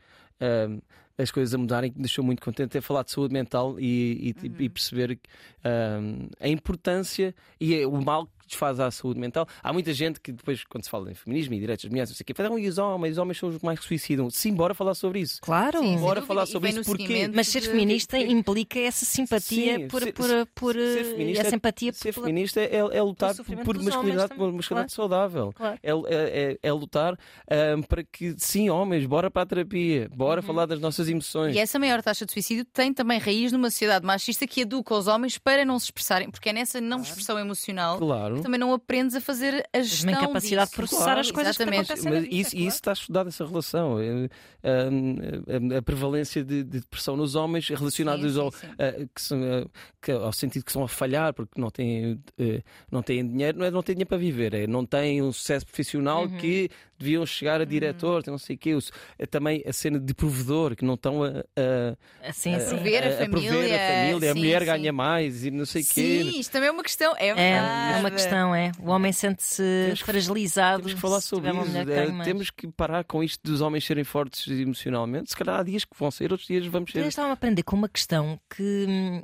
hum, 0.69 0.79
as 1.17 1.29
coisas 1.29 1.53
a 1.53 1.57
mudarem, 1.57 1.91
que 1.91 1.97
me 1.97 2.03
deixou 2.03 2.23
muito 2.23 2.41
contente 2.41 2.69
ter 2.71 2.81
falado 2.81 3.05
de 3.05 3.11
saúde 3.11 3.33
mental 3.33 3.79
e, 3.79 4.33
e- 4.43 4.63
e 4.63 4.69
perceber 4.69 5.19
hum, 5.63 6.27
a 6.39 6.47
importância 6.47 7.35
e 7.59 7.85
o 7.85 8.01
mal 8.01 8.27
desfaz 8.51 8.79
à 8.79 8.91
saúde 8.91 9.19
mental. 9.19 9.47
Há 9.63 9.73
muita 9.73 9.93
gente 9.93 10.19
que 10.19 10.31
depois, 10.31 10.63
quando 10.65 10.83
se 10.83 10.89
fala 10.89 11.11
em 11.11 11.15
feminismo 11.15 11.53
e 11.53 11.59
direitos 11.59 11.85
das 11.85 11.89
mulheres, 11.91 12.09
não 12.09 12.15
sei 12.15 12.23
o 12.23 12.25
quê, 12.25 12.33
falam, 12.33 12.59
e 12.59 12.67
os 12.67 12.77
homens, 12.77 13.13
os 13.13 13.17
homens 13.17 13.37
são 13.37 13.49
os 13.49 13.59
mais 13.59 13.79
que 13.79 13.83
se 13.83 13.87
suicidam. 13.89 14.29
Sim, 14.29 14.53
bora 14.53 14.73
falar 14.73 14.93
sobre 14.93 15.19
isso. 15.19 15.39
Claro. 15.41 15.79
Sim, 15.79 15.97
Bora 15.97 16.21
falar 16.21 16.45
sobre 16.45 16.69
isso, 16.69 16.83
porque- 16.83 17.29
Mas 17.33 17.47
ser 17.47 17.61
de- 17.61 17.69
feminista 17.69 18.17
implica 18.17 18.79
essa 18.79 19.05
simpatia 19.05 19.77
Sim, 19.79 19.87
por, 19.87 20.01
ser- 20.03 20.13
por, 20.13 20.27
por, 20.53 20.73
ser 20.73 20.99
eh, 20.99 21.03
feminista 21.03 21.43
e 21.43 21.45
essa 21.47 21.55
empatia 21.55 21.93
Ser 21.93 22.11
feminista 22.13 22.59
é, 22.59 22.75
é 22.75 23.01
lutar 23.01 23.33
por 23.35 23.77
masculinidade, 23.81 24.35
por 24.35 24.51
masculinidade 24.51 24.91
saudável. 24.93 25.51
Claro. 25.55 25.79
É, 25.81 25.91
é- 25.91 26.51
é- 26.51 26.57
é 26.61 26.73
lutar 26.73 27.17
ahm, 27.49 27.81
para 27.83 28.03
que, 28.03 28.35
sim, 28.37 28.69
homens, 28.69 29.05
bora 29.05 29.29
para 29.31 29.43
a 29.43 29.45
terapia, 29.45 30.09
bora 30.13 30.41
falar 30.41 30.65
das 30.65 30.79
nossas 30.79 31.07
emoções. 31.09 31.55
E 31.55 31.59
essa 31.59 31.79
maior 31.79 32.01
taxa 32.01 32.25
de 32.25 32.31
suicídio 32.31 32.65
tem 32.65 32.93
também 32.93 33.19
raiz 33.19 33.51
numa 33.51 33.69
sociedade 33.69 34.05
machista 34.05 34.45
que 34.47 34.61
educa 34.61 34.93
os 34.95 35.07
homens 35.07 35.37
para 35.37 35.63
não 35.65 35.77
se 35.79 35.85
expressarem, 35.85 36.29
porque 36.29 36.49
é 36.49 36.53
nessa 36.53 36.81
não 36.81 37.01
expressão 37.01 37.37
emocional 37.39 37.97
Claro. 37.97 38.40
Que 38.41 38.45
também 38.45 38.59
não 38.59 38.73
aprendes 38.73 39.15
a 39.15 39.21
fazer 39.21 39.67
a 39.73 39.81
gestão 39.81 40.11
uma 40.11 40.21
incapacidade 40.23 40.69
de 40.71 40.75
disso. 40.75 40.75
processar 40.75 41.17
as 41.19 41.31
coisas 41.31 41.57
que 41.57 41.63
te 41.63 41.69
Exatamente. 41.69 41.91
acontecem 41.91 42.11
na 42.11 42.17
Mas 42.19 42.23
vida, 42.29 42.35
isso, 42.41 42.51
claro. 42.51 42.67
isso 42.67 42.75
está 42.75 42.93
estudado, 42.93 43.27
essa 43.29 43.45
relação. 43.45 43.99
É, 43.99 44.29
ahm, 44.63 45.75
a, 45.75 45.77
a 45.77 45.81
prevalência 45.81 46.43
de, 46.43 46.63
de 46.63 46.79
depressão 46.81 47.15
nos 47.15 47.35
homens 47.35 47.67
relacionados 47.69 48.33
Sim, 48.33 48.33
sim, 48.33 48.39
ao, 48.39 48.51
sim. 48.51 48.67
a- 48.77 48.91
que 49.13 49.21
são, 49.21 49.39
a- 49.43 49.67
que- 50.01 50.11
ao 50.11 50.33
sentido 50.33 50.65
que 50.65 50.71
são 50.71 50.83
a 50.83 50.87
falhar 50.87 51.33
porque 51.33 51.59
não 51.59 51.69
têm, 51.69 52.19
eh, 52.39 52.61
não 52.91 53.01
têm 53.01 53.27
dinheiro, 53.27 53.57
não 53.59 53.65
é 53.65 53.71
não 53.71 53.81
têm 53.83 53.95
dinheiro 53.95 54.09
para 54.09 54.17
viver, 54.17 54.53
é 54.53 54.67
não 54.67 54.85
têm 54.85 55.21
um 55.21 55.31
sucesso 55.31 55.65
profissional 55.65 56.23
Uhum. 56.23 56.37
que 56.37 56.69
deviam 56.99 57.25
chegar 57.25 57.59
a 57.59 57.65
diretor, 57.65 58.21
não 58.27 58.37
sei 58.37 58.55
o 58.55 58.59
quê. 58.59 58.77
É 59.17 59.25
também 59.25 59.63
a 59.65 59.73
cena 59.73 59.99
de 59.99 60.13
provedor, 60.13 60.75
que 60.75 60.85
não 60.85 60.93
estão 60.93 61.23
a, 61.23 61.29
a, 61.29 62.29
Assim, 62.29 62.53
a- 62.53 62.57
assim. 62.57 62.75
Prover 62.75 62.97
a 62.97 63.01
prover 63.01 63.23
a 63.23 63.25
família, 63.25 63.79
família, 63.79 64.31
a 64.31 64.35
mulher 64.35 64.59
sim. 64.61 64.65
ganha 64.67 64.93
mais 64.93 65.43
e 65.45 65.49
não 65.51 65.65
sei 65.65 65.81
o 65.81 65.85
quê. 65.85 65.91
Sim, 65.93 66.39
isto 66.39 66.51
também 66.51 66.69
é 66.69 66.71
uma 66.71 66.83
questão. 66.83 67.15
É, 67.17 67.29
É, 67.29 67.93
é 67.93 67.97
uma 67.99 68.11
questão 68.11 68.30
questão, 68.31 68.55
é. 68.55 68.71
O 68.79 68.89
homem 68.89 69.11
sente-se 69.11 69.93
fragilizado. 69.97 70.83
Temos 70.83 70.93
que 70.93 71.01
falar 71.01 71.21
sobre 71.21 71.51
isso. 71.51 71.77
É, 71.77 72.23
temos 72.23 72.49
que 72.49 72.67
parar 72.67 73.03
com 73.03 73.23
isto 73.23 73.39
dos 73.43 73.61
homens 73.61 73.83
serem 73.85 74.03
fortes 74.03 74.47
emocionalmente. 74.47 75.31
Se 75.31 75.35
calhar 75.35 75.59
há 75.59 75.63
dias 75.63 75.83
que 75.83 75.97
vão 75.97 76.09
ser, 76.09 76.31
outros 76.31 76.47
dias 76.47 76.65
vamos 76.65 76.93
Eu 76.95 77.03
ser. 77.03 77.07
estava 77.07 77.29
a 77.29 77.33
aprender 77.33 77.63
com 77.63 77.75
uma 77.75 77.89
questão 77.89 78.39
que 78.49 78.85
hum, 78.87 79.21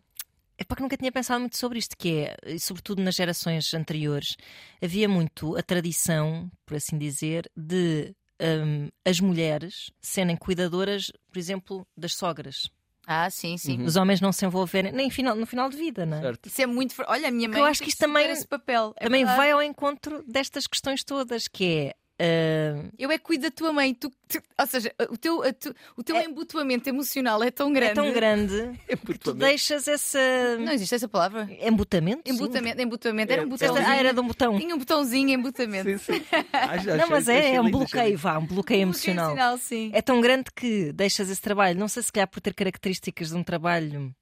é 0.58 0.63
para 0.63 0.76
que 0.76 0.84
nunca 0.84 0.98
tinha 0.98 1.12
pensado 1.12 1.39
muito 1.39 1.58
sobre 1.58 1.80
isto, 1.80 1.96
que 1.98 2.20
é, 2.20 2.36
e 2.46 2.60
sobretudo 2.60 3.02
nas 3.02 3.15
gerações 3.15 3.74
anteriores, 3.74 4.36
havia 4.84 5.08
muito 5.08 5.56
a 5.56 5.62
tradição, 5.62 6.50
por 6.65 6.76
assim 6.76 6.98
dizer, 6.98 7.50
de 7.56 8.13
hum, 8.41 8.89
as 9.06 9.20
mulheres 9.20 9.91
serem 10.02 10.36
cuidadoras, 10.36 11.12
por 11.32 11.39
exemplo, 11.39 11.88
das 11.96 12.13
sogras. 12.15 12.70
Ah, 13.10 13.30
sim, 13.30 13.52
Uhum. 13.54 13.58
sim. 13.58 13.84
Os 13.84 13.96
homens 13.96 14.20
não 14.20 14.34
se 14.34 14.46
envolverem, 14.46 14.91
nem 14.91 15.10
final- 15.10 15.34
no 15.36 15.46
final 15.48 15.70
de 15.70 15.78
vida, 15.78 16.06
não 16.06 16.17
é? 16.17 16.22
Certo. 16.22 16.48
Isso 16.48 16.62
é 16.62 16.65
muito. 16.65 16.93
Olha, 17.08 17.30
a 17.30 17.32
minha 17.32 17.48
mãe. 17.48 17.58
eu 17.58 17.63
acho 17.65 17.82
que 17.82 17.88
isto 17.89 18.00
também- 18.00 18.30
Esse 18.30 18.46
papel. 18.46 18.93
É 18.98 19.06
Também 19.06 19.22
verdade. 19.24 19.38
vai 19.38 19.52
ao 19.52 19.63
encontro 19.63 20.22
destas 20.28 20.67
questões 20.67 21.04
todas, 21.06 21.48
que 21.48 21.65
é. 21.65 21.93
Hum, 22.19 22.89
Eu 22.97 23.12
é 23.12 23.17
que 23.17 23.23
cuido 23.23 23.43
da 23.43 23.51
tua 23.51 23.71
mãe. 23.73 23.93
Tu, 23.93 24.10
tu- 24.27 24.41
ou 24.60 24.67
seja, 24.67 24.93
o 25.10 25.17
teu, 25.17 25.43
a 25.43 25.53
tu- 25.53 25.73
o 25.95 26.03
teu 26.03 26.15
É- 26.15 26.25
embutoamento 26.25 26.89
emocional 26.89 27.43
é 27.43 27.51
tão 27.51 27.71
grande. 27.71 27.91
é 27.91 27.93
tão 27.93 28.12
grande 28.12 28.71
que 29.06 29.17
tu 29.19 29.34
deixas 29.34 29.88
essa. 29.88 30.19
Não 30.60 30.71
existe 30.71 30.95
essa 30.95 31.08
palavra. 31.08 31.47
Embutamento? 31.62 32.21
sim. 32.25 32.34
Embutamento, 32.36 32.82
embutamento. 32.82 33.32
Era 33.32 33.41
um 33.41 33.45
É, 33.45 33.49
botãozinho. 33.49 33.86
Ah, 33.88 33.95
era 33.95 34.13
de 34.13 34.19
um 34.19 34.27
botão. 34.27 34.58
Tinha 34.60 34.75
um 34.75 34.80
botãozinho 34.80 35.30
embutamento. 35.30 35.89
Sim, 35.89 35.97
sim. 35.97 36.23
Acho- 36.53 36.95
Não, 36.97 37.10
mas 37.10 37.27
é, 37.27 37.56
é 37.56 37.62
um 37.62 37.65
lindo, 37.65 37.77
bloqueio, 37.77 38.17
vá, 38.17 38.38
um 38.38 38.45
bloqueio 38.45 38.82
emocional. 38.82 39.32
Emocional, 39.32 39.58
sim. 39.58 39.91
É 39.93 40.01
tão 40.01 40.19
grande 40.21 40.45
que 40.56 40.91
deixas 40.93 41.30
esse 41.30 41.41
trabalho, 41.41 41.80
não 41.80 41.88
sei 41.88 42.03
se 42.03 42.12
calhar 42.12 42.27
por 42.27 42.41
ter 42.41 42.53
características 42.53 43.30
de 43.30 43.36
um 43.36 43.43
trabalho 43.43 44.13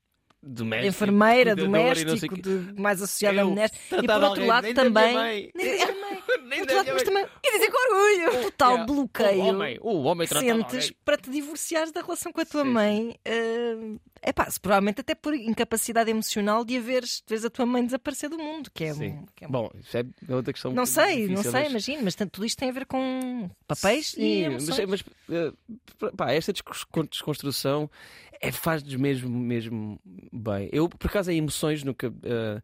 Doméstico, 0.47 0.89
enfermeira, 0.89 1.55
não 1.55 1.63
doméstico, 1.65 2.39
de- 2.39 2.79
mais 2.79 3.01
associado 3.01 3.39
a 3.39 3.41
Eu, 3.41 3.49
mulheres. 3.49 3.71
E 3.91 4.05
por 4.07 4.23
outro 4.23 4.45
lado 4.45 4.73
também. 4.73 5.51
Nem 5.55 5.77
da 5.77 5.91
minha 5.93 6.03
mãe. 6.03 6.15
Nem 6.45 6.59
Por 6.59 6.67
da 6.67 6.75
outro 6.75 6.75
lado, 6.75 6.85
minha 6.85 6.93
mãe. 6.95 7.03
também 7.05 7.25
E 7.43 7.51
dizer 7.57 7.71
com 7.71 7.93
orgulho. 7.93 8.39
o 8.39 8.43
total 8.51 8.71
Yeah. 8.71 8.93
bloqueio 8.93 9.39
O 9.41 9.45
homem, 9.47 9.79
o 9.81 10.03
homem 10.03 10.27
sentes 10.27 10.91
para 11.03 11.17
te 11.17 11.29
divorciares 11.31 11.91
da 11.91 12.01
relação 12.01 12.31
com 12.31 12.41
a 12.41 12.45
tua 12.45 12.61
Sim, 12.61 12.67
sim. 12.67 12.73
mãe. 12.73 13.19
é 14.21 14.31
pá, 14.33 14.47
provavelmente 14.61 15.01
até 15.01 15.13
por 15.15 15.33
incapacidade 15.35 16.09
emocional 16.11 16.63
de 16.65 16.77
haveres, 16.77 17.17
de 17.17 17.23
veres 17.29 17.45
a 17.45 17.49
tua 17.49 17.65
mãe 17.65 17.83
desaparecer 17.85 18.29
do 18.29 18.37
mundo, 18.37 18.69
que 18.73 18.83
é, 18.85 18.91
um- 18.91 18.95
Sim. 18.95 19.25
que 19.35 19.45
é 19.45 19.47
um- 19.47 19.51
Bom, 19.51 19.71
isso 19.79 19.97
é 19.97 20.03
outra 20.33 20.51
questão. 20.53 20.71
Não 20.73 20.85
sei, 20.85 21.27
não 21.27 21.35
difícil, 21.35 21.51
sei, 21.51 21.61
mas- 21.63 21.69
imagino, 21.71 22.01
mas 22.03 22.15
tanto- 22.15 22.31
tudo 22.31 22.45
isto 22.45 22.57
tem 22.59 22.69
a 22.69 22.73
ver 22.73 22.85
com 22.85 23.49
papéis 23.67 24.09
e 24.13 24.15
Sim, 24.15 24.43
emoções. 24.45 24.89
mas, 24.89 25.03
mas 25.27 25.49
eh, 26.01 26.11
pá, 26.17 26.31
esta 26.31 26.51
desconstrução 26.53 27.89
é, 28.41 28.51
faz-nos 28.51 28.95
mesmo, 28.95 29.29
mesmo 29.29 29.99
bem. 30.51 30.69
Eu, 30.71 30.87
por 30.87 31.07
acaso, 31.07 31.31
em 31.31 31.37
emoções 31.37 31.83
nunca. 31.83 32.13
eh, 32.23 32.61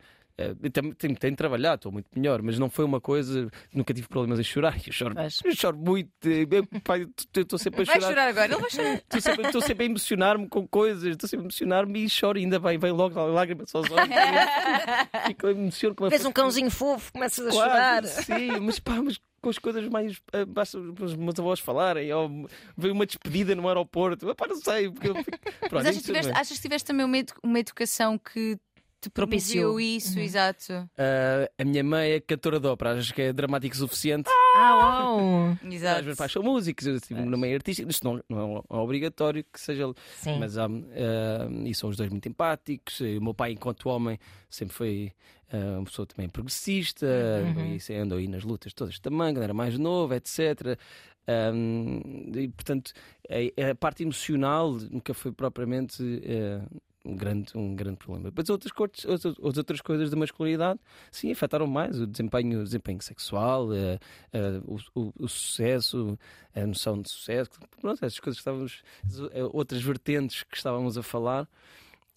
eu 0.63 0.71
também 0.71 0.93
tenho, 0.93 1.15
tenho 1.15 1.35
trabalhado, 1.35 1.75
estou 1.75 1.91
muito 1.91 2.07
melhor, 2.15 2.41
mas 2.41 2.57
não 2.57 2.69
foi 2.69 2.83
uma 2.83 2.99
coisa. 2.99 3.47
Nunca 3.73 3.93
tive 3.93 4.07
problemas 4.07 4.39
em 4.39 4.43
chorar. 4.43 4.75
Eu 4.87 4.91
choro, 4.93 5.15
eu 5.19 5.55
choro 5.55 5.77
muito. 5.77 6.09
eh, 6.25 6.47
eu, 6.49 7.41
estou 7.41 7.59
sempre 7.59 7.81
a 7.81 7.85
Vai 7.85 7.95
chorar. 7.95 8.07
chorar 8.09 8.27
agora, 8.27 8.51
ele 8.53 8.61
vai 8.61 8.69
chorar. 8.71 8.93
Estou 8.95 9.61
sempre, 9.61 9.83
a 9.83 9.85
emocionar-me 9.85 10.47
com 10.47 10.67
coisas, 10.67 11.03
estou 11.05 11.29
sempre 11.29 11.43
a 11.43 11.47
emocionar-me 11.47 12.03
e 12.05 12.09
choro, 12.09 12.39
e 12.39 12.43
ainda 12.43 12.59
bem, 12.59 12.77
vem 12.79 12.91
logo 12.91 13.19
a 13.19 13.25
lágrima 13.25 13.63
aos 13.71 13.91
olhos. 13.91 14.09
Fico 15.27 15.47
emociono 15.47 15.95
com 15.95 16.03
uma 16.05 16.09
Vês 16.09 16.25
um 16.25 16.31
cãozinho 16.31 16.71
fofo, 16.71 17.11
começas 17.13 17.45
a 17.45 17.51
Quase, 17.51 17.69
chorar. 17.71 18.03
Sim, 18.05 18.59
mas 18.61 18.79
pá, 18.79 19.01
mas 19.01 19.19
com 19.41 19.49
as 19.49 19.58
coisas 19.58 19.88
mais. 19.89 20.21
ah, 20.34 20.45
Basta 20.45 20.77
os 20.77 21.15
meus 21.15 21.39
avós 21.39 21.60
falarem, 21.60 22.12
ou 22.13 22.47
veio 22.77 22.93
uma 22.93 23.06
despedida 23.06 23.56
no 23.56 23.67
aeroporto. 23.67 24.34
Pá, 24.36 24.47
não 24.47 24.56
sei. 24.56 24.89
Porque 24.89 25.10
eu 25.10 25.15
fico... 25.15 25.32
Pronto, 25.69 25.73
Mas 25.73 25.86
achas 25.86 25.95
isso 25.95 25.99
que, 26.01 26.06
tiveste, 26.08 26.27
também. 26.30 26.41
achas 26.41 26.58
que 26.58 26.62
tiveste 26.62 26.88
também 26.88 27.06
uma, 27.06 27.17
edu- 27.17 27.34
uma 27.43 27.60
educação 27.60 28.17
que 28.17 28.58
te 29.01 29.09
Propiciou. 29.09 29.79
isso? 29.79 30.17
Uhum. 30.17 30.23
Exato. 30.23 30.73
Ah, 30.97 31.49
a 31.57 31.65
minha 31.65 31.83
mãe 31.83 32.11
é 32.11 32.19
cantora 32.19 32.59
de 32.59 32.67
ópera, 32.67 32.93
acho 32.93 33.13
que 33.13 33.21
é 33.23 33.33
dramático 33.33 33.73
o 33.75 33.77
suficiente. 33.77 34.29
Ah, 34.55 34.77
uau! 34.77 35.51
Os 35.53 35.57
Exato. 35.73 36.03
meus 36.05 36.17
pais 36.17 36.31
são 36.31 36.43
músicos, 36.43 36.85
eu 36.87 36.95
estive 36.95 37.21
no 37.21 37.37
meio 37.37 37.55
artístico. 37.55 37.89
Isto 37.89 38.03
não, 38.05 38.23
não 38.29 38.57
é 38.69 38.75
obrigatório 38.77 39.43
que 39.51 39.59
seja. 39.59 39.85
Sim. 40.17 40.37
Mas 40.39 40.57
há, 40.57 40.65
ah, 40.65 41.49
e 41.65 41.73
são 41.73 41.89
os 41.89 41.97
dois 41.97 42.09
muito 42.09 42.29
empáticos. 42.29 42.99
E 43.01 43.17
o 43.17 43.21
meu 43.23 43.33
pai, 43.33 43.51
enquanto 43.53 43.89
homem, 43.89 44.17
sempre 44.49 44.73
foi 44.75 45.11
ah, 45.51 45.77
uma 45.79 45.85
pessoa 45.85 46.05
também 46.05 46.29
progressista, 46.29 47.05
Uhum. 47.05 47.77
e 47.89 47.93
andou 47.95 48.17
aí 48.17 48.27
nas 48.27 48.43
lutas 48.43 48.71
todas 48.73 48.99
também, 48.99 49.33
quando 49.33 49.43
era 49.43 49.53
mais 49.53 49.77
novo, 49.77 50.13
etc. 50.13 50.77
Ahm, 51.27 52.31
e 52.35 52.47
portanto, 52.49 52.91
a, 53.29 53.71
a 53.71 53.75
parte 53.75 54.03
emocional 54.03 54.71
nunca 54.89 55.13
foi 55.13 55.31
propriamente 55.31 56.01
ah, 56.25 56.67
um, 57.05 57.15
grande, 57.15 57.57
um 57.57 57.75
grande 57.75 57.97
problema. 57.97 58.29
Depois 58.29 58.49
outras, 58.49 58.71
coisas, 58.71 59.05
outras, 59.05 59.35
as 59.43 59.57
outras 59.57 59.81
coisas 59.81 60.09
da 60.09 60.17
masculinidade, 60.17 60.79
sim, 61.11 61.31
afetaram 61.31 61.67
mais 61.67 61.99
o 61.99 62.07
desempenho, 62.07 62.61
o 62.61 62.63
desempenho 62.63 63.01
sexual, 63.01 63.69
ah, 63.71 63.99
ah, 64.33 64.61
o, 64.65 64.77
o- 64.99 65.13
o 65.19 65.27
sucesso, 65.27 66.17
a 66.55 66.65
noção 66.65 67.01
de 67.01 67.09
sucesso, 67.09 67.49
pronto, 67.79 68.03
essas 68.05 68.19
coisas 68.19 68.37
que 68.37 68.41
estávamos, 68.41 68.83
eh, 69.33 69.43
outras 69.51 69.81
vertentes 69.81 70.43
que 70.43 70.55
estávamos 70.57 70.97
a 70.97 71.03
falar. 71.03 71.47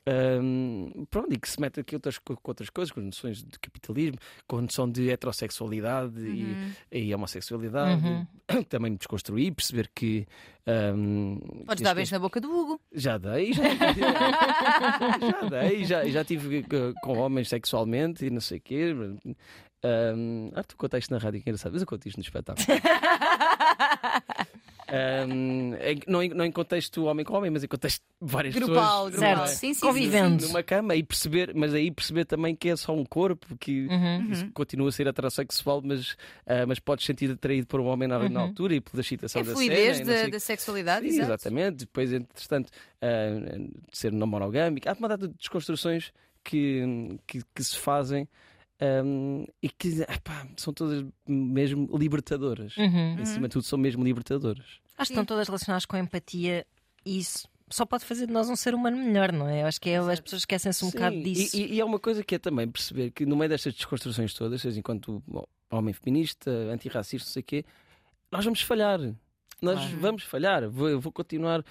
Ahm, 0.07 1.07
pronto, 1.11 1.33
e 1.33 1.38
que 1.38 1.49
se 1.49 1.59
mete 1.59 1.81
aqui 1.81 1.95
outras, 1.97 2.19
co- 2.19 2.37
com 2.37 2.51
outras 2.51 2.69
coisas, 2.69 2.93
com 2.93 3.01
noções 3.01 3.43
de 3.43 3.59
capitalismo, 3.59 4.19
com 4.47 4.59
a 4.59 4.62
noção 4.62 4.90
de 4.90 5.09
heterossexualidade 5.11 6.19
Uhum. 6.21 6.73
e, 6.93 6.99
e 7.09 7.14
homossexualidade. 7.14 8.05
Uhum. 8.05 8.27
Também 8.69 8.90
me 8.93 8.99
desconstruir, 8.99 9.55
perceber 9.55 9.90
que. 9.95 10.27
ahm, 10.67 11.38
Podes 11.64 11.83
dar 11.83 11.95
beijo 11.95 12.12
na 12.12 12.19
boca 12.19 12.38
do 12.40 12.51
Hugo. 12.51 12.81
já 12.93 13.17
dei, 13.17 13.53
já, 13.55 13.62
já 15.40 15.49
dei, 15.49 15.85
já, 15.87 16.05
já 16.05 16.23
tive 16.25 16.64
com 17.03 17.19
homens 17.19 17.49
sexualmente 17.49 18.27
e 18.27 18.31
não 18.31 18.40
sei 18.43 18.59
o 18.59 18.61
quê. 18.61 18.93
Ahm, 19.83 20.51
ah, 20.55 20.62
tu 20.64 20.77
contaste 20.77 21.11
na 21.11 21.17
rádio 21.19 21.43
que 21.43 21.49
engraçado, 21.49 21.73
mas 21.73 21.81
eu 21.83 21.87
conto 21.88 22.07
isto 22.07 22.19
no 22.19 22.23
espetáculo. 22.23 22.67
Ahm, 24.88 25.75
em- 25.81 26.01
não, 26.07 26.23
em, 26.23 26.29
não 26.29 26.44
em 26.44 26.53
contexto 26.53 27.05
homem 27.05 27.25
com 27.25 27.35
homem, 27.35 27.51
mas 27.51 27.64
em 27.64 27.68
contexto 27.68 28.01
de 28.20 28.31
várias 28.31 28.55
Grupal, 28.55 28.75
pessoas 29.07 29.11
grupal. 29.14 29.47
Certo. 29.47 29.59
Sim, 29.59 29.75
sim, 29.75 29.81
Convivendo. 29.87 30.42
sim, 30.42 30.49
numa 30.49 30.62
cama 30.62 30.94
e 30.94 31.03
perceber, 31.03 31.53
mas 31.55 31.73
aí 31.75 31.90
perceber 31.90 32.25
também 32.27 32.55
que 32.55 32.68
é 32.68 32.77
só 32.77 32.94
um 32.94 33.05
corpo, 33.05 33.57
que 33.59 33.87
Uhum. 33.87 34.31
isso 34.31 34.51
continua 34.53 34.88
a 34.88 34.92
ser 34.92 35.07
heterossexual, 35.07 35.81
mas, 35.83 36.16
ah, 36.47 36.66
mas 36.66 36.79
podes 36.79 37.07
sentir 37.07 37.31
atraído 37.31 37.66
por 37.66 37.81
um 37.81 37.87
homem 37.87 38.07
na, 38.09 38.18
na 38.29 38.40
Uhum. 38.40 38.47
altura 38.47 38.75
e 38.75 38.81
pela 38.81 39.01
excitação 39.01 39.40
É 39.40 39.44
da 39.44 39.53
fluidez 39.53 39.97
cena. 39.99 40.29
da, 40.31 40.40
sexualidade, 40.40 41.11
Sim, 41.11 41.20
exatamente. 41.20 41.77
Depois, 41.79 42.12
entretanto, 42.12 42.70
ah, 43.01 43.59
de 43.90 43.99
ser 43.99 44.12
não 44.12 44.27
monogâmico. 44.27 44.88
Há 44.88 44.92
uma 44.92 45.09
data 45.09 45.27
de 45.29 45.35
desconstruções 45.35 46.12
que, 46.42 47.18
que, 47.27 47.40
que 47.55 47.64
se 47.64 47.79
fazem 47.79 48.29
ahm, 49.01 49.44
e 49.62 49.68
que 49.68 50.03
epá, 50.03 50.47
são 50.57 50.73
todas 50.73 51.05
mesmo 51.27 51.88
libertadoras. 51.97 52.77
Uhum. 52.77 53.18
Em 53.20 53.25
cima 53.25 53.49
de 53.49 53.53
tudo, 53.53 53.64
são 53.64 53.79
mesmo 53.79 54.05
libertadoras. 54.05 54.64
Acho 54.97 55.09
que 55.09 55.12
estão 55.14 55.25
todas 55.25 55.49
relacionadas 55.49 55.85
com 55.87 55.97
a 55.97 56.01
empatia 56.01 56.66
e 57.05 57.18
isso 57.18 57.49
só 57.70 57.85
pode 57.85 58.05
fazer 58.05 58.27
de 58.27 58.33
nós 58.33 58.49
um 58.49 58.55
ser 58.57 58.75
humano 58.75 58.97
melhor, 58.97 59.33
não 59.33 59.49
é? 59.49 59.62
Eu 59.62 59.66
acho 59.66 59.81
que 59.81 59.90
é, 59.90 59.97
as 59.97 60.20
pessoas 60.20 60.42
esquecem-se 60.42 60.85
um 60.85 60.90
Sim, 60.90 60.97
bocado 60.97 61.16
e- 61.16 61.23
disso. 61.23 61.57
E, 61.57 61.75
e 61.75 61.81
é 61.81 61.85
uma 61.85 61.99
coisa 61.99 62.23
que 62.23 62.35
é 62.35 62.38
também 62.38 62.68
perceber 62.68 63.11
que 63.11 63.27
no 63.27 63.37
meio 63.37 63.49
destas 63.49 63.75
desconstruções 63.75 64.33
todas, 64.35 64.61
seja 64.61 64.79
enquanto 64.79 65.23
bom, 65.27 65.44
homem 65.70 65.92
feminista, 65.94 66.51
antirracista, 66.51 67.27
não 67.29 67.33
sei 67.33 67.40
o 67.40 67.44
quê, 67.44 67.64
nós 68.31 68.44
vamos 68.44 68.61
falhar. 68.62 69.01
Nós 69.64 69.79
Claro. 69.81 69.96
vamos 69.98 70.22
falhar. 70.24 70.68
Vou, 70.70 71.00
vou 71.00 71.11
continuar. 71.12 71.64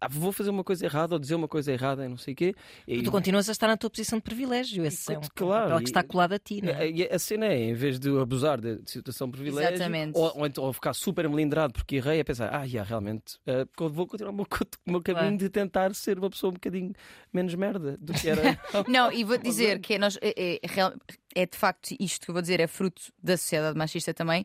ah, 0.00 0.08
vou 0.08 0.32
fazer 0.32 0.50
uma 0.50 0.64
coisa 0.64 0.84
errada 0.84 1.14
ou 1.14 1.18
dizer 1.18 1.34
uma 1.34 1.48
coisa 1.48 1.72
errada 1.72 2.04
e 2.04 2.08
não 2.08 2.16
sei 2.16 2.32
o 2.34 2.36
quê. 2.36 2.54
E- 2.86 3.02
Tu 3.02 3.10
continuas 3.10 3.48
a 3.48 3.52
estar 3.52 3.68
na 3.68 3.76
tua 3.76 3.90
posição 3.90 4.18
de 4.18 4.22
privilégio. 4.24 4.84
Esse 4.84 5.12
é 5.12 5.18
um 5.18 5.22
Claro, 5.34 5.76
que 5.78 5.84
está 5.84 6.02
colado 6.02 6.32
a 6.32 6.38
ti, 6.38 6.60
não 6.62 6.70
é? 6.72 7.08
A, 7.12 7.16
a 7.16 7.18
cena 7.18 7.46
é, 7.46 7.58
em 7.70 7.74
vez 7.74 7.98
de 7.98 8.08
abusar 8.18 8.60
de 8.60 8.80
situação 8.86 9.28
de 9.28 9.32
privilégio, 9.32 9.74
Exatamente. 9.74 10.16
ou, 10.18 10.32
ou, 10.38 10.46
então- 10.46 10.64
ou 10.64 10.72
ficar 10.72 10.94
super 10.94 11.28
melindrado 11.28 11.72
porque 11.74 11.96
errei, 11.96 12.20
é 12.20 12.24
pensar, 12.24 12.48
ah, 12.54 12.64
realmente, 12.64 13.38
ah, 13.46 13.66
vou 13.88 14.06
continuar 14.06 14.32
o 14.32 14.34
meu, 14.34 14.46
o 14.86 14.90
meu 14.90 15.02
caminho 15.02 15.22
Claro. 15.24 15.36
de 15.38 15.48
tentar 15.50 15.94
ser 15.94 16.18
uma 16.18 16.30
pessoa 16.30 16.50
um 16.50 16.54
bocadinho 16.54 16.92
menos 17.32 17.54
merda 17.54 17.96
do 18.00 18.12
que 18.12 18.28
era. 18.28 18.40
Não, 18.88 19.12
e 19.12 19.24
vou 19.24 19.36
dizer 19.38 19.78
que 19.80 19.94
é, 19.94 19.98
nós, 19.98 20.18
é, 20.22 20.58
é 20.62 20.66
real- 20.66 20.94
é 21.34 21.46
de 21.46 21.56
facto 21.56 21.94
isto 22.00 22.24
que 22.24 22.30
eu 22.30 22.32
vou 22.32 22.42
dizer, 22.42 22.60
é 22.60 22.66
fruto 22.66 23.02
da 23.22 23.36
sociedade 23.36 23.76
machista 23.78 24.12
também. 24.14 24.44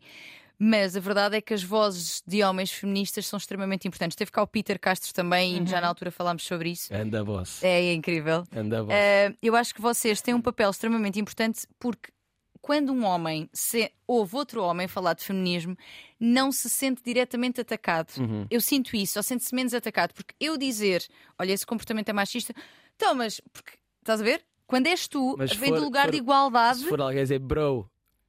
Mas 0.57 0.95
a 0.95 0.99
verdade 0.99 1.35
é 1.35 1.41
que 1.41 1.53
as 1.53 1.63
vozes 1.63 2.23
de 2.25 2.43
homens 2.43 2.71
feministas 2.71 3.25
são 3.27 3.37
extremamente 3.37 3.87
importantes. 3.87 4.15
Teve 4.15 4.31
cá 4.31 4.41
o 4.41 4.47
Peter 4.47 4.79
Castro 4.79 5.13
também, 5.13 5.61
e 5.61 5.67
já 5.67 5.81
na 5.81 5.87
altura 5.87 6.11
falámos 6.11 6.43
sobre 6.43 6.69
isso. 6.71 6.93
Anda, 6.93 7.23
boss. 7.23 7.63
É, 7.63 7.93
incrível. 7.93 8.43
Anda, 8.55 8.83
boss. 8.83 8.93
Uh, 8.95 9.37
eu 9.41 9.55
acho 9.55 9.73
que 9.75 9.81
vocês 9.81 10.21
têm 10.21 10.33
um 10.33 10.41
papel 10.41 10.69
extremamente 10.69 11.19
importante 11.19 11.67
porque 11.79 12.09
quando 12.61 12.91
um 12.91 13.05
homem 13.05 13.47
se... 13.53 13.91
ouve 14.07 14.35
outro 14.35 14.63
homem 14.63 14.87
falar 14.87 15.13
de 15.13 15.23
feminismo, 15.23 15.77
não 16.19 16.51
se 16.51 16.67
sente 16.69 17.03
diretamente 17.03 17.61
atacado. 17.61 18.11
Uhum. 18.17 18.47
Eu 18.49 18.59
sinto 18.59 18.95
isso, 18.95 19.19
ou 19.19 19.23
sente-se 19.23 19.53
menos 19.53 19.73
atacado. 19.73 20.13
Porque 20.13 20.33
eu 20.39 20.57
dizer, 20.57 21.05
olha, 21.37 21.51
esse 21.53 21.65
comportamento 21.65 22.09
é 22.09 22.13
machista, 22.13 22.55
então, 22.95 23.13
mas 23.13 23.39
porque 23.53 23.73
estás 23.99 24.19
a 24.19 24.23
ver? 24.23 24.43
Quando 24.65 24.87
és 24.87 25.07
tu, 25.07 25.35
Mas 25.37 25.53
vem 25.55 25.69
for- 25.69 25.77
do 25.77 25.83
lugar 25.85 26.05
for- 26.05 26.11
de 26.11 26.17
igualdade. 26.17 26.79
Se 26.79 26.89
for 26.89 26.99
alguém 26.99 27.21
dizer 27.21 27.37
bro, 27.37 27.87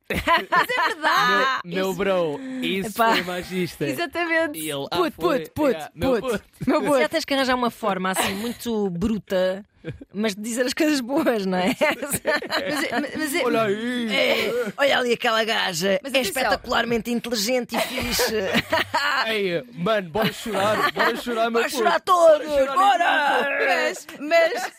Mas 0.09 0.67
é 0.69 0.89
verdade! 0.95 1.61
Meu 1.65 1.93
bro, 1.95 2.39
isso 2.63 2.91
Epá. 2.91 3.13
foi 3.15 3.23
machista. 3.23 3.87
Exatamente! 3.87 4.59
E 4.59 4.71
ele, 4.71 4.87
ah, 4.91 4.97
Put, 4.97 5.15
foi. 5.17 5.47
put, 5.49 5.71
Yeah, 5.73 5.91
meu 5.95 6.21
put. 6.21 6.33
puto. 6.33 6.45
Meu 6.67 6.83
puto. 6.83 6.99
Já 7.01 7.09
tens 7.09 7.25
que 7.25 7.35
arranjar 7.35 7.55
uma 7.57 7.71
forma 7.71 8.11
assim 8.11 8.35
muito 8.35 8.89
bruta, 8.91 9.65
mas 10.13 10.35
de 10.35 10.43
dizer 10.43 10.67
as 10.67 10.75
coisas 10.75 11.01
boas, 11.01 11.45
não 11.47 11.59
é? 11.59 11.75
Mas, 11.79 12.85
é- 12.85 13.17
mas 13.19 13.35
é- 13.35 13.45
Olha 13.45 13.63
aí! 13.63 14.15
É, 14.17 14.73
olha 14.77 14.99
ali 14.99 15.13
aquela 15.13 15.45
gaja, 15.45 16.01
Mas 16.03 16.15
é 16.15 16.21
espetacularmente 16.21 17.11
inteligente 17.11 17.77
e 17.77 17.81
fixe. 17.81 18.35
Ei, 19.27 19.63
mano, 19.75 20.11
bora 20.11 20.33
chorar, 20.33 20.93
bora 20.93 21.17
chorar, 21.17 21.51
meu 21.51 21.63
puto. 21.63 21.77
chorar 21.77 22.01
todos, 22.01 22.47
chorar 22.49 22.75
bora! 22.75 23.49
Mas, 23.67 24.07
mas, 24.21 24.73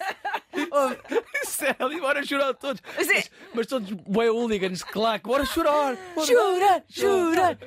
Sério, 1.43 1.99
bora 2.01 2.23
chorar 2.25 2.53
todos. 2.53 2.81
Mas 2.95 3.09
é- 3.09 3.23
Mas 3.53 3.67
todos 3.67 3.91
bué 3.91 4.29
hooligans, 4.29 4.83
claro, 4.83 5.21
bora 5.23 5.45
chorar. 5.45 5.95
Bora. 6.15 6.27
Jura, 6.27 6.83
jura! 6.87 7.59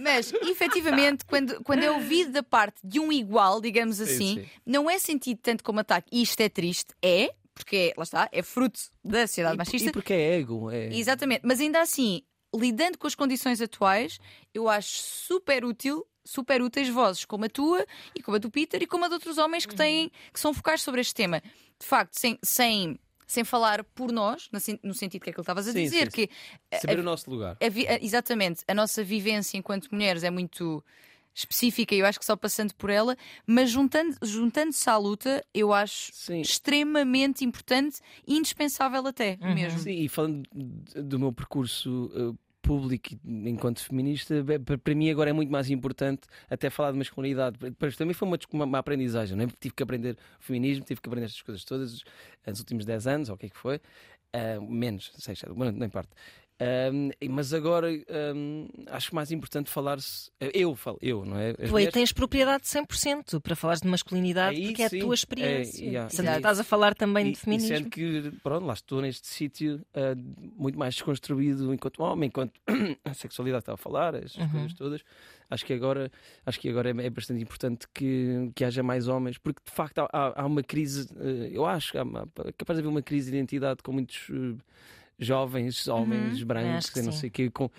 mas 0.00 0.32
efetivamente, 0.42 1.24
quando, 1.24 1.62
quando 1.62 1.82
é 1.82 1.90
ouvido 1.90 2.32
da 2.32 2.42
parte 2.42 2.76
de 2.82 2.98
um 3.00 3.12
igual, 3.12 3.60
digamos 3.60 4.00
assim, 4.00 4.40
sim. 4.40 4.46
não 4.66 4.88
é 4.90 4.98
sentido 4.98 5.38
tanto 5.42 5.62
como 5.64 5.80
ataque. 5.80 6.08
E 6.12 6.22
isto 6.22 6.40
é 6.40 6.48
triste, 6.48 6.83
é, 7.02 7.34
porque 7.54 7.92
lá 7.96 8.02
está, 8.02 8.28
é 8.32 8.42
fruto 8.42 8.80
da 9.04 9.26
sociedade 9.26 9.54
E, 9.54 9.58
machista. 9.58 9.90
e 9.90 9.92
porque 9.92 10.12
é 10.12 10.38
ego. 10.38 10.70
É... 10.70 10.94
Exatamente, 10.94 11.42
mas 11.44 11.60
ainda 11.60 11.80
assim, 11.80 12.22
lidando 12.54 12.98
com 12.98 13.06
as 13.06 13.14
condições 13.14 13.60
atuais, 13.60 14.18
eu 14.52 14.68
acho 14.68 14.98
super 14.98 15.64
útil. 15.64 16.06
Super 16.26 16.62
úteis 16.62 16.88
vozes 16.88 17.26
como 17.26 17.44
a 17.44 17.50
tua 17.50 17.84
e 18.14 18.22
como 18.22 18.36
a 18.36 18.40
do 18.40 18.50
Peter 18.50 18.82
e 18.82 18.86
como 18.86 19.04
a 19.04 19.08
de 19.08 19.12
outros 19.14 19.36
homens 19.36 19.66
que 19.66 19.74
têm 19.74 20.10
que 20.32 20.40
são 20.40 20.54
focais 20.54 20.80
sobre 20.80 21.02
este 21.02 21.12
tema. 21.14 21.42
De 21.78 21.86
facto, 21.86 22.14
sem, 22.18 22.38
sem, 22.42 22.98
sem 23.26 23.44
falar 23.44 23.84
por 23.84 24.10
nós, 24.10 24.48
no 24.50 24.58
sen- 24.58 24.80
no 24.82 24.94
sentido 24.94 25.20
que 25.22 25.28
é 25.28 25.32
que 25.34 25.38
ele 25.38 25.42
estavas 25.42 25.68
a 25.68 25.72
Sim, 25.72 25.82
dizer, 25.84 26.10
sim, 26.10 26.26
que 26.26 26.78
Saber 26.80 26.98
o 26.98 27.02
nosso 27.02 27.28
lugar. 27.28 27.58
a 27.60 27.64
a- 27.66 27.98
exatamente, 28.02 28.64
a 28.66 28.72
nossa 28.72 29.04
vivência 29.04 29.58
enquanto 29.58 29.90
mulheres 29.92 30.24
é 30.24 30.30
muito 30.30 30.82
específica 31.34 31.94
e 31.94 31.98
eu 31.98 32.06
acho 32.06 32.18
que 32.18 32.24
só 32.24 32.36
passando 32.36 32.74
por 32.74 32.90
ela, 32.90 33.16
mas 33.46 33.70
juntando- 33.70 34.16
juntando-se 34.22 34.88
à 34.88 34.96
luta, 34.96 35.44
eu 35.52 35.72
acho 35.72 36.12
Sim. 36.12 36.40
extremamente 36.40 37.44
importante 37.44 38.00
e 38.26 38.36
indispensável 38.36 39.06
até 39.06 39.36
mesmo. 39.54 39.78
Sim, 39.80 39.98
e 39.98 40.08
falando 40.08 40.42
do 40.52 41.18
meu 41.18 41.32
percurso 41.32 42.10
uh, 42.14 42.38
público 42.62 43.10
enquanto 43.24 43.80
feminista, 43.80 44.34
para 44.64 44.78
para 44.78 44.94
mim 44.94 45.10
agora 45.10 45.30
é 45.30 45.32
muito 45.32 45.52
mais 45.52 45.68
importante 45.70 46.22
até 46.48 46.70
falar 46.70 46.92
de 46.92 46.98
masculinidade. 46.98 47.58
Mas 47.78 47.96
também 47.96 48.14
foi 48.14 48.26
uma, 48.26 48.38
uma, 48.52 48.64
uma 48.64 48.78
aprendizagem, 48.78 49.36
não 49.36 49.44
é? 49.44 49.48
tive 49.60 49.74
que 49.74 49.82
aprender 49.82 50.16
feminismo, 50.40 50.84
tive 50.84 51.00
que 51.00 51.08
aprender 51.08 51.26
estas 51.26 51.42
coisas 51.42 51.64
todas 51.64 52.02
nos 52.46 52.58
últimos 52.60 52.84
10 52.84 53.06
anos, 53.06 53.28
ou 53.28 53.34
o 53.34 53.38
que 53.38 53.46
é 53.46 53.48
que 53.50 53.58
foi. 53.58 53.76
Uh, 54.34 54.60
menos, 54.62 55.12
sei, 55.16 55.36
não 55.54 55.86
importa. 55.86 56.10
Um, 56.60 57.10
mas 57.30 57.52
agora 57.52 57.88
um, 58.34 58.68
acho 58.86 59.12
mais 59.12 59.32
importante 59.32 59.68
falar-se. 59.68 60.30
Eu 60.40 60.76
falo, 60.76 60.96
eu, 61.02 61.24
não 61.24 61.36
é? 61.36 61.50
As 61.50 61.56
Tu 61.56 61.62
aí 61.64 61.70
mulheres- 61.70 61.92
tens 61.94 62.12
propriedade 62.12 62.62
de 62.62 62.68
100% 62.68 63.40
para 63.40 63.56
falares 63.56 63.82
de 63.82 63.88
masculinidade, 63.88 64.56
Aí 64.56 64.66
porque 64.68 64.82
é 64.82 64.86
a 64.86 64.88
sim. 64.88 65.00
tua 65.00 65.12
É, 65.12 65.16
experiência. 65.16 65.84
yeah. 65.84 66.08
Portanto, 66.08 66.24
Exato. 66.26 66.36
estás 66.38 66.60
a 66.60 66.64
falar 66.64 66.94
também 66.94 67.26
E- 67.26 67.32
de 67.32 67.38
e 67.38 67.40
feminismo. 67.40 67.76
sendo 67.76 67.90
que, 67.90 68.30
pronto, 68.42 68.64
lá 68.66 68.72
estou 68.72 69.02
neste 69.02 69.26
sítio 69.26 69.84
ah, 69.94 70.14
muito 70.56 70.78
mais 70.78 70.94
desconstruído 70.94 71.74
enquanto 71.74 72.00
homem, 72.02 72.28
enquanto 72.28 72.52
a 73.04 73.14
sexualidade 73.14 73.62
estava 73.62 73.74
a 73.74 73.78
falar, 73.78 74.14
estas 74.14 74.36
Uhum. 74.44 74.50
coisas 74.50 74.74
todas. 74.74 75.00
Acho 75.50 75.66
que 75.66 75.72
agora, 75.72 76.10
acho 76.46 76.60
que 76.60 76.68
agora 76.68 76.88
é, 76.90 77.06
é 77.06 77.10
bastante 77.10 77.42
importante 77.42 77.86
que, 77.92 78.50
que 78.54 78.64
haja 78.64 78.82
mais 78.82 79.08
homens, 79.08 79.38
porque 79.38 79.60
de 79.66 79.72
facto 79.72 79.98
há, 79.98 80.08
há- 80.12 80.42
há 80.42 80.46
uma 80.46 80.62
crise, 80.62 81.08
eh, 81.18 81.50
eu 81.52 81.66
acho, 81.66 81.98
há, 81.98 82.02
é 82.46 82.52
capaz 82.52 82.76
de 82.76 82.82
haver 82.82 82.88
uma 82.88 83.02
crise 83.02 83.30
de 83.32 83.36
identidade 83.36 83.82
com 83.82 83.90
muitos. 83.92 84.28
eh, 84.30 84.54
Jovens, 85.18 85.86
homens 85.88 86.40
Uhum, 86.40 86.46
brancos, 86.46 86.90
que 86.90 87.00
não 87.02 87.12
sei 87.12 87.28
o 87.28 87.32
quê, 87.32 87.50
com, 87.50 87.70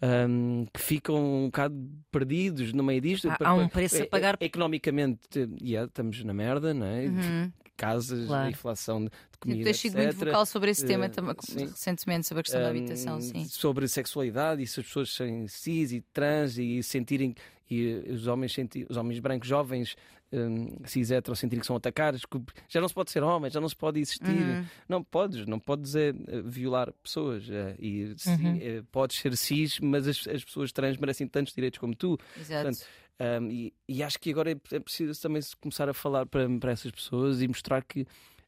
ahm, 0.00 0.64
que 0.72 0.80
ficam 0.80 1.16
um 1.16 1.46
bocado 1.46 1.74
perdidos 2.10 2.72
no 2.72 2.82
meio 2.84 3.00
disto. 3.00 3.28
Há- 3.28 3.36
há 3.40 3.54
um 3.54 3.68
preço 3.68 3.96
a 3.96 3.98
É- 3.98 4.02
é- 4.02 4.06
pagar. 4.06 4.36
Economicamente, 4.40 5.20
yeah, 5.62 5.86
estamos 5.88 6.22
na 6.24 6.32
merda, 6.34 6.72
não 6.72 6.86
é? 6.86 7.06
Uhum. 7.06 7.52
Casas, 7.76 8.26
Claro. 8.28 8.50
inflação 8.50 9.04
de 9.04 9.10
comida. 9.52 9.64
tens 9.64 9.76
sido 9.78 9.96
muito 9.96 10.16
vocal 10.16 10.46
sobre 10.46 10.70
esse 10.70 10.84
tema 10.86 11.06
Eh, 11.06 11.08
também, 11.08 11.34
sim. 11.40 11.66
recentemente, 11.66 12.26
sobre 12.26 12.40
a 12.40 12.42
questão 12.42 12.60
da 12.60 12.66
Um, 12.66 12.70
habitação, 12.70 13.20
sim. 13.20 13.44
Sobre 13.48 13.86
sexualidade 13.88 14.62
e 14.62 14.66
se 14.66 14.80
as 14.80 14.86
pessoas 14.86 15.12
serem 15.14 15.46
cis 15.48 15.92
e 15.92 16.00
trans 16.12 16.58
e 16.58 16.82
sentirem 16.82 17.34
e 17.70 18.02
eh, 18.06 18.12
os 18.12 18.26
homens, 18.26 18.52
senti- 18.52 18.86
os 18.88 18.96
homens 18.96 19.18
brancos 19.20 19.48
jovens 19.48 19.96
um, 20.32 20.66
cis 20.84 21.10
hetero 21.12 21.36
sentirem 21.36 21.60
que 21.60 21.66
são 21.66 21.76
atacados, 21.76 22.24
que 22.26 22.40
já 22.68 22.80
não 22.80 22.88
se 22.88 22.94
pode 22.94 23.10
ser 23.12 23.22
homem, 23.22 23.48
já 23.50 23.60
não 23.60 23.68
se 23.68 23.76
pode 23.76 24.00
existir. 24.00 24.26
Uhum. 24.28 24.64
Não 24.88 25.04
podes, 25.04 25.46
não 25.46 25.60
podes 25.60 25.94
é, 25.94 26.12
violar 26.44 26.92
pessoas. 27.02 27.48
eh, 27.48 27.76
e 27.78 28.04
Uhum. 28.26 28.58
eh, 28.60 28.82
podes 28.90 29.16
ser 29.18 29.36
cis, 29.36 29.78
mas 29.78 30.08
as, 30.08 30.26
as 30.26 30.44
pessoas 30.44 30.72
trans 30.72 30.96
merecem 30.96 31.28
tantos 31.28 31.54
direitos 31.54 31.78
como 31.78 31.94
tu. 31.94 32.18
Exato. 32.38 32.64
portanto, 32.68 32.86
Um, 33.20 33.48
e, 33.48 33.72
e 33.88 34.02
acho 34.02 34.18
que 34.18 34.28
agora 34.32 34.50
é, 34.50 34.56
é 34.72 34.80
preciso 34.80 35.22
também 35.22 35.40
começar 35.60 35.88
a 35.88 35.94
falar 35.94 36.26
para, 36.26 36.48
para 36.58 36.72
essas 36.72 36.90
pessoas 36.90 37.40
e 37.40 37.46
mostrar 37.46 37.84
que. 37.84 38.04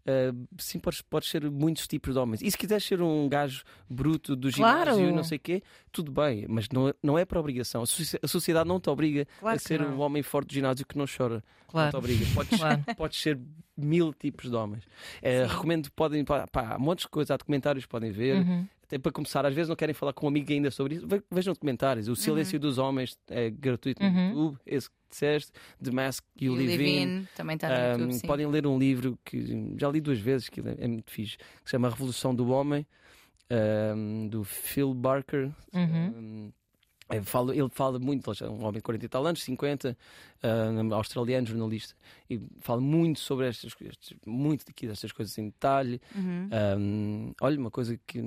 Uh, 0.06 0.46
sim, 0.58 0.78
podes, 0.78 1.02
podes 1.02 1.28
ser 1.28 1.50
muitos 1.50 1.86
tipos 1.86 2.14
de 2.14 2.18
homens. 2.20 2.40
E 2.42 2.50
se 2.50 2.56
quiseres 2.56 2.84
ser 2.84 3.00
um 3.02 3.28
gajo 3.28 3.62
bruto 3.88 4.34
do 4.36 4.50
Claro. 4.52 4.92
ginásio 4.92 5.08
e 5.08 5.12
não 5.12 5.24
sei 5.24 5.36
o 5.36 5.40
quê, 5.40 5.62
tudo 5.92 6.10
bem, 6.12 6.46
mas 6.48 6.68
não, 6.70 6.88
é- 6.88 6.94
não 7.02 7.18
é 7.18 7.24
para 7.24 7.38
obrigação. 7.40 7.82
A, 7.82 7.86
soci- 7.86 8.18
a 8.22 8.26
sociedade 8.28 8.68
não 8.68 8.78
te 8.80 8.88
obriga 8.90 9.26
Claro 9.40 9.56
a 9.56 9.58
ser 9.58 9.80
não. 9.80 9.96
um 9.96 10.00
homem 10.00 10.22
forte 10.22 10.48
do 10.48 10.54
ginásio 10.54 10.86
que 10.86 10.96
não 10.96 11.04
chora. 11.06 11.34
Não 11.34 11.40
te 11.40 11.70
Claro. 11.72 11.98
obriga. 11.98 12.24
Podes, 12.34 12.58
Claro. 12.58 12.84
podes 12.96 13.20
ser 13.20 13.38
mil 13.76 14.12
tipos 14.14 14.48
de 14.50 14.56
homens. 14.56 14.84
Eh, 15.20 15.44
recomendo, 15.46 15.90
podem, 15.92 16.24
pá, 16.24 16.46
há 16.54 16.78
montes 16.78 17.02
de 17.04 17.08
coisas, 17.10 17.30
há 17.32 17.36
documentários 17.36 17.84
que 17.84 17.90
podem 17.90 18.10
ver. 18.10 18.36
Uhum. 18.36 18.66
Até 18.86 18.98
para 18.98 19.10
começar, 19.12 19.44
às 19.44 19.52
vezes 19.54 19.68
não 19.68 19.76
querem 19.76 19.92
falar 19.94 20.12
com 20.12 20.26
um 20.26 20.28
amigo 20.28 20.50
ainda 20.52 20.70
sobre 20.70 20.94
isso, 20.94 21.06
ve- 21.06 21.22
vejam 21.30 21.52
documentários. 21.52 22.06
O 22.08 22.14
Silêncio 22.16 22.58
dos 22.60 22.78
Homens 22.78 23.18
é 23.28 23.50
gratuito 23.50 24.00
no 24.02 24.08
Uhum. 24.08 24.28
YouTube, 24.28 24.58
esse 24.64 24.88
que 24.88 24.96
disseste, 25.10 25.52
The 25.82 25.90
Mask 25.90 26.24
You, 26.40 26.52
You 26.52 26.56
Live, 26.58 26.76
Live 26.76 26.88
In. 26.90 27.02
In 27.20 27.28
também 27.36 27.54
está 27.56 27.68
no 27.68 28.04
Um, 28.04 28.08
YouTube, 28.10 28.26
podem 28.28 28.46
ler 28.46 28.66
um 28.66 28.78
livro 28.78 29.18
que 29.24 29.74
já 29.76 29.88
li 29.90 30.00
duas 30.00 30.18
vezes, 30.20 30.48
que 30.48 30.60
é 30.60 30.86
muito 30.86 31.10
fixe, 31.10 31.36
que 31.36 31.44
se 31.64 31.70
chama 31.72 31.88
A 31.88 31.90
Revolução 31.90 32.32
do 32.34 32.48
Homem, 32.48 32.86
um, 33.50 34.28
do 34.28 34.44
Phil 34.44 34.92
Barker. 34.94 35.50
Uhum. 35.72 36.06
Um, 36.16 36.52
é, 37.08 37.22
fala- 37.22 37.54
ele 37.54 37.68
fala 37.70 37.98
muito, 37.98 38.30
ele 38.30 38.38
é 38.40 38.48
um 38.50 38.60
homem 38.64 38.74
de 38.74 38.82
40 38.82 39.04
e 39.04 39.08
tal 39.08 39.24
anos, 39.26 39.42
50, 39.42 39.96
um, 40.42 40.94
australiano, 40.94 41.46
jornalista, 41.46 41.94
e 42.28 42.40
fala 42.60 42.80
muito 42.80 43.20
sobre 43.20 43.46
estas 43.46 43.72
coisas, 43.74 43.96
muito 44.26 44.64
daqui 44.66 44.86
destas 44.86 45.12
coisas 45.12 45.36
em 45.38 45.46
detalhe. 45.46 46.00
Uhum. 46.14 46.48
Um, 46.78 47.32
olha, 47.40 47.58
uma 47.58 47.70
coisa 47.70 47.98
que 48.06 48.18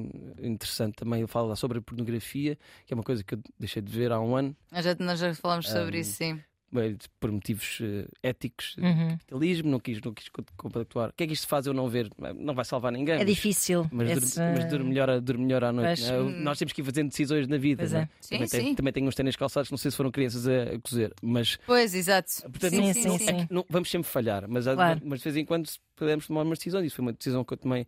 interessante 0.42 0.96
também, 0.96 1.20
ele 1.20 1.28
fala 1.28 1.56
sobre 1.56 1.80
a 1.80 1.82
pornografia, 1.82 2.58
que 2.86 2.94
é 2.94 2.96
uma 2.96 3.04
coisa 3.04 3.24
que 3.24 3.36
eu 3.36 3.40
deixei 3.60 3.82
de 3.82 3.92
ver 3.92 4.12
há 4.12 4.20
um 4.20 4.36
ano, 4.36 4.56
Nós, 4.72 4.86
já, 4.86 4.96
nós 5.00 5.20
já 5.20 5.34
falámos 5.36 5.68
sobre 5.70 5.98
Um, 5.98 6.02
isso, 6.02 6.14
sim. 6.14 6.42
Bem, 6.72 6.98
por 7.20 7.32
motivos 7.32 7.80
eh, 7.82 8.06
éticos, 8.24 8.76
de 8.78 8.84
Uhum. 8.84 9.10
capitalismo, 9.12 9.70
não 9.72 9.80
quis, 9.80 10.02
não 10.02 10.14
quis 10.14 10.30
co- 10.30 10.44
compactuar. 10.58 11.10
O 11.10 11.14
que 11.14 11.24
é 11.24 11.28
que 11.28 11.34
isto 11.34 11.48
faz 11.48 11.66
eu 11.68 11.74
não 11.74 11.88
ver? 11.90 12.10
Não 12.36 12.54
vai 12.54 12.64
salvar 12.66 12.92
ninguém. 12.92 13.16
É 13.16 13.18
mas- 13.20 13.28
difícil. 13.28 13.88
Mas, 13.92 14.10
dur- 14.14 14.24
esse- 14.24 14.40
mas 14.40 14.66
dur 14.66 14.84
melhor, 14.84 15.10
a- 15.10 15.20
dur 15.20 15.38
melhor 15.38 15.64
à 15.64 15.72
noite. 15.72 16.02
Pois. 16.02 16.10
não 16.10 16.16
é? 16.16 16.22
Hum. 16.22 16.44
Nós 16.44 16.58
temos 16.60 16.74
que 16.74 16.82
ir 16.82 16.86
fazendo 16.86 17.10
decisões 17.10 17.48
na 17.48 17.58
vida. 17.58 17.82
Pois 17.84 17.94
é. 17.94 18.10
Sim, 18.22 18.36
também, 18.36 18.48
tem- 18.50 18.62
sim. 18.62 18.76
também 18.76 18.94
tenho 18.94 19.08
uns 19.08 19.16
ténis 19.16 19.36
calçados, 19.36 19.70
não 19.72 19.78
sei 19.78 19.92
se 19.92 19.98
foram 19.98 20.12
crianças 20.12 20.48
a, 20.48 20.64
a 20.76 20.80
cozer, 20.80 21.14
mas 21.22 21.58
Pois, 21.66 21.94
exato. 21.96 22.30
portanto, 22.44 22.70
Sim, 22.72 22.82
não- 22.82 22.94
sim, 22.94 23.08
não- 23.08 23.18
sim. 23.18 23.28
é 23.30 23.46
que 23.46 23.54
não- 23.54 23.66
vamos 23.70 23.90
sempre 23.90 24.10
falhar, 24.10 24.46
mas, 24.48 24.66
Claro. 24.66 25.02
mas 25.04 25.20
de 25.20 25.24
vez 25.24 25.36
em 25.38 25.46
quando 25.46 25.70
podemos 25.96 26.28
tomar 26.28 26.44
umas 26.44 26.58
decisões. 26.60 26.86
Isso 26.86 26.96
foi 26.96 27.04
uma 27.06 27.14
decisão 27.14 27.44
que 27.44 27.54
eu 27.54 27.58
tomei 27.58 27.86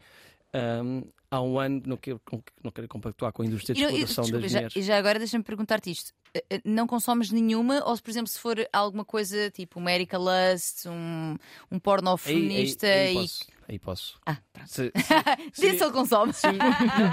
ahm, 0.53 1.01
há 1.29 1.41
um 1.41 1.59
ano, 1.59 1.81
não 1.85 1.97
quero, 1.97 2.19
não 2.63 2.71
quero 2.71 2.87
compactuar 2.87 3.31
com 3.31 3.41
a 3.41 3.45
indústria 3.45 3.73
de 3.75 3.81
exploração 3.81 4.29
das 4.29 4.51
mulheres. 4.51 4.75
e 4.75 4.81
já 4.81 4.97
agora 4.97 5.17
deixa-me 5.19 5.43
perguntar-te 5.43 5.89
isto. 5.91 6.11
Eh, 6.33 6.43
eh, 6.49 6.61
Não 6.65 6.87
consomes 6.87 7.29
nenhuma, 7.31 7.83
ou 7.85 7.95
se, 7.95 8.01
por 8.01 8.09
exemplo, 8.11 8.27
se 8.27 8.39
for 8.39 8.57
alguma 8.71 9.03
coisa 9.05 9.49
tipo 9.51 9.79
um 9.79 9.87
Erika 9.89 10.17
Lust, 10.17 10.85
um, 10.87 11.35
um 11.71 11.79
porno 11.79 12.09
Aí, 12.09 12.15
aí, 12.15 12.17
feminista 12.33 12.87
aí 12.87 13.11
e. 13.11 13.13
posso. 13.15 13.45
Aí 13.69 13.79
posso. 13.79 14.19
Ah, 14.25 14.37
pronto. 14.51 14.69
Se- 14.69 14.91
se- 15.53 15.61
Diz 15.61 15.77
se 15.77 15.83
ele 15.83 15.91
consome. 15.93 16.33
se- 16.33 16.47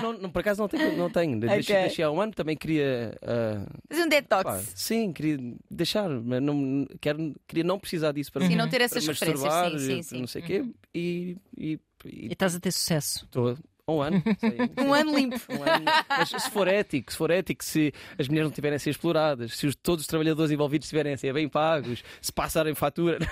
não, 0.02 0.12
não, 0.14 0.30
por 0.30 0.40
acaso 0.40 0.60
não 0.60 0.68
tenho. 0.68 0.96
Não 0.96 1.08
tenho. 1.10 1.38
Deixei, 1.40 1.76
Ok. 1.76 1.86
deixei 1.86 2.04
há 2.04 2.10
um 2.10 2.20
ano, 2.20 2.32
também 2.32 2.56
queria. 2.56 3.16
ah, 3.22 3.64
Fazer 3.88 4.02
um 4.04 4.08
detox. 4.08 4.42
Pá, 4.44 4.58
sim, 4.74 5.12
queria 5.12 5.38
deixar, 5.70 6.08
mas 6.08 6.42
não, 6.42 6.86
quero, 7.00 7.34
queria 7.46 7.62
não 7.64 7.78
precisar 7.78 8.10
disso 8.12 8.32
para 8.32 8.46
Sim, 8.46 8.56
não 8.56 8.68
ter 8.68 8.80
essas 8.80 9.06
referências. 9.06 9.52
Sim, 9.52 9.78
sim, 9.78 9.98
eh, 9.98 10.02
sim. 10.02 10.20
não 10.20 10.26
sei 10.26 10.42
o 10.42 10.44
quê, 10.44 10.64
e 10.94 11.36
E 11.56 11.78
e 12.06 12.26
estás 12.32 12.54
a 12.54 12.60
ter 12.60 12.70
sucesso. 12.72 13.24
estou 13.24 13.56
um 13.88 14.02
ano. 14.02 14.22
sei, 14.38 14.58
Um 14.86 14.92
ano 14.92 15.16
limpo. 15.16 15.40
um 15.50 15.62
ano. 15.62 15.84
Mas 16.08 16.28
se 16.28 16.50
for 16.50 16.68
ético, 16.68 17.10
se 17.10 17.16
for 17.16 17.30
ético, 17.30 17.64
se 17.64 17.92
as 18.18 18.28
mulheres 18.28 18.48
não 18.50 18.54
tiverem 18.54 18.76
a 18.76 18.78
ser 18.78 18.90
exploradas, 18.90 19.56
se 19.56 19.66
os- 19.66 19.74
todos 19.74 20.02
os 20.02 20.06
trabalhadores 20.06 20.50
envolvidos 20.52 20.84
estiverem 20.86 21.14
a 21.14 21.16
ser 21.16 21.32
bem 21.32 21.48
pagos, 21.48 22.04
se 22.20 22.30
passarem 22.32 22.74
fatura. 22.74 23.18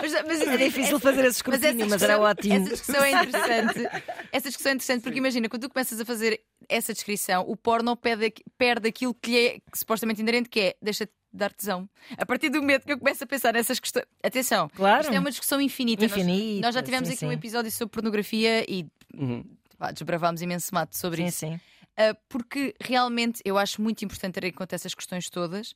Mas, 0.00 0.12
mas 0.26 0.40
É 0.42 0.56
difícil 0.56 0.98
fazer 1.00 1.24
esse 1.24 1.42
Mas 1.46 1.62
essa 1.62 1.68
escrutínio, 1.70 1.86
mas 1.88 2.02
era 2.02 2.14
discussão- 2.14 2.30
ótimo. 2.30 2.54
Essa 2.54 2.70
discussão 2.70 3.04
é 3.04 3.10
interessante. 3.10 4.04
Essa 4.32 4.48
discussão 4.48 4.70
é 4.70 4.74
interessante 4.74 5.02
porque 5.02 5.18
imagina, 5.18 5.48
quando 5.48 5.62
tu 5.62 5.68
começas 5.70 6.00
a 6.00 6.04
fazer 6.04 6.40
essa 6.68 6.92
descrição, 6.92 7.44
o 7.48 7.56
porno 7.56 7.96
perde, 7.96 8.32
perde 8.56 8.88
aquilo 8.88 9.14
que 9.14 9.30
lhe 9.30 9.46
é 9.46 9.58
supostamente 9.74 10.20
inerente, 10.20 10.48
que 10.48 10.60
é 10.60 10.76
deixa-te 10.82 11.12
dar 11.32 11.52
tesão. 11.52 11.88
A 12.16 12.24
partir 12.26 12.48
do 12.48 12.60
momento 12.60 12.84
que 12.84 12.92
eu 12.92 12.98
começo 12.98 13.22
a 13.22 13.26
pensar 13.26 13.52
nessas 13.52 13.78
questões. 13.78 14.04
Atenção, 14.22 14.68
Claro. 14.70 15.02
isto 15.02 15.12
é 15.14 15.18
uma 15.18 15.30
discussão 15.30 15.60
infinita. 15.60 16.02
Nós- 16.02 16.12
Infinita, 16.12 16.66
Nós, 16.66 16.74
já 16.74 16.82
tivemos 16.82 17.08
sim, 17.08 17.14
aqui 17.14 17.24
um 17.26 17.28
sim. 17.30 17.34
episódio 17.34 17.70
sobre 17.70 17.92
pornografia 17.92 18.64
e 18.70 18.86
Uhum. 19.14 19.44
pá, 19.78 19.90
desbravámos 19.92 20.42
imenso 20.42 20.74
mato 20.74 20.96
sobre 20.96 21.18
Sim, 21.22 21.26
isso. 21.26 21.38
sim. 21.38 21.60
ah, 21.96 22.16
porque 22.28 22.74
realmente 22.80 23.40
eu 23.44 23.58
acho 23.58 23.80
muito 23.82 24.04
importante 24.04 24.34
ter 24.34 24.44
em 24.44 24.52
conta 24.52 24.74
essas 24.74 24.94
questões 24.94 25.28
todas. 25.30 25.74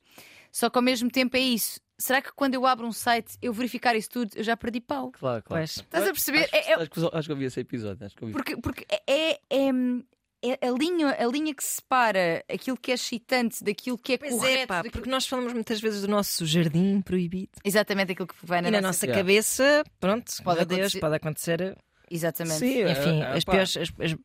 Só 0.51 0.69
que 0.69 0.77
ao 0.77 0.81
mesmo 0.83 1.09
tempo 1.09 1.35
é 1.35 1.39
isso. 1.39 1.79
Será 1.97 2.21
que 2.21 2.31
quando 2.33 2.53
eu 2.55 2.65
abro 2.65 2.85
um 2.87 2.91
site, 2.91 3.37
eu 3.41 3.53
verificar 3.53 3.95
isso 3.95 4.09
tudo, 4.09 4.31
eu 4.35 4.43
já 4.43 4.57
perdi 4.57 4.81
pau? 4.81 5.11
Claro, 5.11 5.43
claro. 5.43 5.61
Pois. 5.61 5.77
Estás 5.77 6.03
a 6.07 6.11
perceber? 6.11 6.43
Acho, 6.45 6.55
É- 6.55 6.71
é- 6.71 6.73
acho 6.75 6.89
que, 6.89 6.99
acho 7.13 7.27
que 7.27 7.31
eu 7.31 7.35
vi 7.37 7.45
esse 7.45 7.59
episódio. 7.59 8.05
Acho 8.05 8.15
que 8.15 8.23
eu 8.23 8.27
vi. 8.27 8.33
Porque, 8.33 8.57
porque 8.57 8.85
é, 8.89 9.01
é, 9.07 9.39
é 9.49 9.71
a, 10.61 10.71
linha, 10.71 11.15
a 11.19 11.25
linha 11.27 11.53
que 11.53 11.63
separa 11.63 12.43
aquilo 12.51 12.77
que 12.77 12.91
é 12.91 12.95
excitante 12.95 13.63
daquilo 13.63 13.97
que 13.97 14.13
é 14.13 14.17
Pois 14.17 14.31
correto. 14.31 14.57
é, 14.59 14.65
pá, 14.65 14.75
daquilo- 14.77 14.91
porque 14.93 15.09
nós 15.09 15.25
falamos 15.25 15.53
muitas 15.53 15.79
vezes 15.79 16.01
do 16.01 16.07
nosso 16.07 16.45
jardim 16.45 17.01
proibido. 17.01 17.51
Exatamente 17.63 18.11
aquilo 18.11 18.27
que 18.27 18.35
vai 18.43 18.61
na, 18.61 18.67
E 18.67 18.71
na 18.71 18.81
nossa... 18.81 18.87
nossa 18.89 19.05
Yeah. 19.05 19.21
cabeça, 19.21 19.83
pronto, 19.99 20.31
Pode 20.43 20.65
Deus, 20.65 20.79
acontecer. 20.79 20.99
pode 20.99 21.15
acontecer. 21.15 21.77
Exatamente. 22.11 22.59
Sim, 22.59 22.83
Enfim, 22.83 23.21
ah, 23.23 23.33
as 23.33 23.43
pá, 23.43 23.51
piores. 23.53 23.77
As, 23.77 23.89
as, 23.99 24.15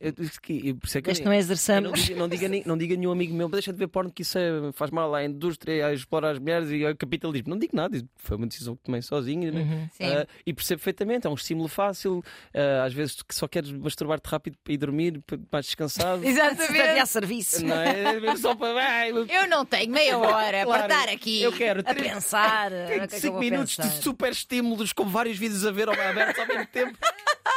eu 0.00 0.12
disse 0.12 0.40
que- 0.40 0.68
eu- 0.68 0.76
por 0.76 0.86
isso 0.86 0.98
é 0.98 1.02
que 1.02 1.10
este 1.10 1.22
eu- 1.22 1.26
não 1.26 1.32
é 1.32 1.36
eu 1.36 1.38
não 1.38 1.44
exerçamos. 1.44 2.02
diga, 2.04 2.18
não, 2.18 2.28
diga, 2.28 2.48
não 2.66 2.78
diga 2.78 2.96
nenhum 2.96 3.10
amigo 3.12 3.34
meu, 3.34 3.48
deixa 3.48 3.72
de 3.72 3.78
ver 3.78 3.88
porno 3.88 4.10
que 4.12 4.22
isso 4.22 4.38
é- 4.38 4.70
faz 4.72 4.90
mal 4.90 5.14
à 5.14 5.24
indústria, 5.24 5.86
a 5.86 5.92
explorar 5.92 6.30
as 6.32 6.38
mulheres 6.38 6.70
e 6.70 6.84
ao 6.86 6.94
capitalismo. 6.96 7.50
Não 7.50 7.58
digo 7.58 7.74
nada, 7.76 7.96
isso 7.96 8.06
foi 8.16 8.36
uma 8.36 8.46
decisão 8.46 8.76
que 8.76 8.82
tomei 8.84 9.02
sozinho. 9.02 9.52
né? 9.52 9.60
Uhum. 9.62 9.88
Ah, 10.00 10.26
e 10.46 10.52
percebo 10.52 10.78
perfeitamente, 10.80 11.26
é 11.26 11.30
um 11.30 11.34
estímulo 11.34 11.68
fácil. 11.68 12.22
ah, 12.54 12.84
às 12.84 12.92
vezes 12.92 13.22
que 13.22 13.34
só 13.34 13.46
queres 13.48 13.70
masturbar-te 13.72 14.26
rápido 14.28 14.56
para 14.62 14.72
ir 14.72 14.76
dormir, 14.76 15.20
para- 15.26 15.38
mais 15.52 15.66
descansado. 15.66 16.20
Até 16.20 16.28
a 16.28 16.30
Exatamente. 16.30 17.06
serviço. 17.08 17.64
não 17.64 17.76
é? 17.76 18.36
Só 18.36 18.54
para. 18.54 19.08
Eu 19.08 19.48
não 19.48 19.64
tenho 19.64 19.90
meia 19.92 20.16
hora 20.18 20.64
Claro, 20.64 20.66
para 20.66 20.94
estar 21.02 21.12
aqui. 21.12 21.42
Eu 21.42 21.52
quero 21.52 21.80
A 21.80 21.94
3, 21.94 22.12
pensar. 22.12 22.70
o 22.72 22.86
que 22.86 22.92
é 22.92 23.06
que 23.08 23.14
eu 23.16 23.20
5 23.20 23.32
vou 23.32 23.40
minutos 23.40 23.76
pensar? 23.76 23.88
de 23.96 24.02
super 24.02 24.32
estímulos 24.32 24.92
com 24.92 25.04
vários 25.06 25.36
vídeos 25.38 25.64
a 25.66 25.70
ver 25.70 25.88
ao 25.88 25.94
aberto 25.94 26.38
ao 26.40 26.46
mesmo 26.46 26.66
tempo. 26.66 26.96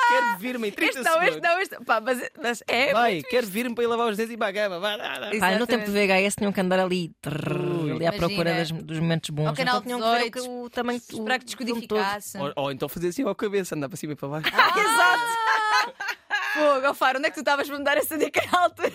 quero 0.09 0.37
vir-me 0.39 0.67
em 0.67 0.71
30 0.71 0.99
Este 0.99 1.03
não, 1.09 1.23
este 1.23 1.41
não, 1.41 1.59
este 1.59 1.85
Pá, 1.85 1.99
mas, 2.01 2.19
mas 2.41 2.63
é. 2.67 2.93
Vai, 2.93 3.21
quero 3.23 3.47
vir-me 3.47 3.73
para 3.73 3.83
ir 3.83 3.87
lavar 3.87 4.09
os 4.09 4.17
dedos 4.17 4.31
e 4.31 4.33
ir 4.35 4.37
para 4.37 4.47
a 4.47 4.53
cama. 4.53 4.79
Vai, 4.79 4.97
vai, 4.97 5.19
vai. 5.19 5.39
Pá, 5.39 5.51
no 5.57 5.65
tempo 5.67 5.85
do 5.85 5.91
VHS 5.91 6.35
tinham 6.37 6.51
que 6.51 6.61
andar 6.61 6.79
ali, 6.79 7.11
trrr, 7.21 7.91
ali 7.95 8.05
à 8.07 8.13
procura 8.13 8.53
das- 8.53 8.71
dos 8.71 8.99
momentos 8.99 9.29
bons. 9.31 9.47
Ao 9.47 9.53
canal 9.55 9.79
então 9.79 9.83
tinham 9.83 9.99
que 9.99 10.05
ver 10.05 10.27
o, 10.27 10.31
18, 10.31 10.31
que- 10.31 10.49
o 10.65 10.69
tamanho 10.69 10.97
Esperar 10.97 11.39
que 11.39 11.45
descodificasse. 11.45 12.37
Ou, 12.37 12.53
ou 12.55 12.71
então 12.71 12.87
fazer 12.87 13.07
assim 13.09 13.23
ao 13.23 13.33
cabeça, 13.35 13.75
andar 13.75 13.89
para 13.89 13.97
cima 13.97 14.13
e 14.13 14.15
para 14.15 14.27
baixo. 14.29 14.47
Exato! 14.47 15.97
Fogo, 16.53 16.87
ó, 16.89 16.93
Faro, 16.93 17.17
onde 17.19 17.27
é 17.27 17.29
que 17.29 17.35
tu 17.35 17.39
estavas 17.41 17.65
para 17.67 17.77
me 17.77 17.83
dar 17.85 17.97
essa 17.97 18.17
dica 18.17 18.41
na 18.51 18.63
altura? 18.63 18.91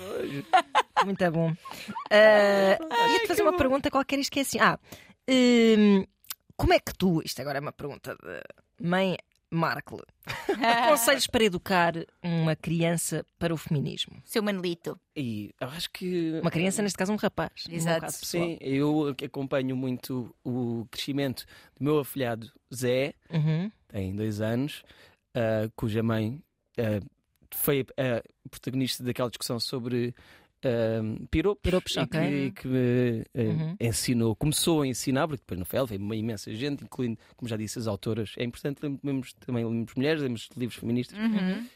Muito 1.05 1.31
bom. 1.31 1.53
Uh, 2.07 3.13
Ia-te 3.13 3.27
fazer 3.27 3.43
uma 3.43 3.57
pergunta 3.57 3.91
qualquer, 3.91 4.19
isto 4.21 4.31
que 4.31 4.39
é 4.39 4.43
assim. 4.43 4.59
Ah, 4.61 4.79
hum, 5.29 6.05
como 6.57 6.73
é 6.73 6.79
que 6.79 6.93
tu, 6.97 7.21
isto 7.25 7.41
agora 7.41 7.59
é 7.59 7.61
uma 7.61 7.73
pergunta 7.73 8.15
de 8.15 8.87
mãe 8.89 9.17
Markle, 9.51 10.03
conselhos 10.89 11.27
para 11.27 11.45
educar 11.45 11.95
uma 12.23 12.57
criança 12.57 13.25
para 13.39 13.55
o 13.55 13.57
feminismo? 13.57 14.21
Seu 14.25 14.43
Manelito. 14.43 14.99
E 15.15 15.51
eu 15.61 15.69
acho 15.69 15.91
que. 15.91 16.39
Uma 16.41 16.51
criança, 16.51 16.83
neste 16.83 16.99
caso, 16.99 17.13
um 17.13 17.17
rapaz. 17.17 17.53
Exato. 17.71 18.11
Sim, 18.13 18.59
eu 18.61 19.15
acompanho 19.25 19.77
muito 19.77 20.35
o 20.45 20.87
crescimento 20.91 21.45
do 21.79 21.85
meu 21.85 21.99
afilhado 22.01 22.51
Zé, 22.75 23.15
Uhum. 23.31 23.71
tem 23.89 24.15
dois 24.15 24.41
anos, 24.41 24.83
ah, 25.35 25.71
cuja 25.77 26.03
mãe 26.03 26.43
ah, 26.79 27.01
foi 27.55 27.87
a 27.97 28.23
protagonista 28.51 29.05
daquela 29.05 29.31
discussão 29.31 29.61
sobre 29.61 30.15
ah, 30.67 31.27
piropos, 31.31 31.61
Piropos, 31.63 31.97
e 31.97 31.99
ok. 32.01 32.21
que, 32.21 32.63
que 32.63 32.69
me 32.69 33.25
ah, 33.35 33.41
Uhum. 33.41 33.77
ensinou, 33.81 34.35
começou 34.37 34.83
a 34.83 34.87
ensinar, 34.87 35.27
porque 35.29 35.43
depois 35.43 35.59
no 35.59 35.65
FEL 35.65 35.87
veio 35.87 36.01
uma 36.01 36.17
imensa 36.17 36.53
gente, 36.55 36.85
incluindo, 36.85 37.19
como 37.37 37.49
já 37.49 37.57
disse, 37.57 37.79
as 37.79 37.87
autoras. 37.87 38.35
É 38.37 38.45
importante 38.45 38.81
lembrarmos 38.83 39.33
também 39.35 39.65
lembrarmos 39.65 39.95
mulheres, 39.95 40.23
de 40.23 40.59
livros 40.59 40.79
feministas. 40.79 41.19
Uhum. 41.19 41.67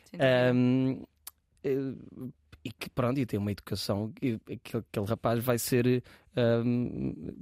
Um, 0.55 1.03
eh, 1.65 1.95
e 2.65 2.71
que 2.73 2.91
pronto, 2.91 3.19
e 3.19 3.25
tem 3.27 3.39
uma 3.39 3.53
educação 3.53 4.13
e 4.21 4.39
aquele, 4.53 4.85
aquele 4.91 5.07
rapaz 5.07 5.43
vai 5.43 5.59
ser 5.59 6.03
um, 6.37 7.33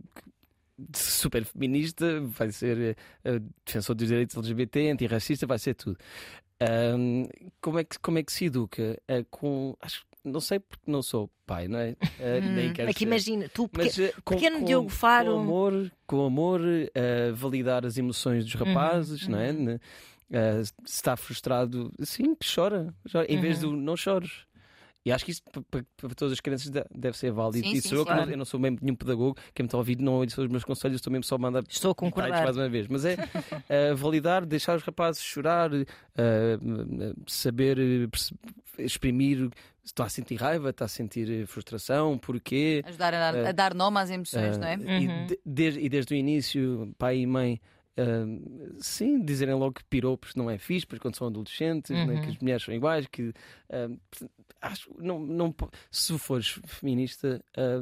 super 0.94 1.44
feminista, 1.44 2.20
vai 2.20 2.50
ser 2.52 2.96
eh, 3.24 3.40
defensor 3.64 3.94
dos 3.96 4.06
direitos 4.06 4.36
LGBT, 4.36 4.90
antirracista, 4.90 5.46
vai 5.46 5.58
ser 5.58 5.74
tudo. 5.74 5.98
Um, 6.60 7.26
como, 7.60 7.78
é 7.78 7.84
que, 7.84 7.98
como 7.98 8.18
é 8.18 8.22
que 8.22 8.32
se 8.32 8.46
educa? 8.46 9.00
Eh, 9.08 9.24
com, 9.30 9.76
acho, 9.80 10.04
não 10.24 10.40
sei 10.40 10.58
porque 10.58 10.90
não 10.90 11.02
sou 11.02 11.30
pai, 11.46 11.68
não 11.68 11.78
é? 11.78 11.96
Eh, 12.20 12.40
nem 12.40 12.72
quero 12.72 12.90
É 12.90 12.92
que 12.92 13.00
ser. 13.00 13.04
imagina, 13.06 13.48
tu, 13.48 13.68
porque, 13.68 13.86
Mas, 13.86 13.98
eh, 13.98 14.12
com, 14.24 14.34
pequeno 14.34 14.58
com- 14.60 14.64
Diogo 14.64 14.88
Faro- 14.88 15.32
Com 15.34 15.40
amor, 15.40 15.92
com 16.06 16.26
amor 16.26 16.60
eh, 16.94 17.30
validar 17.32 17.86
as 17.86 17.96
emoções 17.96 18.44
dos 18.44 18.54
rapazes, 18.54 19.26
não 19.28 19.38
é? 19.38 19.52
Ne- 19.52 19.80
eh, 20.30 20.62
se 20.64 20.72
está 20.86 21.16
frustrado, 21.16 21.90
sim, 22.02 22.36
chora. 22.54 22.94
chora, 23.10 23.26
Em 23.32 23.40
vez 23.40 23.62
Uhum. 23.62 23.70
do 23.70 23.76
não 23.76 23.96
chores. 23.96 24.46
E 25.06 25.12
acho 25.12 25.24
que 25.24 25.30
isso 25.30 25.40
pa- 25.50 25.62
pa- 25.70 25.84
para 25.96 26.14
todas 26.14 26.32
as 26.32 26.40
crianças 26.40 26.68
de- 26.68 26.84
deve 26.94 27.16
ser 27.16 27.30
válido. 27.32 27.66
Sim, 27.66 27.76
e 27.76 27.80
sim, 27.80 27.88
sou 27.88 27.98
eu, 27.98 28.04
que 28.04 28.10
não- 28.10 28.16
claro. 28.18 28.30
eu 28.32 28.36
não 28.36 28.44
sou 28.44 28.60
mesmo 28.60 28.78
nenhum 28.82 28.96
pedagogo, 28.96 29.38
quem 29.54 29.62
me 29.64 29.66
está 29.68 29.78
a 29.78 29.80
ouvir 29.80 29.96
não 29.98 30.14
ouve 30.14 30.26
os 30.26 30.48
meus 30.48 30.64
conselhos, 30.64 30.96
estou 30.96 31.10
mesmo 31.10 31.24
só 31.24 31.36
a 31.36 31.38
mandar 31.38 31.62
estou 31.66 31.92
a 31.92 31.94
concordar. 31.94 32.42
mais 32.44 32.56
uma 32.56 32.68
vez. 32.68 32.86
Mas 32.88 33.06
é 33.06 33.16
eh, 33.70 33.94
validar, 33.94 34.44
deixar 34.44 34.76
os 34.76 34.82
rapazes 34.82 35.22
chorar, 35.22 35.70
eh, 35.72 36.58
saber 37.26 38.10
exprimir 38.78 39.48
está 39.88 40.04
a 40.04 40.08
sentir 40.08 40.36
raiva, 40.36 40.70
está 40.70 40.84
a 40.84 40.88
sentir 40.88 41.30
eh, 41.30 41.46
frustração, 41.46 42.16
porquê. 42.18 42.82
Ajudar 42.86 43.14
a 43.14 43.32
dar, 43.32 43.46
a 43.48 43.52
dar 43.52 43.74
nome 43.74 43.98
às 44.00 44.10
emoções, 44.10 44.56
Ah, 44.56 44.60
não 44.60 44.66
é? 44.68 44.74
e, 45.00 45.08
Uhum. 45.08 45.26
de- 45.26 45.40
desde, 45.44 45.80
e 45.80 45.88
desde 45.88 46.14
o 46.14 46.16
início, 46.16 46.94
pai 46.98 47.18
e 47.18 47.26
mãe, 47.26 47.60
ah, 47.96 48.24
sim, 48.78 49.20
dizerem 49.24 49.54
logo 49.54 49.74
que 49.74 49.84
piropos 49.84 50.34
não 50.34 50.48
é 50.50 50.56
fixe, 50.58 50.86
porque 50.86 51.02
quando 51.02 51.16
são 51.16 51.26
adolescentes, 51.26 51.90
né, 51.90 52.14
Uhum. 52.14 52.20
que 52.20 52.30
as 52.30 52.38
mulheres 52.38 52.62
são 52.62 52.74
iguais, 52.74 53.06
que 53.06 53.32
acho, 54.60 54.90
não, 54.98 55.18
não, 55.20 55.54
se 55.90 56.16
fores 56.18 56.58
feminista, 56.66 57.42
ah, 57.56 57.80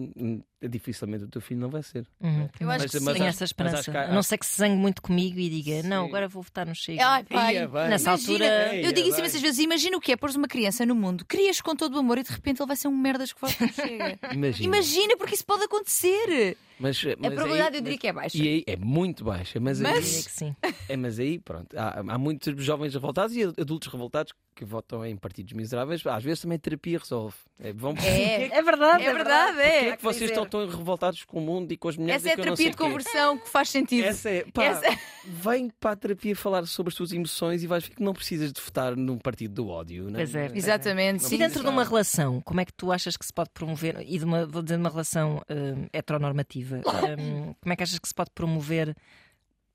dificilmente 0.68 1.24
o 1.24 1.28
teu 1.28 1.40
filho 1.40 1.60
não 1.60 1.68
vai 1.70 1.82
ser. 1.82 2.06
Uhum. 2.20 2.48
Eu 2.60 2.70
acho 2.70 2.82
Mas- 2.84 2.90
que 2.90 3.00
mas. 3.00 3.14
Tenho 3.14 3.26
essa 3.26 3.42
mas 3.42 3.50
esperança. 3.50 3.98
há- 3.98 4.12
não 4.12 4.22
ser 4.22 4.38
que 4.38 4.46
se 4.46 4.56
zangue 4.56 4.76
muito 4.76 5.00
comigo 5.02 5.38
e 5.38 5.48
diga, 5.48 5.82
não, 5.82 6.02
Sim. 6.04 6.08
agora 6.08 6.28
vou 6.28 6.42
votar 6.42 6.66
no 6.66 6.74
Chega. 6.74 7.06
Ai, 7.06 7.24
pai. 7.24 7.54
Ia. 7.54 7.68
Nessa 7.88 8.10
Imagina, 8.10 8.44
altura- 8.46 8.76
eu 8.76 8.92
digo 8.92 9.08
isso 9.08 9.16
Ia 9.16 9.20
imensas 9.20 9.40
bem. 9.40 9.42
vezes. 9.50 9.58
Imagina 9.64 9.96
o 9.96 10.00
que 10.00 10.12
é 10.12 10.16
pôres 10.16 10.36
uma 10.36 10.48
criança 10.48 10.84
no 10.86 10.94
mundo, 10.94 11.24
crias 11.24 11.60
com 11.60 11.74
todo 11.76 11.94
o 11.94 11.98
amor 11.98 12.18
e 12.18 12.22
de 12.22 12.30
repente 12.32 12.60
ele 12.60 12.66
vai 12.66 12.76
ser 12.76 12.88
um 12.88 12.96
merdas 12.96 13.32
que 13.32 13.40
vota 13.40 13.54
no 13.64 13.72
Chega. 13.72 14.18
Imagina. 14.32 14.64
Imagina, 14.76 15.16
porque 15.16 15.34
isso 15.34 15.46
pode 15.46 15.64
acontecer. 15.64 16.56
Mas, 16.78 16.98
A 17.04 17.08
mas 17.18 17.32
probabilidade 17.34 17.76
aí, 17.76 17.78
eu 17.78 17.80
diria 17.80 17.92
mas- 17.92 18.00
que 18.00 18.06
é 18.08 18.12
baixa. 18.12 18.36
E 18.38 18.48
aí 18.48 18.64
é 18.66 18.76
muito 18.76 19.24
baixa, 19.24 19.58
mas, 19.60 19.80
Mas- 19.80 20.04
Diria 20.04 20.18
aí, 20.18 20.24
que 20.24 20.30
sim. 20.32 20.56
é, 20.88 20.96
mas 20.96 21.18
aí 21.18 21.38
pronto, 21.38 21.76
há, 21.78 22.00
há 22.06 22.18
muitos 22.18 22.62
jovens 22.64 22.92
revoltados 22.94 23.34
e 23.36 23.42
adultos 23.44 23.88
revoltados 23.90 24.32
que 24.54 24.64
votam 24.64 25.04
em 25.04 25.16
partidos 25.16 25.52
miseráveis. 25.52 26.06
Às 26.06 26.24
vezes 26.24 26.40
também 26.40 26.58
terapia 26.58 26.98
resolve. 26.98 27.34
É, 27.58 27.72
vão 27.72 27.94
É, 28.02 28.46
É 28.56 28.62
verdade, 28.62 29.04
é 29.04 29.12
verdade, 29.12 29.52
Porquê 29.56 29.68
é. 29.68 29.88
é 29.90 29.96
que 29.96 30.02
vocês 30.02 30.30
estão 30.30 30.46
tão 30.46 30.66
revoltados 30.66 31.24
com 31.24 31.38
o 31.38 31.42
mundo 31.42 31.72
e 31.72 31.76
com 31.76 31.88
as 31.88 31.96
mulheres? 31.96 32.22
Essa 32.24 32.30
é 32.30 32.32
a 32.32 32.42
terapia 32.44 32.70
de 32.70 32.76
conversão 32.76 33.38
que 33.38 33.48
faz 33.48 33.68
sentido. 33.68 34.04
Essa 34.06 34.30
é, 34.30 34.44
pá, 34.52 34.64
Essa- 34.64 34.98
vem 35.26 35.70
para 35.80 35.90
a 35.92 35.96
terapia 35.96 36.34
falar 36.34 36.66
sobre 36.66 36.90
as 36.90 36.94
tuas 36.96 37.12
emoções 37.12 37.62
e 37.62 37.66
vais 37.66 37.84
ver 37.86 37.94
que 37.96 38.02
não 38.02 38.14
precisas 38.14 38.50
de 38.52 38.60
votar 38.60 38.96
num 38.96 39.18
partido 39.18 39.54
do 39.54 39.68
ódio. 39.68 40.04
Não 40.04 40.14
Pois 40.14 40.34
é. 40.34 40.50
Exatamente, 40.54 41.22
Não 41.22 41.28
sim. 41.28 41.34
E 41.34 41.38
dentro 41.38 41.62
de 41.62 41.68
uma 41.68 41.84
relação, 41.84 42.40
como 42.40 42.60
é 42.60 42.64
que 42.64 42.72
tu 42.72 42.90
achas 42.90 43.16
que 43.16 43.26
se 43.26 43.32
pode 43.32 43.50
promover, 43.50 44.02
e 44.06 44.18
de 44.18 44.24
uma, 44.24 44.46
vou 44.46 44.62
dizer, 44.62 44.76
de 44.76 44.80
uma 44.82 44.90
relação 44.90 45.42
hum, 45.50 45.86
heteronormativa, 45.92 46.65
hum, 46.74 47.54
como 47.60 47.72
é 47.72 47.76
que 47.76 47.82
achas 47.82 47.98
que 47.98 48.08
se 48.08 48.14
pode 48.14 48.30
promover 48.30 48.96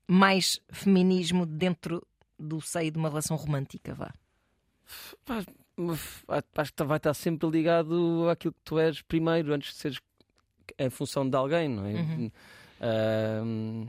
mais 0.06 0.60
feminismo 0.70 1.46
dentro 1.46 2.06
do 2.38 2.60
seio 2.60 2.90
de 2.90 2.98
uma 2.98 3.08
relação 3.08 3.36
romântica? 3.36 3.94
Vá. 3.94 4.12
Acho 6.56 6.72
que 6.74 6.84
vai 6.84 6.96
estar 6.98 7.14
sempre 7.14 7.48
ligado 7.48 8.28
àquilo 8.30 8.52
que 8.52 8.60
tu 8.64 8.78
és 8.78 9.00
primeiro, 9.02 9.52
antes 9.54 9.72
de 9.72 9.78
seres 9.78 9.98
em 10.78 10.90
função 10.90 11.28
de 11.28 11.36
alguém, 11.36 11.68
não 11.68 11.86
é? 11.86 11.92
Uhum. 11.94 12.30
Ahm, 12.80 13.86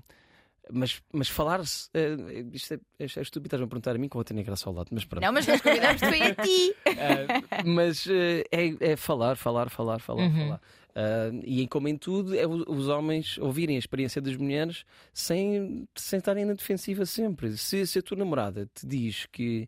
mas, 0.72 1.01
mas 1.12 1.28
falar-se, 1.30 1.89
eh, 1.93 2.16
isto 2.54 2.74
é, 2.74 2.78
é, 2.99 3.04
é 3.04 3.06
estúpido, 3.06 3.47
estás-me 3.47 3.66
a 3.66 3.68
perguntar 3.68 3.91
a 3.91 3.97
mim, 3.97 4.08
que 4.08 4.16
eu 4.16 4.20
vou 4.20 4.24
ter 4.24 4.34
nem 4.34 4.43
graça 4.45 4.70
ao 4.70 4.74
lado, 4.74 4.88
mas 4.91 5.04
pronto. 5.04 5.24
Não, 5.24 5.32
mas 5.34 5.45
nós 5.45 5.62
convidamos-te 5.62 6.06
a 6.06 6.36
ti. 6.36 6.76
Ah, 6.95 7.64
mas 7.66 8.08
eh, 8.08 8.43
é, 8.51 8.91
é 8.91 8.95
falar, 8.95 9.36
falar, 9.36 9.70
falar, 9.70 9.99
falar, 9.99 10.24
Uhum. 10.24 10.38
falar. 10.45 10.62
Ah, 10.96 11.30
e 11.44 11.62
em 11.64 11.68
como 11.68 11.88
em 11.88 11.98
tudo, 11.98 12.36
é 12.36 12.46
os 12.48 12.88
homens 12.88 13.38
ouvirem 13.39 13.76
a 13.76 13.80
experiência 13.80 14.22
das 14.22 14.36
mulheres 14.36 14.84
sem, 15.14 15.88
sem 15.96 16.18
estarem 16.20 16.46
na 16.46 16.54
defensiva 16.54 17.06
sempre. 17.06 17.58
Se, 17.58 17.86
se 17.88 18.00
a 18.00 18.02
tua 18.02 18.18
namorada 18.18 18.70
te 18.74 18.86
diz 18.86 19.26
que, 19.32 19.68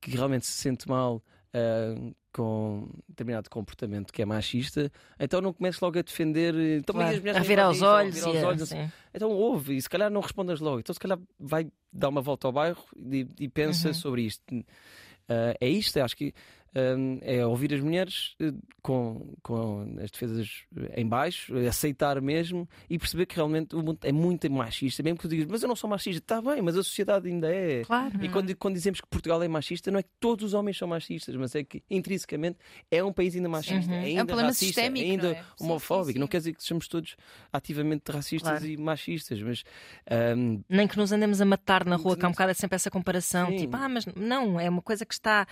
que 0.00 0.10
realmente 0.10 0.44
se 0.46 0.52
sente 0.52 0.86
mal 0.88 1.22
ah, 1.54 2.12
com 2.32 2.90
determinado 3.08 3.48
comportamento 3.48 4.12
que 4.12 4.20
é 4.20 4.26
machista, 4.26 4.92
então 5.18 5.40
não 5.40 5.54
comeces 5.54 5.80
logo 5.80 5.98
a 5.98 6.02
defender. 6.02 6.54
Então, 6.78 6.94
Claro. 6.94 7.16
a 7.16 7.40
virar 7.40 7.64
fazem 7.64 7.70
os 7.70 7.76
isso, 7.76 7.86
ou 7.86 7.92
olhos. 7.94 8.14
virar 8.14 8.28
e 8.28 8.36
os 8.36 8.42
a- 8.44 8.46
olhos, 8.48 8.60
não 8.60 8.66
sei. 8.66 8.84
sim. 8.84 8.92
então 9.14 9.30
ouve 9.30 9.76
e 9.76 9.80
se 9.80 9.88
calhar 9.88 10.10
não 10.10 10.20
respondas 10.20 10.60
logo. 10.60 10.80
Então 10.80 10.92
se 10.92 11.00
calhar 11.00 11.18
vai 11.40 11.66
dar 11.90 12.10
uma 12.10 12.20
volta 12.20 12.46
ao 12.46 12.52
bairro 12.52 12.84
e, 12.98 13.26
e 13.40 13.48
pensa 13.48 13.88
Uhum. 13.88 13.94
sobre 13.94 14.22
isto. 14.22 14.42
Ah, 15.26 15.54
é 15.58 15.68
isto, 15.70 15.96
acho 15.98 16.14
que 16.14 16.34
é 17.22 17.46
ouvir 17.46 17.72
as 17.74 17.80
mulheres 17.80 18.34
eh, 18.40 18.52
com, 18.82 19.34
com 19.42 19.96
as 20.02 20.10
defesas 20.10 20.50
em 20.94 21.06
baixo, 21.06 21.56
aceitar 21.68 22.20
mesmo 22.20 22.68
e 22.90 22.98
perceber 22.98 23.26
que 23.26 23.34
realmente 23.36 23.74
o 23.74 23.82
mundo 23.82 23.98
é 24.02 24.12
muito 24.12 24.50
machista. 24.50 25.02
Mesmo 25.02 25.16
que 25.18 25.22
tu 25.22 25.28
digas, 25.28 25.46
mas 25.48 25.62
eu 25.62 25.68
não 25.68 25.76
sou 25.76 25.88
machista, 25.88 26.18
está 26.18 26.42
bem, 26.42 26.60
mas 26.62 26.76
a 26.76 26.82
sociedade 26.82 27.28
ainda 27.28 27.52
é. 27.52 27.82
Claro. 27.84 28.22
E 28.22 28.28
quando, 28.28 28.54
quando 28.56 28.74
dizemos 28.74 29.00
que 29.00 29.06
Portugal 29.08 29.42
é 29.42 29.48
machista, 29.48 29.90
não 29.90 29.98
é 29.98 30.02
que 30.02 30.10
todos 30.20 30.44
os 30.44 30.54
homens 30.54 30.76
são 30.76 30.86
machistas, 30.88 31.34
mas 31.36 31.54
é 31.54 31.64
que 31.64 31.82
intrinsecamente 31.90 32.58
é 32.90 33.02
um 33.02 33.12
país 33.12 33.34
ainda 33.34 33.48
machista, 33.48 33.90
Uhum. 33.92 33.98
ainda 34.00 34.20
É 34.20 34.22
um 34.22 34.26
problema 34.26 34.48
racista, 34.50 34.66
sistémico, 34.80 35.10
ainda 35.10 35.22
não 35.24 35.30
é? 35.30 35.34
Sim, 35.34 35.42
sim, 35.56 35.64
homofóbico. 35.64 36.12
sim. 36.12 36.18
Não 36.18 36.26
quer 36.26 36.38
dizer 36.38 36.52
que 36.54 36.62
sejamos 36.62 36.88
todos 36.88 37.16
ativamente 37.52 38.10
racistas 38.12 38.50
Claro. 38.50 38.66
e 38.66 38.76
machistas, 38.76 39.40
mas 39.42 39.64
hum, 40.36 40.62
Nem 40.68 40.86
que 40.86 40.96
nos 40.96 41.12
andemos 41.12 41.40
a 41.40 41.44
matar 41.44 41.84
na 41.84 41.96
rua, 41.96 42.16
que 42.16 42.24
há 42.24 42.28
um 42.28 42.32
bocado 42.32 42.50
é 42.50 42.54
sempre 42.54 42.76
essa 42.76 42.90
comparação. 42.90 43.48
Sim. 43.50 43.56
Tipo, 43.58 43.76
ah, 43.76 43.88
mas 43.88 44.06
não, 44.14 44.58
é 44.60 44.68
uma 44.68 44.82
coisa 44.82 45.04
que 45.06 45.14
está 45.14 45.46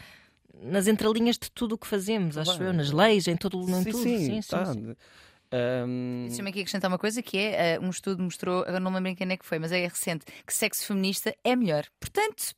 nas 0.63 0.87
entrelinhas 0.87 1.37
de 1.39 1.51
tudo 1.51 1.75
o 1.75 1.79
que 1.79 1.87
fazemos, 1.87 2.37
acho 2.39 2.51
Claro. 2.53 2.65
eu, 2.67 2.73
nas 2.73 2.91
leis, 2.91 3.27
em 3.29 3.37
todo 3.37 3.61
em 3.69 3.83
sim, 3.83 3.91
tudo. 3.91 4.03
sim, 4.03 4.19
Sim, 4.19 4.43
sim, 4.43 4.49
tá. 4.51 4.67
sim. 4.73 4.95
Hum, 5.87 6.25
Deixa-me 6.29 6.51
aqui 6.51 6.61
acrescentar 6.61 6.91
uma 6.91 6.99
coisa 6.99 7.23
que 7.23 7.37
é: 7.39 7.75
eh, 7.75 7.81
um 7.81 7.91
estudo 7.91 8.23
mostrou, 8.23 8.63
agora 8.63 8.81
não 8.81 8.91
me 8.91 8.97
lembro 8.97 9.11
em 9.11 9.15
quem 9.15 9.31
é 9.31 9.37
que 9.37 9.45
foi, 9.47 9.59
mas 9.59 9.71
é 9.73 9.87
recente, 9.87 10.25
que 10.47 10.53
sexo 10.53 10.85
feminista 10.87 11.35
é 11.45 11.55
melhor. 11.55 11.85
Portanto, 12.01 12.55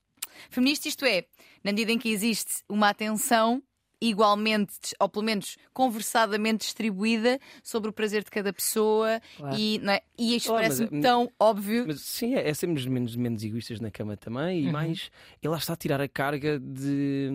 feminista 0.48 0.88
isto 0.88 1.04
é, 1.04 1.24
na 1.62 1.72
medida 1.72 1.92
em 1.92 1.98
que 1.98 2.08
existe 2.08 2.62
uma 2.68 2.88
atenção 2.88 3.62
igualmente, 4.00 4.74
ou 5.00 5.08
pelo 5.08 5.24
menos 5.24 5.56
conversadamente 5.72 6.64
distribuída 6.64 7.38
sobre 7.62 7.90
o 7.90 7.92
prazer 7.92 8.22
de 8.24 8.30
cada 8.30 8.52
pessoa 8.52 9.20
Claro. 9.36 9.56
e, 9.58 9.78
não 9.78 9.92
é? 9.92 10.00
e 10.18 10.36
isto 10.36 10.52
mas 10.52 10.62
parece-me 10.62 11.00
tão 11.00 11.30
óbvio. 11.38 11.84
Mas 11.86 12.00
sim, 12.00 12.34
é, 12.34 12.48
é 12.48 12.54
sermos 12.54 12.84
menos, 12.86 13.16
menos 13.16 13.42
egoístas 13.42 13.80
na 13.80 13.90
cama 13.90 14.16
também 14.16 14.64
e 14.64 14.72
mais 14.72 15.10
ele 15.42 15.50
lá 15.50 15.58
está 15.58 15.72
a 15.72 15.76
tirar 15.76 16.00
a 16.00 16.08
carga 16.08 16.58
de, 16.58 17.30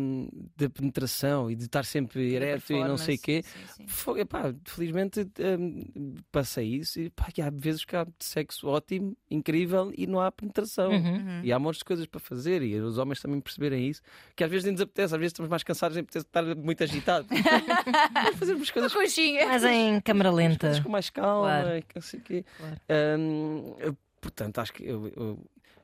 de 0.56 0.70
penetração 0.70 1.50
e 1.50 1.56
de 1.56 1.66
estar 1.66 1.86
sempre 1.86 2.34
ereto 2.34 2.74
e 2.74 2.84
não 2.84 2.98
sei 2.98 3.16
o 3.16 3.20
quê. 3.20 3.44
Sim, 3.44 3.86
sim. 3.88 4.20
Epá, 4.20 4.54
felizmente 4.66 5.28
hum, 5.60 6.16
passei 6.32 6.76
isso 6.76 7.00
e 7.00 7.10
pá, 7.10 7.28
há 7.44 7.50
vezes 7.50 7.86
que 7.86 7.96
há 7.96 8.06
sexo 8.20 8.68
ótimo, 8.68 9.16
incrível 9.30 9.92
e 9.98 10.06
não 10.08 10.20
há 10.20 10.32
penetração. 10.32 10.92
Uhum. 10.92 11.16
Uhum. 11.16 11.42
E 11.44 11.52
há 11.52 11.60
montes 11.60 11.80
de 11.80 11.86
coisas 11.86 12.06
para 12.06 12.20
fazer 12.20 12.62
e 12.62 12.80
os 12.80 12.98
homens 12.98 13.20
também 13.22 13.40
perceberem 13.40 13.88
isso. 13.88 14.02
Que 14.36 14.44
às 14.44 14.50
vezes 14.50 14.66
nem 14.66 14.74
nos 14.74 14.82
apetece, 14.82 15.14
às 15.14 15.20
vezes 15.20 15.32
estamos 15.32 15.50
mais 15.50 15.64
cansados, 15.64 15.96
nem 15.96 16.04
apetece 16.04 16.26
estar 16.26 16.44
muito 16.56 16.84
agitados. 16.84 17.28
Vamos 18.14 18.40
fazer 18.40 18.54
umas 18.56 18.68
Uma 18.70 18.74
coisas 18.74 18.94
coxinha. 18.94 19.48
Mas 19.48 19.64
em 19.64 20.00
câmara 20.02 20.32
lenta. 20.32 20.60
coisas 20.68 20.80
com 20.80 20.90
mais 20.90 21.10
calma, 21.10 21.48
Claro. 21.62 21.78
e 21.78 21.82
que 21.82 21.96
não 21.96 22.02
sei 22.02 22.20
o 22.20 22.24
quê. 22.24 22.46
Claro. 22.58 22.76
Hum, 23.20 23.76
eu, 23.80 23.98
portanto, 24.20 24.60
acho 24.60 24.74
que 24.74 24.84
eu- 24.86 25.08
eu- 25.16 25.40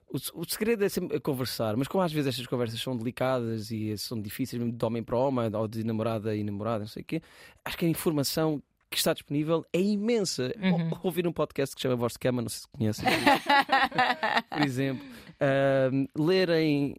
o, 0.09 0.41
o 0.41 0.45
segredo 0.49 0.86
é 0.86 0.89
sempre 0.89 1.20
conversar, 1.20 1.76
mas 1.76 1.88
como 1.88 2.01
às 2.03 2.11
vezes 2.13 2.30
estas 2.30 2.47
conversas 2.47 2.80
são 2.80 2.95
delicadas 2.95 3.72
e 3.72 3.97
são 3.97 4.22
difíceis, 4.22 4.61
mesmo 4.61 4.78
de 4.78 4.86
homem 4.86 5.03
para 5.03 5.18
homem, 5.18 5.49
ou 5.53 5.68
de 5.68 5.84
namorada 5.84 6.34
e 6.36 6.43
namorada, 6.43 6.80
não 6.80 6.88
sei 6.88 7.01
o 7.01 7.05
quê, 7.05 7.22
acho 7.65 7.78
que 7.78 7.86
a 7.86 7.89
informação 7.89 8.61
que 8.90 8.98
está 8.98 9.14
disponível 9.14 9.66
é 9.74 9.80
imensa. 9.82 10.54
Uhum. 10.62 10.90
Ou- 10.92 11.00
Ouvir 11.04 11.28
um 11.28 11.32
podcast 11.34 11.76
que 11.76 11.82
se 11.82 11.84
chama 11.84 11.96
Voz 11.96 12.14
de 12.14 12.20
Cama, 12.20 12.42
não 12.42 12.50
sei 12.50 12.62
se 12.62 12.68
conhecem, 12.70 13.06
por 14.50 14.62
exemplo. 14.64 15.06
Hum, 15.40 16.08
lerem 16.18 16.96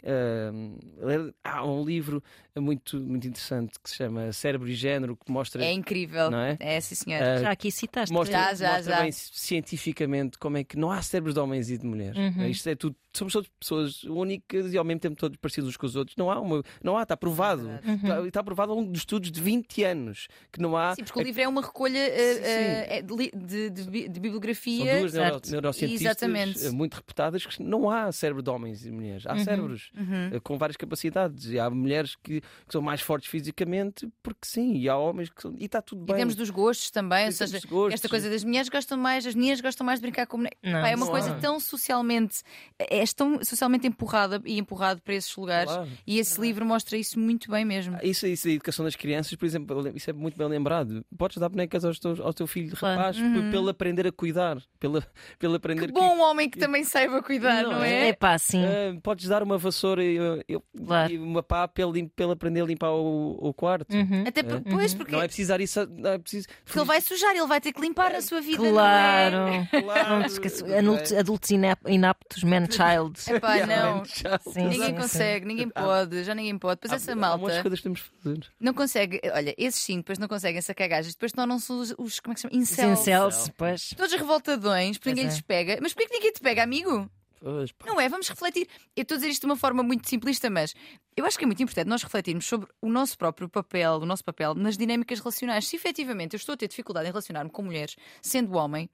hum, 0.53 0.79
ler- 0.99 1.35
há 1.43 1.65
um 1.67 1.83
livro 1.85 2.23
muito, 2.57 2.97
muito 3.01 3.27
interessante 3.27 3.73
que 3.83 3.91
se 3.91 3.97
chama 3.97 4.33
Cérebro 4.33 4.69
e 4.69 4.75
Género 4.75 5.17
que 5.17 5.31
mostra 5.31 5.65
É 5.65 5.73
incrível. 5.73 6.31
Não 6.31 6.39
é? 6.39 6.57
É, 6.61 6.81
sim, 6.81 6.95
senhor. 6.95 7.21
Ah, 7.21 7.39
Já 7.39 7.51
aqui 7.51 7.73
citaste. 7.73 8.13
mostra, 8.15 8.39
Já, 8.39 8.55
já, 8.55 8.73
mostra 8.77 8.95
já. 8.97 9.03
bem 9.03 9.11
cientificamente 9.13 10.39
como 10.39 10.57
é 10.57 10.63
que 10.65 10.77
não 10.79 10.91
há 10.91 11.03
cérebros 11.03 11.35
de 11.35 11.41
homens 11.41 11.69
e 11.71 11.79
de 11.79 11.85
mulheres. 11.87 12.17
Uhum. 12.17 12.47
Isto 12.47 12.69
é 12.69 12.77
tudo, 12.77 12.95
somos 13.19 13.33
todas 13.33 13.49
pessoas 13.61 14.05
únicas 14.05 14.73
e 14.73 14.79
ao 14.79 14.85
mesmo 14.85 15.01
tempo 15.01 15.17
todos 15.17 15.37
parecidos 15.39 15.71
uns 15.71 15.77
com 15.77 15.87
os 15.87 15.97
outros. 15.97 16.17
Não 16.17 16.31
há, 16.31 16.41
uma, 16.41 16.63
não 16.83 16.97
há, 16.97 17.03
está 17.03 17.17
provado. 17.17 17.69
É 17.69 17.95
Está, 17.95 18.27
está 18.27 18.43
provado 18.45 18.73
ao 18.73 18.79
longo 18.79 18.91
de 18.93 18.99
estudos 18.99 19.31
de 19.31 19.41
20 19.41 19.83
anos 19.85 20.29
que 20.53 20.61
não 20.61 20.77
há. 20.77 20.95
Sim, 20.95 21.05
porque 21.05 21.19
o 21.19 21.23
livro 21.23 21.43
é 21.43 21.49
uma 21.49 21.61
recolha 21.63 21.99
sim. 21.99 22.13
eh, 22.13 23.03
de, 23.03 23.31
de- 23.35 23.71
de 23.71 23.83
bi- 23.91 24.09
de 24.09 24.15
São 24.15 24.23
bibliografia. 24.23 24.99
duas 25.01 25.13
neuro, 25.15 25.41
neurocientistas 25.49 26.01
Exatamente. 26.07 26.67
eh, 26.67 26.71
muito 26.71 26.95
reputadas 26.95 27.45
que 27.45 27.63
não 27.63 27.91
há 27.91 28.11
cérebro 28.13 28.43
de 28.43 28.51
homens 28.51 28.87
e 28.87 28.91
mulheres. 28.91 29.27
Há 29.27 29.37
cérebros 29.39 29.91
Uhum. 29.97 30.39
com 30.43 30.57
várias 30.59 30.77
capacidades. 30.77 31.47
E 31.51 31.59
há 31.59 31.69
mulheres 31.69 32.17
que, 32.23 32.41
que 32.41 32.47
são 32.73 32.81
mais 32.81 33.01
fortes 33.01 33.29
fisicamente, 33.29 34.09
porque 34.23 34.47
sim, 34.47 34.75
e 34.77 34.89
há 34.89 34.97
homens 34.97 35.29
que 35.31 35.43
são. 35.43 35.55
E 35.59 35.65
está 35.65 35.81
tudo 35.83 36.03
E 36.03 36.07
bem. 36.07 36.17
temos 36.17 36.35
dos 36.35 36.51
gostos 36.51 36.91
também, 36.91 37.25
ou 37.25 37.31
E 37.31 37.33
seja, 37.33 37.59
gostos. 37.69 37.95
esta 37.95 38.09
coisa 38.09 38.31
das 38.31 38.45
mulheres 38.45 38.69
gostam 38.69 38.97
mais, 38.99 39.27
as 39.27 39.35
meninas 39.35 39.61
gostam 39.61 39.85
mais 39.85 39.99
de 39.99 40.03
brincar 40.03 40.27
com. 40.27 40.39
Não, 40.39 40.49
Pá, 40.63 40.89
é 40.89 40.95
uma 40.97 41.07
não 41.07 41.13
coisa 41.13 41.33
há. 41.33 41.39
tão 41.39 41.59
socialmente, 41.59 42.43
é 42.79 43.03
tão 43.13 43.43
socialmente 43.45 43.87
empurrada 43.87 44.41
e 44.45 44.59
empurrado 44.59 45.01
para 45.03 45.15
esses 45.15 45.35
lugares. 45.37 45.73
Claro. 45.73 45.89
E 46.07 46.19
esse 46.19 46.41
livro 46.41 46.65
mostra 46.65 46.97
isso 46.97 47.19
muito 47.19 47.51
bem 47.51 47.65
mesmo. 47.65 47.97
Isso, 48.03 48.27
isso, 48.27 48.49
a 48.49 48.51
educação 48.53 48.85
das 48.85 48.97
crianças, 48.97 49.35
por 49.35 49.47
exemplo, 49.47 49.91
isso 49.95 50.11
é 50.11 50.13
muito 50.13 50.37
bem 50.37 50.49
lembrado. 50.49 51.05
Podes 51.17 51.39
dar 51.39 51.49
bonecas 51.49 51.85
aos 51.85 51.99
teus, 51.99 52.21
ao 52.21 52.33
teu 52.33 52.47
filho 52.47 52.77
Claro. 52.77 52.97
rapaz 52.99 53.17
p- 53.19 53.51
pelo 53.51 53.69
aprender 53.69 54.07
a 54.07 54.13
cuidar, 54.13 54.59
pela, 54.79 55.05
pelo 55.39 55.55
aprender 55.57 55.87
Que 55.87 55.93
bom 55.93 56.19
homem 56.21 56.49
que 56.49 56.59
também 56.59 56.85
saiba 56.85 57.23
cuidar, 57.23 57.63
não, 57.63 57.73
Não 57.73 57.83
é? 57.85 58.09
É 58.09 58.13
pá, 58.13 58.37
sim. 58.39 58.65
Ah, 58.65 58.99
podes 59.03 59.29
dar 59.29 59.43
uma 59.43 59.59
vassoura 59.59 60.03
e, 60.05 60.17
eu- 60.49 60.63
Claro. 60.87 61.13
e 61.13 61.19
uma 61.19 61.43
pá 61.43 61.67
para 61.69 61.83
ele, 61.85 61.93
lim- 61.93 62.09
para 62.09 62.25
ele 62.25 62.33
aprender 62.33 62.63
a 62.63 62.65
limpar 62.65 62.91
o, 62.91 63.37
o 63.41 63.55
quarto. 63.55 63.95
Uhum. 63.95 64.25
Até 64.27 64.43
por- 64.43 64.61
pois, 64.63 64.95
porque, 64.95 65.13
Não 65.13 65.23
é 65.23 65.27
precisar 65.27 65.61
isso. 65.61 65.87
Não 65.87 66.11
é 66.11 66.19
preciso. 66.19 66.47
porque 66.65 66.79
ele 66.79 66.87
vai 66.87 67.01
sujar, 67.01 67.35
ele 67.37 67.47
vai 67.47 67.61
ter 67.61 67.73
que 67.73 67.81
limpar 67.81 68.15
a 68.15 68.21
sua 68.21 68.41
vida. 68.41 68.59
Claro. 68.59 69.37
Não 69.37 69.49
é? 69.49 69.67
Claro. 69.83 70.09
Não. 70.19 70.79
Adultos, 70.79 71.13
adultos 71.13 71.51
inap- 71.51 71.89
inaptos, 71.89 72.43
man-child. 72.45 72.88
Epá, 73.29 73.67
não. 73.67 74.05
Sim, 74.05 74.69
Ninguém 74.69 74.87
sim, 74.89 74.95
consegue, 74.95 75.47
ninguém 75.47 75.69
pode, 75.69 76.25
já 76.25 76.35
ninguém 76.35 76.59
pode. 76.59 76.81
Pois 76.81 76.93
essa 76.93 77.11
Há- 77.11 77.13
Há 77.13 77.15
de 77.15 77.21
malta 77.21 77.63
coisas 77.63 77.79
que 77.79 77.83
temos 77.83 78.01
de 78.01 78.07
fazer. 78.23 78.47
não 78.61 78.73
consegue, 78.75 79.21
olha, 79.33 79.55
esses 79.59 79.81
sim, 79.81 79.99
depois 79.99 80.19
não 80.19 80.29
conseguem 80.29 80.61
sacar 80.63 80.89
gajas, 80.89 81.13
depois 81.15 81.33
tornam-se 81.33 81.73
os, 81.73 81.95
os, 81.99 82.21
como 82.21 82.33
é 82.33 82.35
que 82.35 82.41
se 82.41 82.49
chama? 82.49 82.55
Os 82.63 82.71
Incels. 82.71 83.01
incels, 83.01 83.51
pois. 83.57 83.91
Todos 83.97 84.13
revoltadões, 84.15 84.99
porque 84.99 85.11
Pois 85.11 85.17
ninguém 85.17 85.31
é. 85.31 85.33
lhes 85.35 85.41
pega. 85.41 85.79
Mas 85.83 85.93
porquê 85.93 86.09
que 86.09 86.15
ninguém 86.15 86.33
te 86.33 86.41
pega, 86.41 86.63
amigo? 86.63 87.11
Pois. 87.41 87.71
Não 87.87 88.01
é? 88.01 88.09
Vamos 88.09 88.29
refletir. 88.29 88.67
Eu 88.97 89.03
estou 89.03 89.15
a 89.15 89.19
dizer 89.19 89.31
isto 89.31 89.43
de 89.43 89.47
uma 89.47 89.57
forma 89.57 89.81
muito 89.81 90.09
simplista, 90.09 90.51
mas 90.51 90.75
eu 91.17 91.25
acho 91.25 91.39
que 91.39 91.45
é 91.45 91.47
muito 91.47 91.63
importante 91.63 91.87
nós 91.87 92.03
refletirmos 92.03 92.45
sobre 92.45 92.69
o 92.83 92.89
nosso 92.91 93.17
próprio 93.17 93.49
papel, 93.49 93.93
o 93.95 94.05
nosso 94.07 94.25
papel 94.25 94.57
nas 94.57 94.77
dinâmicas 94.77 95.21
relacionais. 95.21 95.69
Se 95.69 95.77
efetivamente 95.77 96.35
eu 96.35 96.37
estou 96.39 96.55
a 96.55 96.57
ter 96.57 96.67
dificuldade 96.67 97.07
em 97.07 97.11
relacionar-me 97.13 97.49
com 97.51 97.63
mulheres, 97.63 97.95
sendo 98.21 98.55
homem, 98.57 98.91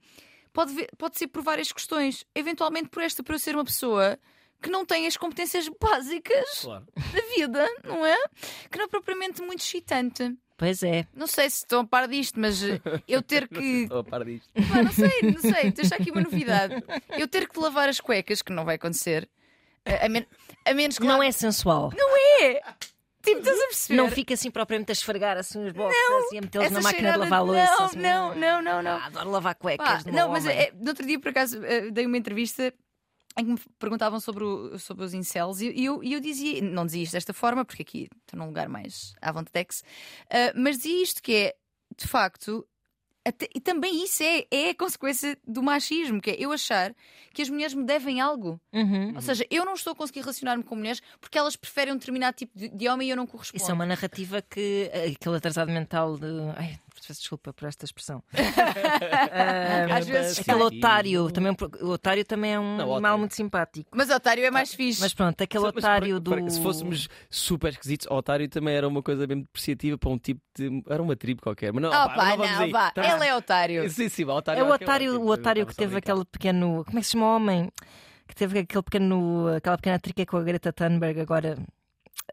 pode, 0.55 0.73
ver- 0.73 0.89
pode 0.97 1.17
ser 1.19 1.27
por 1.27 1.43
várias 1.43 1.71
questões. 1.71 2.25
Eventualmente 2.33 2.89
por 2.89 3.03
esta, 3.03 3.21
por 3.21 3.35
eu 3.35 3.39
ser 3.39 3.53
uma 3.55 3.65
pessoa 3.65 4.17
que 4.61 4.69
não 4.69 4.85
tem 4.85 5.05
as 5.05 5.17
competências 5.17 5.69
básicas 5.79 6.61
Claro. 6.61 6.87
da 6.95 7.21
vida, 7.35 7.67
não 7.83 8.03
é? 8.05 8.17
Que 8.71 8.77
não 8.79 8.85
é 8.85 8.87
propriamente 8.87 9.41
muito 9.41 9.59
excitante. 9.61 10.33
Pois 10.57 10.81
é. 10.81 11.05
Não 11.13 11.27
sei 11.27 11.49
se 11.49 11.57
estão 11.57 11.81
a 11.81 11.85
par 11.85 12.07
disto, 12.07 12.39
mas 12.39 12.63
eh, 12.63 12.79
eu 13.07 13.21
ter 13.21 13.47
que 13.49 13.59
Estou 13.83 13.99
a 13.99 14.03
par 14.05 14.23
disto. 14.23 14.49
Pá, 14.53 14.81
não 14.81 14.91
sei, 14.91 15.21
não 15.33 15.41
sei, 15.41 15.69
deixa 15.71 15.95
aqui 15.95 16.09
uma 16.09 16.21
novidade. 16.21 16.75
Eu 17.09 17.27
ter 17.27 17.47
que 17.49 17.59
lavar 17.59 17.89
as 17.89 17.99
cuecas, 17.99 18.41
que 18.41 18.53
não 18.53 18.63
vai 18.63 18.75
acontecer, 18.75 19.29
a, 19.85 20.05
a 20.05 20.09
men- 20.09 20.25
a 20.65 20.73
menos 20.73 20.97
que 20.97 21.05
Não 21.05 21.19
lá- 21.19 21.25
é 21.25 21.31
sensual. 21.33 21.91
é. 22.41 22.61
Tipo, 23.25 23.39
estás 23.39 23.57
a 23.59 23.65
perceber? 23.67 23.97
Não 24.01 24.09
fica 24.11 24.33
assim 24.33 24.51
propriamente 24.51 24.91
a 24.91 24.93
esfregar 24.93 25.37
assim 25.37 25.65
os 25.65 25.71
boxers 25.73 26.31
e 26.31 26.37
a 26.37 26.41
metê-los 26.41 26.71
na 26.71 26.81
máquina 26.81 27.11
de 27.11 27.17
lavar 27.17 27.43
louça. 27.45 27.61
Não, 27.61 27.85
assim. 27.85 27.99
não, 27.99 28.35
não, 28.35 28.61
não, 28.61 28.81
não. 28.83 28.91
Ah, 28.97 29.05
adoro 29.07 29.31
lavar 29.31 29.55
cuecas. 29.55 30.03
Pá, 30.03 30.11
não, 30.11 30.29
mas 30.29 30.45
é, 30.45 30.71
no 30.73 30.87
outro 30.89 31.05
dia, 31.05 31.19
por 31.19 31.29
acaso, 31.29 31.63
eh, 31.65 31.89
dei 31.91 32.05
uma 32.05 32.17
entrevista 32.17 32.73
em 33.37 33.43
que 33.45 33.51
me 33.51 33.59
perguntavam 33.77 34.19
sobre, 34.19 34.43
o- 34.45 34.79
sobre 34.79 35.03
os 35.03 35.13
incels 35.13 35.59
e 35.59 35.83
eu, 35.83 36.01
eu 36.01 36.19
dizia, 36.21 36.61
não 36.61 36.85
dizia 36.85 37.03
isto 37.03 37.13
desta 37.13 37.33
forma, 37.33 37.65
porque 37.65 37.81
aqui 37.81 38.07
estou 38.21 38.39
num 38.39 38.45
lugar 38.45 38.69
mais 38.69 39.13
à 39.21 39.31
vontadex, 39.31 39.83
eh, 40.29 40.53
mas 40.55 40.77
dizia 40.77 41.03
isto 41.03 41.21
que 41.21 41.33
é, 41.35 41.55
de 41.97 42.07
facto, 42.07 42.65
até- 43.25 43.49
e 43.55 43.59
também 43.59 44.03
isso 44.03 44.21
é, 44.23 44.45
é 44.51 44.69
a 44.69 44.75
consequência 44.75 45.37
do 45.47 45.61
machismo, 45.63 46.21
que 46.21 46.29
é 46.31 46.35
eu 46.39 46.51
achar 46.51 46.93
que 47.33 47.41
as 47.41 47.49
mulheres 47.49 47.73
me 47.73 47.83
devem 47.83 48.21
algo. 48.21 48.59
Uhum. 48.71 49.13
Ou 49.15 49.21
seja, 49.21 49.45
eu 49.49 49.65
não 49.65 49.73
estou 49.73 49.91
a 49.93 49.95
conseguir 49.95 50.21
relacionar-me 50.21 50.63
com 50.63 50.75
mulheres 50.75 51.01
porque 51.19 51.37
elas 51.37 51.55
preferem 51.55 51.93
um 51.93 51.97
determinado 51.97 52.37
tipo 52.37 52.57
de, 52.57 52.69
de 52.69 52.87
homem 52.87 53.07
e 53.07 53.11
eu 53.11 53.17
não 53.17 53.27
correspondo. 53.27 53.61
Isso 53.61 53.71
é 53.71 53.73
uma 53.73 53.85
narrativa 53.85 54.41
que 54.41 54.89
aquele 54.93 55.35
atrasado 55.37 55.71
mental 55.71 56.17
de. 56.17 56.27
Ai, 56.55 56.79
peço 57.07 57.19
desculpa 57.21 57.53
por 57.53 57.67
esta 57.67 57.85
expressão. 57.85 58.23
Às 59.95 60.07
vezes 60.07 60.39
Aquele 60.39 60.63
otário, 60.63 61.31
também, 61.31 61.55
o 61.81 61.87
otário 61.89 62.25
também 62.25 62.53
é 62.53 62.59
um 62.59 62.77
Não, 62.77 62.93
animal 62.93 63.17
muito 63.17 63.35
simpático. 63.35 63.89
Mas 63.95 64.09
otário 64.09 64.43
é 64.43 64.51
mais 64.51 64.73
fixe. 64.73 65.01
Mas 65.01 65.13
pronto, 65.13 65.41
aquele 65.41 65.63
Mas 65.63 65.75
otário 65.75 66.21
para- 66.21 66.35
do. 66.37 66.41
para- 66.43 66.49
Se 66.49 66.61
fôssemos 66.61 67.07
super 67.29 67.71
esquisitos, 67.71 68.07
otário 68.09 68.47
também 68.49 68.75
era 68.75 68.87
uma 68.87 69.01
coisa 69.01 69.25
bem 69.27 69.41
depreciativa 69.41 69.97
para 69.97 70.09
um 70.09 70.17
tipo 70.17 70.41
de. 70.57 70.83
Era 70.89 71.01
uma 71.01 71.15
tribo 71.15 71.41
qualquer. 71.41 71.71
Mas 71.73 71.81
não, 71.83 71.89
Oh, 71.89 71.91
pá, 71.91 72.09
pá, 72.15 72.37
não, 72.37 72.45
não. 72.67 72.71
Tá. 72.91 73.15
Ele 73.15 73.25
é 73.25 73.35
otário. 73.35 73.89
Sim, 73.89 74.09
sim, 74.09 74.23
otário 74.25 74.59
É 74.59 74.63
o 74.63 74.71
otário, 74.71 75.11
tipo 75.13 75.23
o 75.25 75.29
otário 75.29 75.65
que 75.65 75.75
teve 75.75 75.97
aquele 75.97 76.25
pequeno. 76.25 76.83
Como 76.85 76.97
é 76.97 77.01
que 77.01 77.05
se 77.07 77.13
chama 77.13 77.25
o 77.25 77.35
homem? 77.35 77.71
Que 78.27 78.35
teve 78.35 78.59
aquele 78.59 78.83
pequeno, 78.83 79.47
aquela 79.55 79.77
pequena 79.77 79.99
trica 79.99 80.25
com 80.25 80.37
a 80.37 80.43
Greta 80.43 80.73
Thunberg 80.73 81.19
agora. 81.19 81.57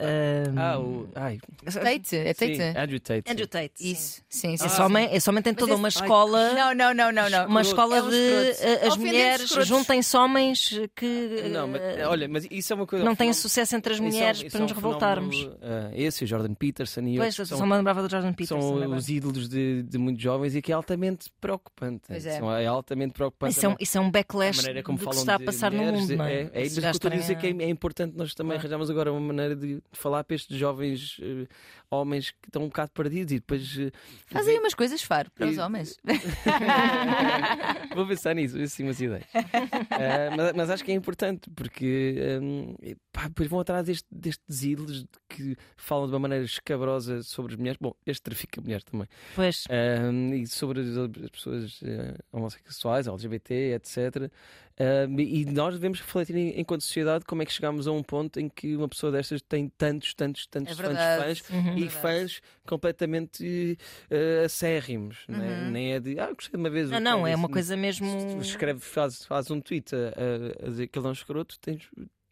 Ahm, 0.01 0.59
Ah, 0.59 0.79
o. 0.79 1.09
Ai, 1.15 1.39
Tate, 1.65 2.17
é 2.17 2.35
Tate. 2.35 2.57
sim, 2.57 2.63
Andrew 2.77 3.01
Tate. 3.01 3.31
Andrew 3.31 3.47
Tate. 3.47 3.73
sim. 3.77 3.91
Isso, 3.93 4.23
sim, 4.29 4.57
sim. 4.57 4.65
Esse, 4.67 4.77
sim. 4.77 4.83
homem, 4.83 5.09
esse 5.15 5.29
homem 5.31 5.43
tem 5.43 5.55
toda 5.55 5.73
esse- 5.73 5.79
uma 5.81 5.89
Ai, 5.89 5.91
escola. 5.91 6.55
Não, 6.55 6.75
não, 6.75 6.95
não, 6.95 7.13
não, 7.13 7.31
não. 7.31 7.47
Uma 7.47 7.61
escola 7.63 7.97
É 7.99 8.03
um 8.03 8.11
de 8.11 8.17
eh, 8.17 8.87
as 8.87 8.97
mulheres 8.97 9.51
juntem-se 9.67 10.17
homens 10.17 10.81
que 10.97 11.49
Não, 11.51 11.69
mas 11.69 11.81
eh, 11.83 12.07
olha, 12.07 12.29
mas 12.29 12.47
isso 12.51 12.73
é 12.73 12.77
uma 12.77 12.87
coisa. 12.87 13.05
não 13.05 13.13
têm 13.13 13.27
fenómeno- 13.29 13.35
sucesso 13.35 13.77
entre 13.77 13.93
as 13.93 13.99
isso 13.99 14.05
é 14.05 14.09
um- 14.09 14.13
mulheres 14.13 14.39
isso 14.41 14.51
para 14.51 14.59
é 14.59 14.61
um 14.61 14.63
nos 14.63 14.73
revoltarmos. 14.73 15.37
fenómeno, 15.37 15.59
ah, 15.63 15.91
esse, 15.95 16.25
o 16.25 16.27
Jordan 16.27 16.55
Peterson 16.55 17.01
e 17.03 17.17
Pois, 17.17 17.29
outros. 17.39 17.49
são- 17.49 17.59
só 17.59 17.67
me 17.67 17.77
lembrava 17.77 18.03
do 18.03 18.11
Jordan 18.11 18.33
Peterson. 18.33 18.61
são 18.61 18.77
agora. 18.83 18.99
os 18.99 19.09
ídolos 19.09 19.49
de, 19.49 19.83
de 19.83 19.99
muitos 19.99 20.23
jovens 20.23 20.55
e 20.55 20.63
que 20.63 20.73
é 20.73 20.75
altamente 20.75 21.31
preocupante. 21.41 22.05
Pois 22.09 22.25
é. 22.27 22.39
São- 22.39 22.53
é 22.57 22.67
altamente 22.67 23.13
preocupante. 23.13 23.53
Isso 23.57 23.67
é, 23.67 23.69
um, 23.69 23.77
isso 23.79 23.99
é 23.99 24.01
um 24.01 24.07
a 24.09 24.11
backlash 24.11 24.57
maneira 24.59 24.83
como 24.83 24.99
do 24.99 25.09
que 25.09 25.15
está 25.17 25.35
a 25.35 25.41
passar 25.41 25.71
no 25.73 25.83
mundo, 25.83 26.13
é? 26.23 26.33
É, 26.33 26.51
é, 26.55 26.63
dizer 26.63 26.81
estarem 26.91 27.19
que 27.37 27.63
é, 27.63 27.67
é 27.67 27.69
importante 27.69 28.17
nós 28.17 28.35
também 28.35 28.57
arranjarmos 28.57 28.91
agora 28.91 29.13
uma 29.13 29.21
maneira 29.21 29.55
de 29.57 29.72
falar 29.93 30.25
para 30.25 30.37
estes 30.37 30.57
jovens 30.57 31.19
eh, 31.23 31.47
homens 31.93 32.31
que 32.31 32.49
estão 32.49 32.63
um 32.63 32.69
bocado 32.69 32.91
perdidos 32.93 33.33
e 33.33 33.37
depois. 33.37 33.77
eh, 33.79 33.91
Fazem 34.27 34.59
umas 34.59 34.75
coisas 34.75 35.03
faro 35.03 35.31
para 35.31 35.47
os 35.49 35.57
E- 35.57 35.61
homens. 35.61 35.97
Vou 37.95 38.07
pensar 38.07 38.35
nisso, 38.35 38.59
assim 38.59 38.83
umas 38.85 39.01
ideias. 39.01 39.25
Ah, 39.35 40.31
mas, 40.37 40.53
mas 40.55 40.71
acho 40.71 40.85
que 40.85 40.91
é 40.93 40.95
importante 40.95 41.51
porque 41.55 42.15
hum, 42.41 42.75
pá, 43.13 43.29
depois 43.29 43.49
vão 43.49 43.61
atrás 43.61 43.85
deste, 43.87 44.07
destes 44.11 44.63
ídolos 44.63 45.07
que 45.29 45.57
falam 45.77 46.07
de 46.07 46.13
uma 46.13 46.21
maneira 46.21 46.45
escabrosa 46.45 47.23
sobre 47.23 47.53
as 47.55 47.59
mulheres. 47.59 47.79
Bom, 47.81 47.95
este 48.07 48.23
trafica 48.23 48.61
mulheres 48.61 48.85
também. 48.85 49.07
Pois, 49.35 49.65
Um, 49.71 50.35
e 50.35 50.47
sobre 50.47 50.81
as, 50.81 50.97
as 50.97 51.31
pessoas 51.31 51.81
eh, 51.85 52.17
homossexuais, 52.33 53.07
LGBT, 53.07 53.75
etc. 53.75 54.31
Um, 55.07 55.21
e 55.21 55.45
nós 55.45 55.75
devemos 55.75 56.01
refletir 56.01 56.35
enquanto 56.59 56.81
sociedade 56.81 57.25
como 57.27 57.43
é 57.43 57.45
que 57.47 57.53
chegamos 57.53 57.87
a 57.87 57.93
um 57.93 58.03
ponto 58.03 58.41
em 58.41 58.49
que 58.49 58.75
uma 58.75 58.89
pessoa 58.89 59.13
destas 59.13 59.43
tem 59.43 59.69
tantos, 59.69 60.15
tantos, 60.15 60.47
tantos 60.47 60.73
É 60.73 60.75
fãs, 60.83 60.87
verdade. 60.89 61.41
fãs 61.41 61.51
Uhum. 61.51 61.79
E 61.85 61.89
fãs 61.91 62.41
completamente 62.67 63.79
eh, 64.11 64.43
acérrimos. 64.45 65.25
é? 65.29 65.33
Uhum. 65.33 65.71
Nem 65.71 65.93
é 65.95 66.01
de 66.01 66.19
ah, 66.19 66.33
gostei 66.33 66.53
de 66.53 66.57
uma 66.57 66.71
vez. 66.71 66.91
não, 66.91 67.01
não, 67.01 67.27
é 67.27 67.35
uma 67.35 67.49
coisa 67.49 67.77
mesmo. 67.77 68.07
escreve, 68.41 68.81
faz, 68.81 69.25
faz 69.25 69.51
um 69.51 69.61
tweet 69.61 69.95
a, 69.95 70.67
a- 70.67 70.69
dizer 70.71 70.87
que 70.89 70.99
ele 70.99 71.07
é 71.07 71.11
um 71.11 71.13
escroto, 71.13 71.59
tens 71.61 71.89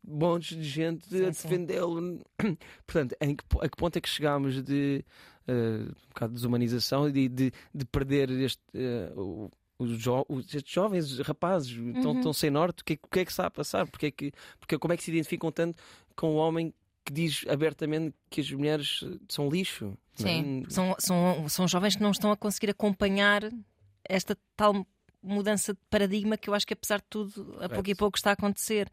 montes 0.07 0.57
de 0.57 0.65
gente 0.65 1.07
Sim, 1.09 1.25
a 1.27 1.29
defendê-lo. 1.29 2.21
Portanto, 2.87 3.15
em 3.21 3.37
que, 3.37 3.45
a 3.61 3.69
que 3.69 3.77
ponto 3.77 3.97
é 3.97 4.01
que 4.01 4.09
chegámos 4.09 4.63
de 4.63 5.05
eh, 5.47 5.53
um 5.87 6.09
bocado 6.09 6.31
de 6.33 6.35
desumanização 6.37 7.09
e 7.09 7.13
de, 7.13 7.29
de, 7.29 7.53
de 7.75 7.85
perder 7.87 8.31
este. 8.31 8.61
eh, 8.75 9.13
o- 9.17 9.51
os, 9.79 9.97
jo 9.99 10.27
os- 10.29 10.55
estes 10.55 10.71
jovens 10.75 11.19
rapazes 11.21 11.71
estão, 11.71 12.13
Uhum. 12.13 12.33
sem 12.35 12.51
norte, 12.51 12.83
o 12.83 12.85
que, 12.85 12.93
é, 12.95 12.97
que 13.11 13.21
é 13.21 13.25
que 13.25 13.31
está 13.31 13.47
a 13.47 13.51
passar? 13.51 13.87
Porque, 13.87 14.07
é 14.07 14.11
que, 14.11 14.31
porque 14.59 14.77
como 14.79 14.93
é 14.93 14.97
que 14.97 15.03
se 15.03 15.11
identificam 15.11 15.51
tanto 15.51 15.83
com 16.15 16.35
o 16.35 16.37
homem 16.37 16.75
que 17.11 17.13
diz 17.13 17.45
abertamente 17.49 18.15
que 18.31 18.41
as 18.41 18.51
mulheres 18.53 19.01
são 19.29 19.49
lixo? 19.49 19.87
não 20.21 20.29
é? 20.29 20.33
Sim. 20.33 20.65
São, 20.69 20.97
são, 20.99 21.49
são 21.49 21.69
jovens 21.69 21.97
que 21.97 22.03
não 22.03 22.13
estão 22.13 22.31
a 22.31 22.37
conseguir 22.37 22.71
acompanhar 22.71 23.43
esta 24.09 24.37
tal 24.57 24.87
mudança 25.21 25.75
de 25.75 25.81
paradigma 25.91 26.37
que 26.39 26.49
eu 26.49 26.55
acho 26.55 26.67
que, 26.67 26.73
apesar 26.73 26.99
de 26.99 27.07
tudo, 27.11 27.59
a 27.61 27.69
pouco 27.69 27.91
e 27.91 27.95
pouco 27.95 28.17
está 28.17 28.31
a 28.31 28.33
acontecer. 28.35 28.89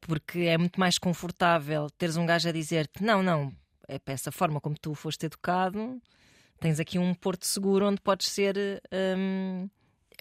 Porque 0.00 0.40
é 0.40 0.56
muito 0.56 0.80
mais 0.80 0.96
confortável 0.98 1.90
teres 1.90 2.16
um 2.16 2.24
gajo 2.24 2.48
a 2.48 2.52
dizer-te: 2.52 3.02
não, 3.02 3.22
não, 3.22 3.52
é 3.86 3.98
para 3.98 4.14
essa 4.14 4.32
forma 4.32 4.60
como 4.60 4.76
tu 4.78 4.94
foste 4.94 5.26
educado, 5.26 6.00
tens 6.60 6.80
aqui 6.80 6.98
um 6.98 7.14
porto 7.14 7.44
seguro 7.46 7.86
onde 7.86 8.00
podes 8.00 8.28
ser 8.28 8.56
hum, 9.16 9.68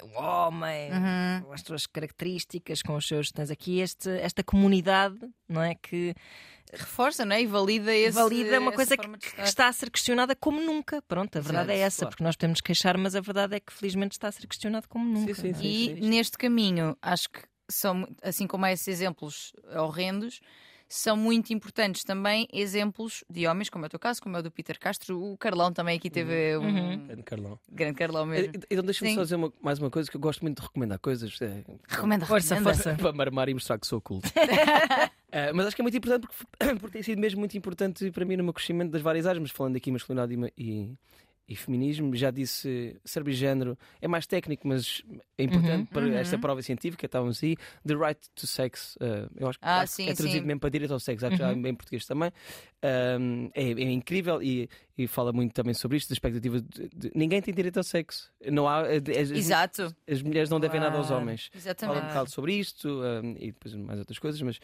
o 0.03 0.19
homem, 0.19 0.91
Uhum. 0.91 1.43
com 1.43 1.53
as 1.53 1.61
tuas 1.61 1.85
características, 1.85 2.81
com 2.81 2.95
os 2.95 3.07
seus. 3.07 3.31
Tens 3.31 3.49
aqui 3.51 3.79
este, 3.79 4.09
esta 4.09 4.43
comunidade, 4.43 5.17
não 5.47 5.61
é? 5.61 5.75
Que 5.75 6.13
Reforça, 6.73 7.25
não 7.25 7.35
é? 7.35 7.41
E 7.41 7.45
valida 7.45 7.93
esse. 7.95 8.11
valida 8.11 8.59
uma 8.59 8.71
coisa 8.71 8.97
que, 8.97 9.07
que 9.07 9.41
está 9.41 9.67
a 9.67 9.73
ser 9.73 9.89
questionada 9.89 10.35
como 10.35 10.61
nunca. 10.61 11.01
Pronto, 11.01 11.37
a 11.37 11.41
verdade 11.41 11.71
é 11.71 11.75
Exato, 11.75 11.87
essa, 11.87 11.99
claro. 11.99 12.09
porque 12.11 12.23
nós 12.23 12.35
podemos 12.35 12.61
queixar, 12.61 12.97
mas 12.97 13.15
a 13.15 13.21
verdade 13.21 13.55
é 13.55 13.59
que 13.59 13.71
felizmente 13.71 14.13
está 14.13 14.27
a 14.27 14.31
ser 14.31 14.47
questionado 14.47 14.87
como 14.87 15.05
nunca. 15.05 15.33
sim, 15.33 15.43
não 15.43 15.49
é? 15.49 15.53
sim. 15.61 15.97
E 15.97 16.09
neste 16.09 16.37
caminho, 16.37 16.97
acho 17.01 17.29
que 17.29 17.41
são, 17.69 18.07
assim 18.21 18.47
como 18.47 18.65
há 18.65 18.71
esses 18.71 18.87
exemplos 18.87 19.53
horrendos, 19.75 20.39
são 20.89 21.17
muito 21.17 21.51
importantes 21.51 22.03
também 22.03 22.47
exemplos 22.53 23.23
de 23.29 23.45
homens, 23.47 23.69
como 23.69 23.85
é 23.85 23.87
o 23.87 23.89
teu 23.89 23.99
caso, 23.99 24.21
como 24.21 24.37
é 24.37 24.39
o 24.39 24.43
do 24.43 24.49
Peter 24.51 24.79
Castro. 24.79 25.21
O 25.21 25.37
Carlão 25.37 25.71
também 25.73 25.97
aqui 25.97 26.09
teve 26.09 26.57
um 26.57 26.61
Uhum. 26.65 27.05
Grande 27.07 27.23
Carlão. 27.23 27.59
grande 27.69 27.97
Carlão 27.97 28.25
mesmo. 28.25 28.53
Então 28.69 28.83
deixa-me 28.83 29.13
só 29.15 29.23
dizer 29.23 29.35
uma- 29.35 29.51
mais 29.61 29.79
uma 29.79 29.89
coisa 29.89 30.09
que 30.09 30.15
eu 30.15 30.21
gosto 30.21 30.41
muito 30.41 30.61
de 30.61 30.67
recomendar 30.67 30.99
coisas. 30.99 31.35
é, 31.41 31.63
Recomenda, 31.87 32.25
Força, 32.25 32.55
recomenda. 32.55 32.83
força. 32.83 32.95
para 33.01 33.11
marmar 33.13 33.49
e 33.49 33.53
mostrar 33.53 33.77
que 33.77 33.85
sou 33.87 33.99
culto. 34.01 34.29
Eh, 35.29 35.51
mas 35.51 35.67
acho 35.67 35.75
que 35.75 35.81
é 35.81 35.83
muito 35.83 35.97
importante 35.97 36.25
porque, 36.25 36.75
porque 36.79 36.93
tem 36.93 37.03
sido 37.03 37.19
mesmo 37.19 37.39
muito 37.39 37.57
importante 37.57 38.09
para 38.11 38.23
mim 38.23 38.37
no 38.37 38.45
meu 38.45 38.53
crescimento 38.53 38.91
das 38.91 39.01
várias 39.01 39.25
áreas, 39.27 39.41
mas 39.41 39.51
falando 39.51 39.75
aqui 39.75 39.91
masculinidade 39.91 40.33
e 40.57 40.63
e, 40.63 40.93
e 41.47 41.55
feminismo, 41.55 42.13
já 42.15 42.29
disse 42.29 42.99
ser 43.05 43.27
género 43.31 43.77
é 44.01 44.07
mais 44.07 44.27
técnico, 44.27 44.67
mas 44.67 45.01
é 45.37 45.43
importante 45.43 45.77
Uhum, 45.79 45.85
para 45.85 46.05
uhum. 46.05 46.13
esta 46.17 46.37
prova 46.37 46.61
científica, 46.61 47.05
estávamos 47.05 47.41
aí, 47.43 47.55
The 47.85 47.93
Right 47.95 48.19
to 48.35 48.45
Sex, 48.45 48.97
eh, 48.99 49.27
eu 49.37 49.47
acho, 49.47 49.57
Ah, 49.61 49.81
acho 49.81 49.91
que 49.95 50.03
sim, 50.03 50.09
é 50.09 50.13
traduzido 50.13 50.41
sim. 50.41 50.47
mesmo 50.47 50.59
para 50.59 50.69
direito 50.69 50.91
ao 50.93 50.99
sexo, 50.99 51.25
acho 51.25 51.35
que 51.37 51.41
já 51.41 51.51
Uhum. 51.53 51.67
em 51.67 51.75
português 51.75 52.05
também. 52.05 52.31
Um, 53.19 53.49
é, 53.53 53.63
é 53.71 53.91
incrível 53.91 54.41
e, 54.41 54.69
e 54.97 55.07
fala 55.07 55.33
muito 55.33 55.53
também 55.53 55.73
sobre 55.73 55.97
isto, 55.97 56.09
da 56.09 56.13
expectativa 56.13 56.61
de, 56.61 56.89
de- 56.95 57.11
ninguém 57.15 57.41
tem 57.41 57.53
direito 57.53 57.77
ao 57.77 57.83
sexo. 57.83 58.31
Não 58.51 58.67
há, 58.67 58.81
as, 58.81 59.01
as- 59.09 59.31
Exato, 59.31 59.95
as 60.07 60.21
mulheres 60.21 60.49
não 60.49 60.59
devem 60.59 60.79
nada 60.79 60.97
aos 60.97 61.09
homens. 61.11 61.49
Fala 61.51 61.55
um 61.55 61.59
exatamente. 61.59 62.07
bocado 62.07 62.29
sobre 62.29 62.53
isto 62.53 62.87
um, 62.89 63.31
e 63.39 63.47
depois 63.51 63.73
mais 63.75 63.99
outras 63.99 64.19
coisas, 64.19 64.41
mas 64.41 64.59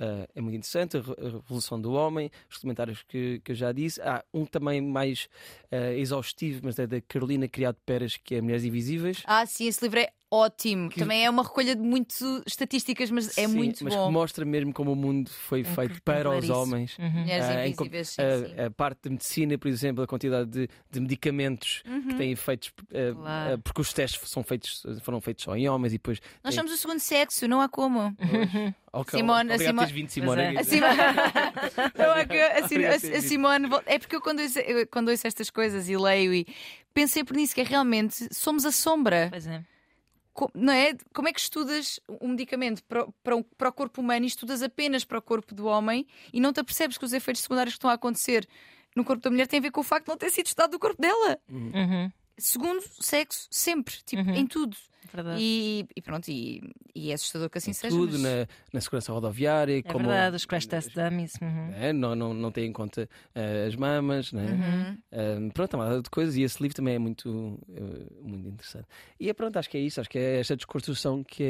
uh, 0.00 0.28
é 0.34 0.40
muito 0.40 0.56
interessante. 0.56 0.96
A, 0.96 1.00
re- 1.00 1.14
a 1.18 1.30
Revolução 1.30 1.80
do 1.80 1.92
Homem, 1.92 2.30
os 2.50 2.58
comentários 2.58 3.02
que, 3.08 3.40
que 3.44 3.52
eu 3.52 3.56
já 3.56 3.72
disse. 3.72 4.00
Há 4.02 4.24
um 4.32 4.44
também 4.44 4.80
mais 4.80 5.28
uh, 5.72 5.92
exaustivo, 5.96 6.60
mas 6.64 6.78
é 6.78 6.86
da 6.86 7.00
Carolina 7.00 7.48
Criado 7.48 7.76
Peras, 7.84 8.16
que 8.16 8.34
é 8.36 8.40
Mulheres 8.40 8.64
Invisíveis. 8.64 9.22
Ah, 9.26 9.44
sim, 9.46 9.66
esse 9.66 9.82
livro 9.84 9.98
é 10.00 10.10
ótimo. 10.34 10.88
Que- 10.90 10.98
Também 11.00 11.24
é 11.24 11.30
uma 11.30 11.42
recolha 11.42 11.74
de 11.76 11.82
muito 11.82 12.42
estatísticas, 12.46 13.10
mas 13.10 13.36
é 13.38 13.46
Sim, 13.46 13.54
muito 13.54 13.84
mas 13.84 13.94
bom. 13.94 14.06
que 14.06 14.12
mostra 14.12 14.44
mesmo 14.44 14.72
como 14.72 14.92
o 14.92 14.96
mundo 14.96 15.30
foi 15.30 15.60
É 15.60 15.64
feito 15.64 16.02
para 16.02 16.30
os 16.30 16.44
isso. 16.44 16.52
homens. 16.52 16.98
Uhum. 16.98 17.10
Mulheres 17.10 17.44
Ah, 17.46 17.66
em 17.68 17.72
com- 17.74 17.84
invisíveis, 17.84 18.08
sim, 18.08 18.22
sim. 18.48 18.60
A, 18.60 18.66
a 18.66 18.70
parte 18.70 19.00
de 19.04 19.10
medicina, 19.10 19.56
por 19.58 19.68
exemplo, 19.68 20.02
a 20.04 20.06
quantidade 20.06 20.50
de, 20.50 20.68
de 20.90 21.00
medicamentos 21.00 21.82
que 22.08 22.14
têm 22.14 22.32
efeitos, 22.32 22.68
uh, 22.68 23.14
Claro. 23.14 23.54
uh, 23.54 23.58
porque 23.58 23.80
os 23.80 23.92
testes 23.92 24.28
são 24.30 24.42
feitos, 24.42 24.82
foram 25.02 25.20
feitos 25.20 25.44
só 25.44 25.56
em 25.56 25.68
homens 25.68 25.92
e 25.92 25.96
depois. 25.96 26.20
Nós 26.42 26.54
tem- 26.54 26.62
somos 26.62 26.72
o 26.72 26.76
segundo 26.80 27.00
sexo, 27.00 27.46
não 27.48 27.60
há 27.60 27.68
como. 27.68 28.14
Ok, 28.92 29.18
Simone- 29.18 29.52
a 29.52 29.58
Simone- 29.58 30.08
Simone. 30.08 30.40
É. 30.42 30.58
A 30.60 30.64
Simone, 30.64 30.94
Eu 31.94 32.12
é 32.12 32.58
a, 32.60 32.68
Sim- 32.68 32.84
a- 32.84 33.18
a 33.18 33.20
Simone 33.22 33.68
é 33.86 33.98
porque 33.98 34.14
eu 34.16 34.20
quando, 34.20 34.40
ouço, 34.40 34.58
eu 34.60 34.86
quando 34.86 35.08
ouço 35.08 35.26
estas 35.26 35.50
coisas 35.50 35.88
e 35.88 35.96
leio 35.96 36.32
e 36.32 36.46
pensei 36.92 37.24
por 37.24 37.36
nisso 37.36 37.54
que 37.54 37.60
é 37.60 37.64
realmente 37.64 38.28
somos 38.32 38.64
a 38.64 38.70
sombra. 38.72 39.28
Pois 39.30 39.46
é. 39.46 39.62
Co- 40.34 40.50
não 40.52 40.72
é? 40.72 40.94
Como 41.14 41.28
é 41.28 41.32
que 41.32 41.40
estudas 41.40 41.98
um 42.20 42.28
medicamento 42.28 42.82
para, 42.84 43.04
o- 43.04 43.12
para, 43.22 43.42
para 43.56 43.68
o 43.68 43.72
corpo 43.72 44.00
humano 44.02 44.24
e 44.24 44.28
estudas 44.28 44.62
apenas 44.62 45.04
para 45.04 45.18
o 45.18 45.22
corpo 45.22 45.54
do 45.54 45.64
homem 45.66 46.06
e 46.32 46.40
não 46.40 46.52
te 46.52 46.60
apercebes 46.60 46.98
que 46.98 47.04
os 47.04 47.12
efeitos 47.12 47.42
secundários 47.42 47.74
que 47.74 47.78
estão 47.78 47.88
a 47.88 47.94
acontecer 47.94 48.46
no 48.96 49.04
corpo 49.04 49.22
da 49.22 49.30
mulher 49.30 49.46
têm 49.46 49.58
a 49.58 49.62
ver 49.62 49.70
com 49.70 49.80
o 49.80 49.84
facto 49.84 50.06
de 50.06 50.10
não 50.10 50.16
ter 50.18 50.30
sido 50.30 50.46
estudado 50.46 50.72
do 50.72 50.78
corpo 50.78 51.00
dela. 51.00 51.38
Uhum. 51.48 52.10
Segundo 52.36 52.82
sexo, 53.00 53.46
sempre, 53.50 53.94
tipo, 54.04 54.22
Uhum. 54.22 54.34
em 54.34 54.46
tudo. 54.46 54.76
Verdade. 55.12 55.40
E, 55.40 55.86
e 55.94 56.02
pronto, 56.02 56.28
e, 56.28 56.60
e 56.92 57.10
é 57.12 57.14
assustador 57.14 57.48
que 57.48 57.58
assim 57.58 57.72
seja. 57.72 57.94
tudo 57.94 58.12
mas- 58.14 58.22
na, 58.22 58.46
na 58.72 58.80
segurança 58.80 59.12
rodoviária, 59.12 59.78
É 59.78 59.82
como 59.82 60.06
verdade, 60.08 60.34
os 60.34 60.44
crash 60.44 60.66
test 60.66 60.92
dummies. 60.92 61.34
Uhum. 61.40 61.70
é, 61.72 61.92
não, 61.92 62.16
não, 62.16 62.34
não 62.34 62.50
tem 62.50 62.66
em 62.66 62.72
conta 62.72 63.08
eh, 63.32 63.66
as 63.68 63.76
mamas, 63.76 64.32
né? 64.32 64.42
Uhum. 64.54 64.98
Eh, 65.12 65.50
pronto, 65.52 65.74
há 65.74 65.76
uma 65.78 66.02
de 66.02 66.10
coisas 66.10 66.34
e 66.34 66.42
esse 66.42 66.60
livro 66.60 66.74
também 66.74 66.94
é 66.96 66.98
muito, 66.98 67.60
eh, 67.68 68.06
muito 68.22 68.48
interessante. 68.48 68.88
E 69.20 69.28
é 69.30 69.32
pronto, 69.34 69.56
acho 69.56 69.70
que 69.70 69.76
é 69.76 69.80
isso, 69.80 70.00
acho 70.00 70.10
que 70.10 70.18
é 70.18 70.40
esta 70.40 70.56
desconstrução 70.56 71.22
que 71.22 71.44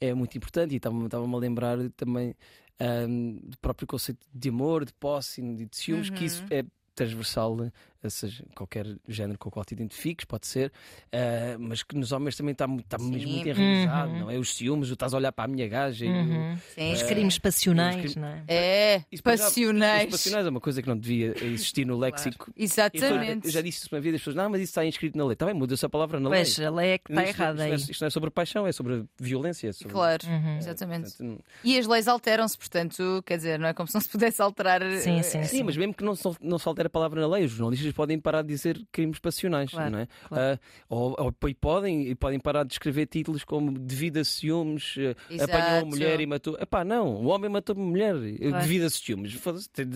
é, 0.00 0.08
é 0.08 0.12
muito 0.14 0.36
importante 0.36 0.74
e 0.74 0.76
estava-me 0.76 1.08
a 1.10 1.38
lembrar 1.38 1.78
também 1.96 2.34
ahm, 2.78 3.38
do 3.44 3.56
próprio 3.58 3.86
conceito 3.86 4.26
de 4.34 4.48
amor, 4.50 4.84
de 4.84 4.92
posse 4.92 5.40
de 5.40 5.68
ciúmes, 5.72 6.10
que 6.10 6.24
isso 6.26 6.42
Uhum. 6.42 6.48
é 6.50 6.64
transversal 6.94 7.56
a 7.62 7.70
seja 8.08 8.44
qualquer 8.54 8.86
género 9.06 9.38
com 9.38 9.48
o 9.48 9.52
qual 9.52 9.64
te 9.64 9.74
identifiques, 9.74 10.24
pode 10.24 10.46
ser, 10.46 10.72
ah, 11.12 11.56
mas 11.58 11.82
que 11.82 11.94
nos 11.96 12.12
homens 12.12 12.36
também 12.36 12.52
está, 12.52 12.66
mu- 12.66 12.80
está 12.80 12.96
mesmo 12.98 13.18
Sim. 13.28 13.34
muito 13.34 13.48
enraizado, 13.48 14.12
Uhum. 14.12 14.18
não 14.20 14.30
é? 14.30 14.38
Os 14.38 14.54
ciúmes, 14.54 14.88
tu 14.88 14.94
estás 14.94 15.12
a 15.12 15.16
olhar 15.18 15.32
para 15.32 15.44
a 15.44 15.48
minha 15.48 15.68
gaja 15.68 16.06
e 16.06 16.08
o- 16.08 16.12
Uhum. 16.12 16.56
Sim. 16.74 16.92
Os 16.92 17.02
É. 17.02 17.06
crimes 17.06 17.38
passionais, 17.38 17.96
Os 18.04 18.12
cri- 18.12 18.20
não 18.20 18.28
é? 18.28 18.44
É, 18.48 19.04
Isso 19.12 19.22
para 19.22 19.36
já- 19.36 19.44
passionais. 19.44 20.04
Os 20.06 20.10
passionais 20.12 20.46
é 20.46 20.50
uma 20.50 20.60
coisa 20.60 20.80
que 20.80 20.88
não 20.88 20.96
devia 20.96 21.34
existir 21.44 21.84
no 21.84 21.98
léxico. 21.98 22.50
E 22.50 22.54
foi- 22.54 22.64
Exatamente. 22.64 23.46
Eu 23.46 23.50
já 23.52 23.60
disse 23.60 23.78
isso 23.84 23.88
uma 23.94 24.00
vez, 24.00 24.14
as 24.14 24.20
pessoas, 24.20 24.36
não, 24.36 24.48
mas 24.48 24.60
isso 24.62 24.70
está 24.70 24.84
inscrito 24.86 25.18
na 25.18 25.24
lei. 25.24 25.32
Está 25.34 25.46
bem, 25.46 25.54
muda-se 25.54 25.84
a 25.84 25.88
palavra 25.88 26.18
na 26.20 26.28
Pois, 26.30 26.56
lei. 26.56 26.66
a 26.66 26.70
lei 26.70 26.90
é 26.92 26.98
que 26.98 27.10
está 27.12 27.24
Isto- 27.24 27.36
errada 27.42 27.52
isto, 27.52 27.58
não 27.58 27.64
é, 27.64 27.76
aí. 27.76 27.90
isto 27.90 28.00
não 28.00 28.06
é 28.06 28.10
sobre 28.10 28.30
paixão, 28.30 28.66
é 28.66 28.72
sobre 28.72 29.04
violência. 29.18 29.68
é 29.68 29.72
sobre- 29.72 29.92
Claro, 29.92 30.26
Uhum. 30.26 30.56
exatamente. 30.58 31.10
Portanto, 31.16 31.44
E 31.64 31.78
as 31.78 31.86
leis 31.86 32.08
alteram-se, 32.08 32.56
portanto, 32.56 33.22
quer 33.26 33.36
dizer, 33.36 33.58
não 33.58 33.68
é 33.68 33.74
como 33.74 33.86
se 33.88 33.94
não 33.94 34.00
se 34.00 34.08
pudesse 34.08 34.40
alterar. 34.40 34.80
Sim, 35.00 35.18
eh, 35.18 35.22
sim, 35.22 35.42
Sim, 35.44 35.62
mas 35.64 35.76
mesmo 35.76 35.92
que 35.94 36.04
não, 36.04 36.14
se- 36.14 36.36
não 36.40 36.58
se 36.58 36.66
altere 36.68 36.86
a 36.86 36.90
palavra 36.90 37.20
na 37.20 37.26
lei, 37.26 37.44
os 37.44 37.50
jornalistas 37.50 37.89
podem 37.92 38.18
parar 38.18 38.42
de 38.42 38.48
dizer 38.48 38.80
crimes 38.92 39.18
passionais, 39.18 39.70
Claro, 39.70 39.90
não 39.90 39.98
é? 40.00 40.08
claro. 40.28 40.44
Ah, 40.54 40.84
ou, 40.88 41.16
ou- 41.18 41.48
e 41.48 41.54
podem, 41.54 42.08
e 42.08 42.14
podem 42.14 42.38
parar 42.38 42.64
de 42.64 42.72
escrever 42.72 43.06
títulos 43.06 43.44
como 43.44 43.72
devido 43.72 44.18
a 44.18 44.24
ciúmes, 44.24 44.94
eh, 44.98 45.14
Exato. 45.30 45.52
apanhou 45.52 45.82
uma 45.84 45.90
mulher 45.90 46.20
e 46.20 46.26
matou. 46.26 46.56
Epá, 46.60 46.84
não, 46.84 47.14
o 47.16 47.26
homem 47.26 47.50
matou 47.50 47.74
uma 47.76 47.84
mulher 47.86 48.14
eh, 48.16 48.48
Claro. 48.48 48.62
devido 48.62 48.84
a 48.84 48.90
ciúmes. 48.90 49.38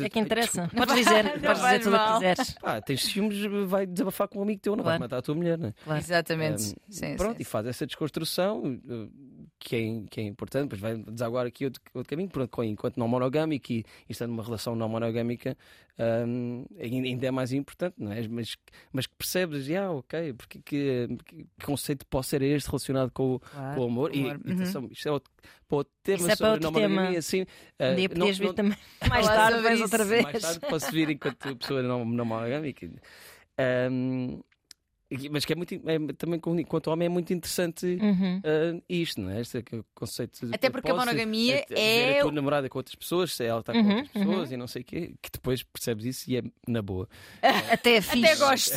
É 0.01 0.09
que 0.09 0.19
interessa. 0.19 0.63
Desculpa. 0.63 0.87
Podes 0.87 1.05
dizer, 1.05 1.25
Não 1.25 1.33
podes 1.41 1.63
dizer 1.63 1.81
tudo 1.83 1.97
o 1.97 1.99
que 2.07 2.13
quiseres. 2.15 2.51
Pá, 2.61 2.81
tens 2.81 3.05
ciúmes, 3.05 3.67
vai 3.69 3.87
desabafar 3.87 4.29
com 4.29 4.39
um 4.39 4.43
amigo 4.43 4.61
teu, 4.61 4.77
não 4.77 4.83
Claro. 4.85 4.99
vai 4.99 5.05
matar 5.07 5.19
a 5.19 5.23
tua 5.23 5.35
mulher, 5.35 5.59
não 5.59 5.69
é? 5.69 5.75
Claro. 5.85 6.01
Exatamente. 6.01 6.63
Um, 6.71 6.75
Sim, 6.93 7.17
Pronto, 7.17 7.37
sim, 7.37 7.43
e 7.43 7.45
faz 7.45 7.67
essa 7.67 7.87
desconstrução 7.87 8.63
uh, 8.63 9.11
que 9.59 9.77
é, 9.77 10.03
que 10.11 10.21
é 10.21 10.25
importante, 10.25 10.65
depois 10.71 10.81
vai 10.81 10.97
desaguar 10.97 11.47
aqui 11.47 11.65
outro, 11.65 11.81
outro 11.95 12.11
caminho, 12.11 12.29
pronto, 12.29 12.63
enquanto 12.65 12.97
não 12.99 13.09
monogâmico 13.09 13.73
e, 13.73 13.85
estando 14.09 14.31
numa 14.31 14.43
relação 14.43 14.77
não 14.77 14.89
monogâmica, 14.89 15.57
um, 16.27 16.67
ainda 16.79 17.27
é 17.27 17.31
mais 17.31 17.53
importante, 17.53 17.95
não 17.99 18.13
é? 18.13 18.27
Mas, 18.29 18.57
mas 18.93 19.07
que 19.07 19.15
percebes, 19.17 19.71
ah, 19.71 19.91
ok, 19.93 20.33
porque 20.35 20.61
que, 20.65 21.09
que 21.25 21.47
conceito 21.65 22.05
pode 22.07 22.27
ser 22.27 22.43
este 22.43 22.67
relacionado 22.69 23.11
com, 23.11 23.37
o- 23.37 23.41
Claro. 23.41 23.75
com 23.77 23.81
o 23.81 23.85
amor? 23.87 24.15
E, 24.15 24.21
amor, 24.21 24.41
e 24.45 24.53
atenção, 24.53 24.87
isto 24.91 25.09
é 25.09 25.13
outro, 25.13 25.33
para 25.69 25.77
outro 25.79 25.93
tema 26.03 26.19
Isso 26.19 26.27
é 26.27 26.29
para 26.29 26.37
sobre 26.37 26.51
outro 26.51 26.63
não 26.65 26.73
monogamia, 26.73 27.07
tema. 27.09 27.19
assim. 27.19 27.41
Um 27.81 27.93
uh, 27.93 27.97
dia 27.97 28.09
podias 28.11 28.39
vir 28.39 28.47
não- 28.47 28.55
também. 28.55 28.79
Mais 29.09 29.27
tarde, 29.27 29.73
isso. 29.75 29.83
outra 29.85 30.05
vez. 30.05 30.23
mais 30.25 30.43
tarde 30.43 30.61
posso 30.69 30.91
vir 30.93 31.11
enquanto 31.11 31.57
pessoa 31.57 31.83
não, 31.83 32.05
não 32.05 32.25
monogâmica. 32.25 32.91
Um, 33.91 34.41
mas 35.31 35.45
que 35.45 35.53
é 35.53 35.57
muito 35.57 35.75
é, 35.75 35.99
também 36.17 36.41
enquanto 36.61 36.89
homem 36.89 37.07
é 37.07 37.09
muito 37.09 37.33
interessante 37.33 37.87
Uhum. 38.01 38.39
uh, 38.39 38.83
isto, 38.89 39.21
não 39.21 39.31
é? 39.31 39.41
Este 39.41 39.59
é 39.59 39.63
conceito 39.95 40.47
de 40.47 40.55
Até 40.55 40.71
porque 40.71 40.91
a 40.91 40.95
monogamia 40.95 41.65
é, 41.71 41.75
ver 41.75 41.79
é 41.79 42.19
a 42.19 42.23
tua 42.23 42.33
namorada 42.33 42.69
com 42.69 42.79
outras 42.79 42.95
pessoas, 42.95 43.33
se 43.35 43.45
ela 43.45 43.61
está 43.61 43.73
com 43.73 43.79
Uhum, 43.81 43.89
outras 43.97 44.09
pessoas 44.09 44.53
e 44.53 44.57
não 44.57 44.67
sei 44.67 44.83
o 44.83 44.85
quê, 44.85 45.15
que 45.23 45.31
depois 45.33 45.63
percebes 45.63 46.05
isso 46.07 46.31
e 46.31 46.37
é 46.39 46.43
na 46.69 46.83
boa. 46.83 47.09
Até 47.71 47.97
é 47.97 48.01
fixe. 48.01 48.25
Até 48.27 48.37
gosto. 48.37 48.75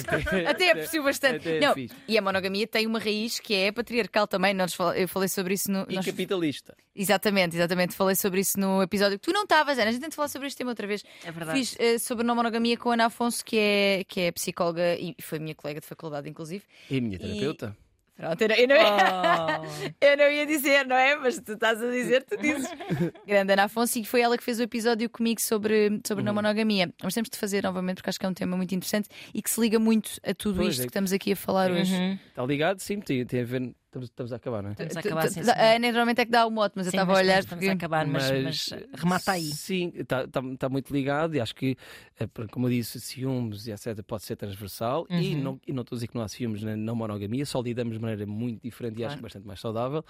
Até 0.48 0.72
aprecio 0.72 1.04
bastante. 1.04 1.48
até 1.48 1.58
é 1.58 1.60
não, 1.60 1.76
e 2.08 2.18
a 2.18 2.22
monogamia 2.22 2.68
tem 2.68 2.86
uma 2.88 3.00
raiz 3.00 3.40
que 3.40 3.54
é 3.54 3.72
patriarcal 3.72 4.28
também. 4.28 4.54
Nós, 4.54 4.74
fal- 4.74 4.94
eu 4.96 5.08
falei 5.08 5.30
sobre 5.30 5.54
isso 5.54 5.72
no. 5.72 5.86
E 5.90 5.96
nós- 5.96 6.06
capitalista. 6.06 6.76
Exatamente, 6.98 7.56
exatamente. 7.56 7.96
Falei 7.96 8.16
sobre 8.16 8.40
isso 8.42 8.60
no 8.60 8.82
episódio 8.82 9.20
que 9.20 9.26
tu 9.26 9.32
não 9.32 9.44
estavas, 9.44 9.78
Ana. 9.78 9.90
A 9.90 9.92
gente 9.92 10.02
tem 10.02 10.10
de 10.10 10.16
falar 10.16 10.28
sobre 10.28 10.48
este 10.48 10.58
tema 10.58 10.72
outra 10.72 10.88
vez. 10.88 11.04
É 11.24 11.32
verdade. 11.32 11.58
Fiz 11.60 11.76
eh, 11.80 12.00
sobre 12.00 12.26
não 12.26 12.36
monogamia 12.36 12.76
com 12.78 12.90
a 12.90 12.94
Ana 12.96 13.06
Afonso, 13.06 13.46
que 13.46 13.58
é, 13.58 14.04
que 14.08 14.20
é 14.22 14.32
psicóloga 14.32 14.96
e 14.98 15.16
foi 15.22 15.38
minha 15.40 15.54
colega 15.56 15.80
de 15.80 15.86
faculdade, 15.86 16.28
inclusive. 16.30 16.64
E 16.90 17.00
minha 17.00 17.20
terapeuta. 17.20 17.78
Pronto, 18.18 18.42
eu 18.42 18.48
não, 18.48 18.56
eu 18.56 18.68
não 18.68 18.76
ia, 18.76 19.62
Oh. 19.62 19.94
eu 20.02 20.18
não 20.18 20.32
ia 20.32 20.46
dizer, 20.48 20.88
não 20.88 20.96
é? 20.96 21.16
Mas 21.18 21.40
tu 21.40 21.54
estás 21.54 21.80
a 21.84 21.88
dizer, 21.92 22.24
tu 22.24 22.36
dizes. 22.38 22.68
Grande 23.28 23.54
Ana 23.54 23.66
Afonso, 23.66 24.00
e 24.00 24.04
foi 24.06 24.22
ela 24.22 24.36
que 24.36 24.44
fez 24.44 24.60
o 24.60 24.64
episódio 24.64 25.08
comigo 25.08 25.40
sobre, 25.40 26.02
sobre 26.04 26.24
Uhum. 26.24 26.26
não 26.26 26.34
monogamia. 26.34 26.92
Mas 27.04 27.14
temos 27.14 27.30
de 27.30 27.38
fazer 27.38 27.62
novamente, 27.62 27.98
porque 27.98 28.10
acho 28.10 28.20
que 28.20 28.26
é 28.26 28.30
um 28.30 28.34
tema 28.34 28.58
muito 28.58 28.74
interessante 28.74 29.08
e 29.36 29.40
que 29.40 29.48
se 29.52 29.62
liga 29.62 29.78
muito 29.78 30.10
a 30.26 30.34
tudo 30.34 30.56
Pois, 30.58 30.70
isto 30.70 30.80
é 30.82 30.84
que 30.86 30.90
estamos 30.90 31.14
aqui 31.14 31.34
a 31.34 31.36
falar 31.36 31.70
hoje. 31.70 31.94
Uhum. 31.94 32.18
Está 32.28 32.44
ligado? 32.44 32.80
Sim, 32.80 33.00
tem, 33.02 33.24
tem 33.24 33.42
a 33.42 33.46
ver. 33.46 33.72
Estamos, 34.06 34.10
estamos 34.10 34.34
a 34.34 34.36
acabar, 34.36 34.62
não 34.64 34.70
é? 34.70 34.74
Estamos 34.74 34.98
a 34.98 35.00
acabar. 35.00 35.28
A 35.58 35.76
Ana 35.76 35.88
normalmente 35.88 36.22
é 36.22 36.26
que 36.26 36.32
dá 36.32 36.46
o 36.46 36.52
mote, 36.52 36.74
mas 36.76 36.86
eu 36.88 36.92
Sim, 36.92 36.98
estava 36.98 37.12
a 37.12 37.16
mas 37.16 37.24
olhar 37.24 37.40
Estamos 37.40 37.64
porque. 37.64 37.70
a 37.70 37.74
acabar, 37.74 38.08
mas, 38.08 38.32
mas, 38.44 38.70
remata 38.94 39.32
aí. 39.32 39.44
Sim, 39.46 39.92
está 39.96 40.28
tá, 40.28 40.42
tá 40.58 40.70
muito 40.70 40.94
ligado 40.94 41.36
e 41.36 41.40
acho 41.40 41.56
que, 41.56 41.76
eh, 42.20 42.28
como 42.52 42.68
eu 42.68 42.72
disse, 42.72 43.00
ciúmes 43.00 43.68
e 43.68 43.72
etc. 43.72 44.02
pode 44.04 44.24
ser 44.24 44.36
transversal 44.36 45.06
e 45.10 45.36
Uhum. 45.36 45.42
não, 45.42 45.62
e 45.68 45.74
não 45.74 45.82
estou 45.82 45.96
a 45.96 45.98
dizer 45.98 46.08
que 46.08 46.16
não 46.16 46.22
há 46.22 46.28
ciúmes 46.28 46.62
na 46.64 46.76
não 46.76 46.96
monogamia, 46.96 47.46
só 47.46 47.62
lidamos 47.62 47.96
de 47.96 48.00
maneira 48.02 48.26
muito 48.26 48.62
diferente 48.62 49.00
e 49.00 49.04
acho 49.04 49.16
Claro. 49.16 49.18
que 49.18 49.24
bastante 49.24 49.48
mais 49.48 49.60
saudável. 49.60 50.06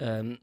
Ahm, 0.00 0.36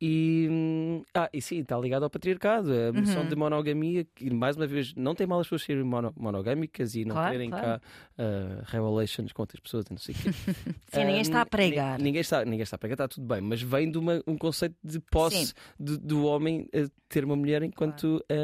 e, 0.00 1.02
ah, 1.14 1.28
e 1.32 1.40
sim, 1.42 1.58
está 1.60 1.78
ligado 1.78 2.02
ao 2.04 2.10
patriarcado. 2.10 2.70
A 2.72 2.92
noção 2.92 3.22
Uhum. 3.22 3.28
de 3.28 3.36
monogamia, 3.36 4.04
que 4.14 4.30
mais 4.32 4.56
uma 4.56 4.66
vez 4.66 4.94
não 4.94 5.14
tem 5.14 5.26
mal 5.26 5.40
as 5.40 5.46
pessoas 5.46 5.62
serem 5.62 5.82
mono- 5.82 6.12
monogâmicas 6.16 6.94
e 6.94 7.04
não 7.04 7.14
Claro, 7.14 7.32
terem 7.32 7.50
claro. 7.50 7.66
cá 7.66 7.80
ah, 8.18 8.62
revelations 8.66 9.32
com 9.32 9.42
outras 9.42 9.60
pessoas 9.60 9.84
e 9.86 9.90
não 9.92 9.98
sei 9.98 10.14
o 10.14 10.18
quê. 10.18 10.30
Sim, 10.92 11.00
ninguém 11.00 11.18
Ah, 11.18 11.22
está 11.22 11.40
a 11.40 11.44
ni- 11.44 11.50
pregar. 11.50 11.98
Ninguém 12.00 12.20
está, 12.20 12.44
ninguém 12.44 12.62
está 12.62 12.76
a 12.76 12.78
pregar, 12.78 12.94
está 12.94 13.08
tudo 13.08 13.26
bem, 13.26 13.40
mas 13.40 13.60
vem 13.62 13.90
de 13.90 13.98
uma, 13.98 14.22
um 14.26 14.36
conceito 14.36 14.76
de 14.82 15.00
posse 15.00 15.52
de- 15.78 15.98
do 15.98 16.24
homem 16.26 16.68
eh, 16.72 16.86
ter 17.08 17.24
uma 17.24 17.36
mulher 17.36 17.62
enquanto, 17.62 18.24
ah, 18.30 18.34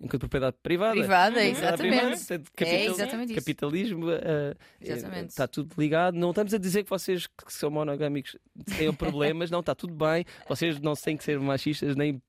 enquanto 0.00 0.20
propriedade 0.20 0.56
privada. 0.62 0.92
Privada, 0.92 1.34
privada, 1.34 1.48
exatamente. 1.48 2.18
portanto, 2.26 2.50
É 2.56 2.64
capital- 2.64 2.94
exatamente 2.94 3.32
isso. 3.32 3.40
Capitalismo 3.40 4.08
ah, 4.10 4.20
eh, 4.22 4.56
Exatamente. 4.80 5.30
está 5.30 5.46
tudo 5.48 5.72
ligado. 5.78 6.14
Não 6.16 6.30
estamos 6.30 6.52
a 6.54 6.58
dizer 6.58 6.84
que 6.84 6.90
vocês 6.90 7.26
que 7.26 7.52
são 7.52 7.70
monogâmicos 7.70 8.36
tenham 8.76 8.94
problemas, 8.94 9.50
não, 9.50 9.60
está 9.60 9.74
tudo 9.74 9.94
bem. 9.94 10.24
Vocês 10.48 10.75
não 10.82 10.94
têm 10.94 11.16
que 11.16 11.24
ser 11.24 11.38
machistas, 11.40 11.96
nem 11.96 12.20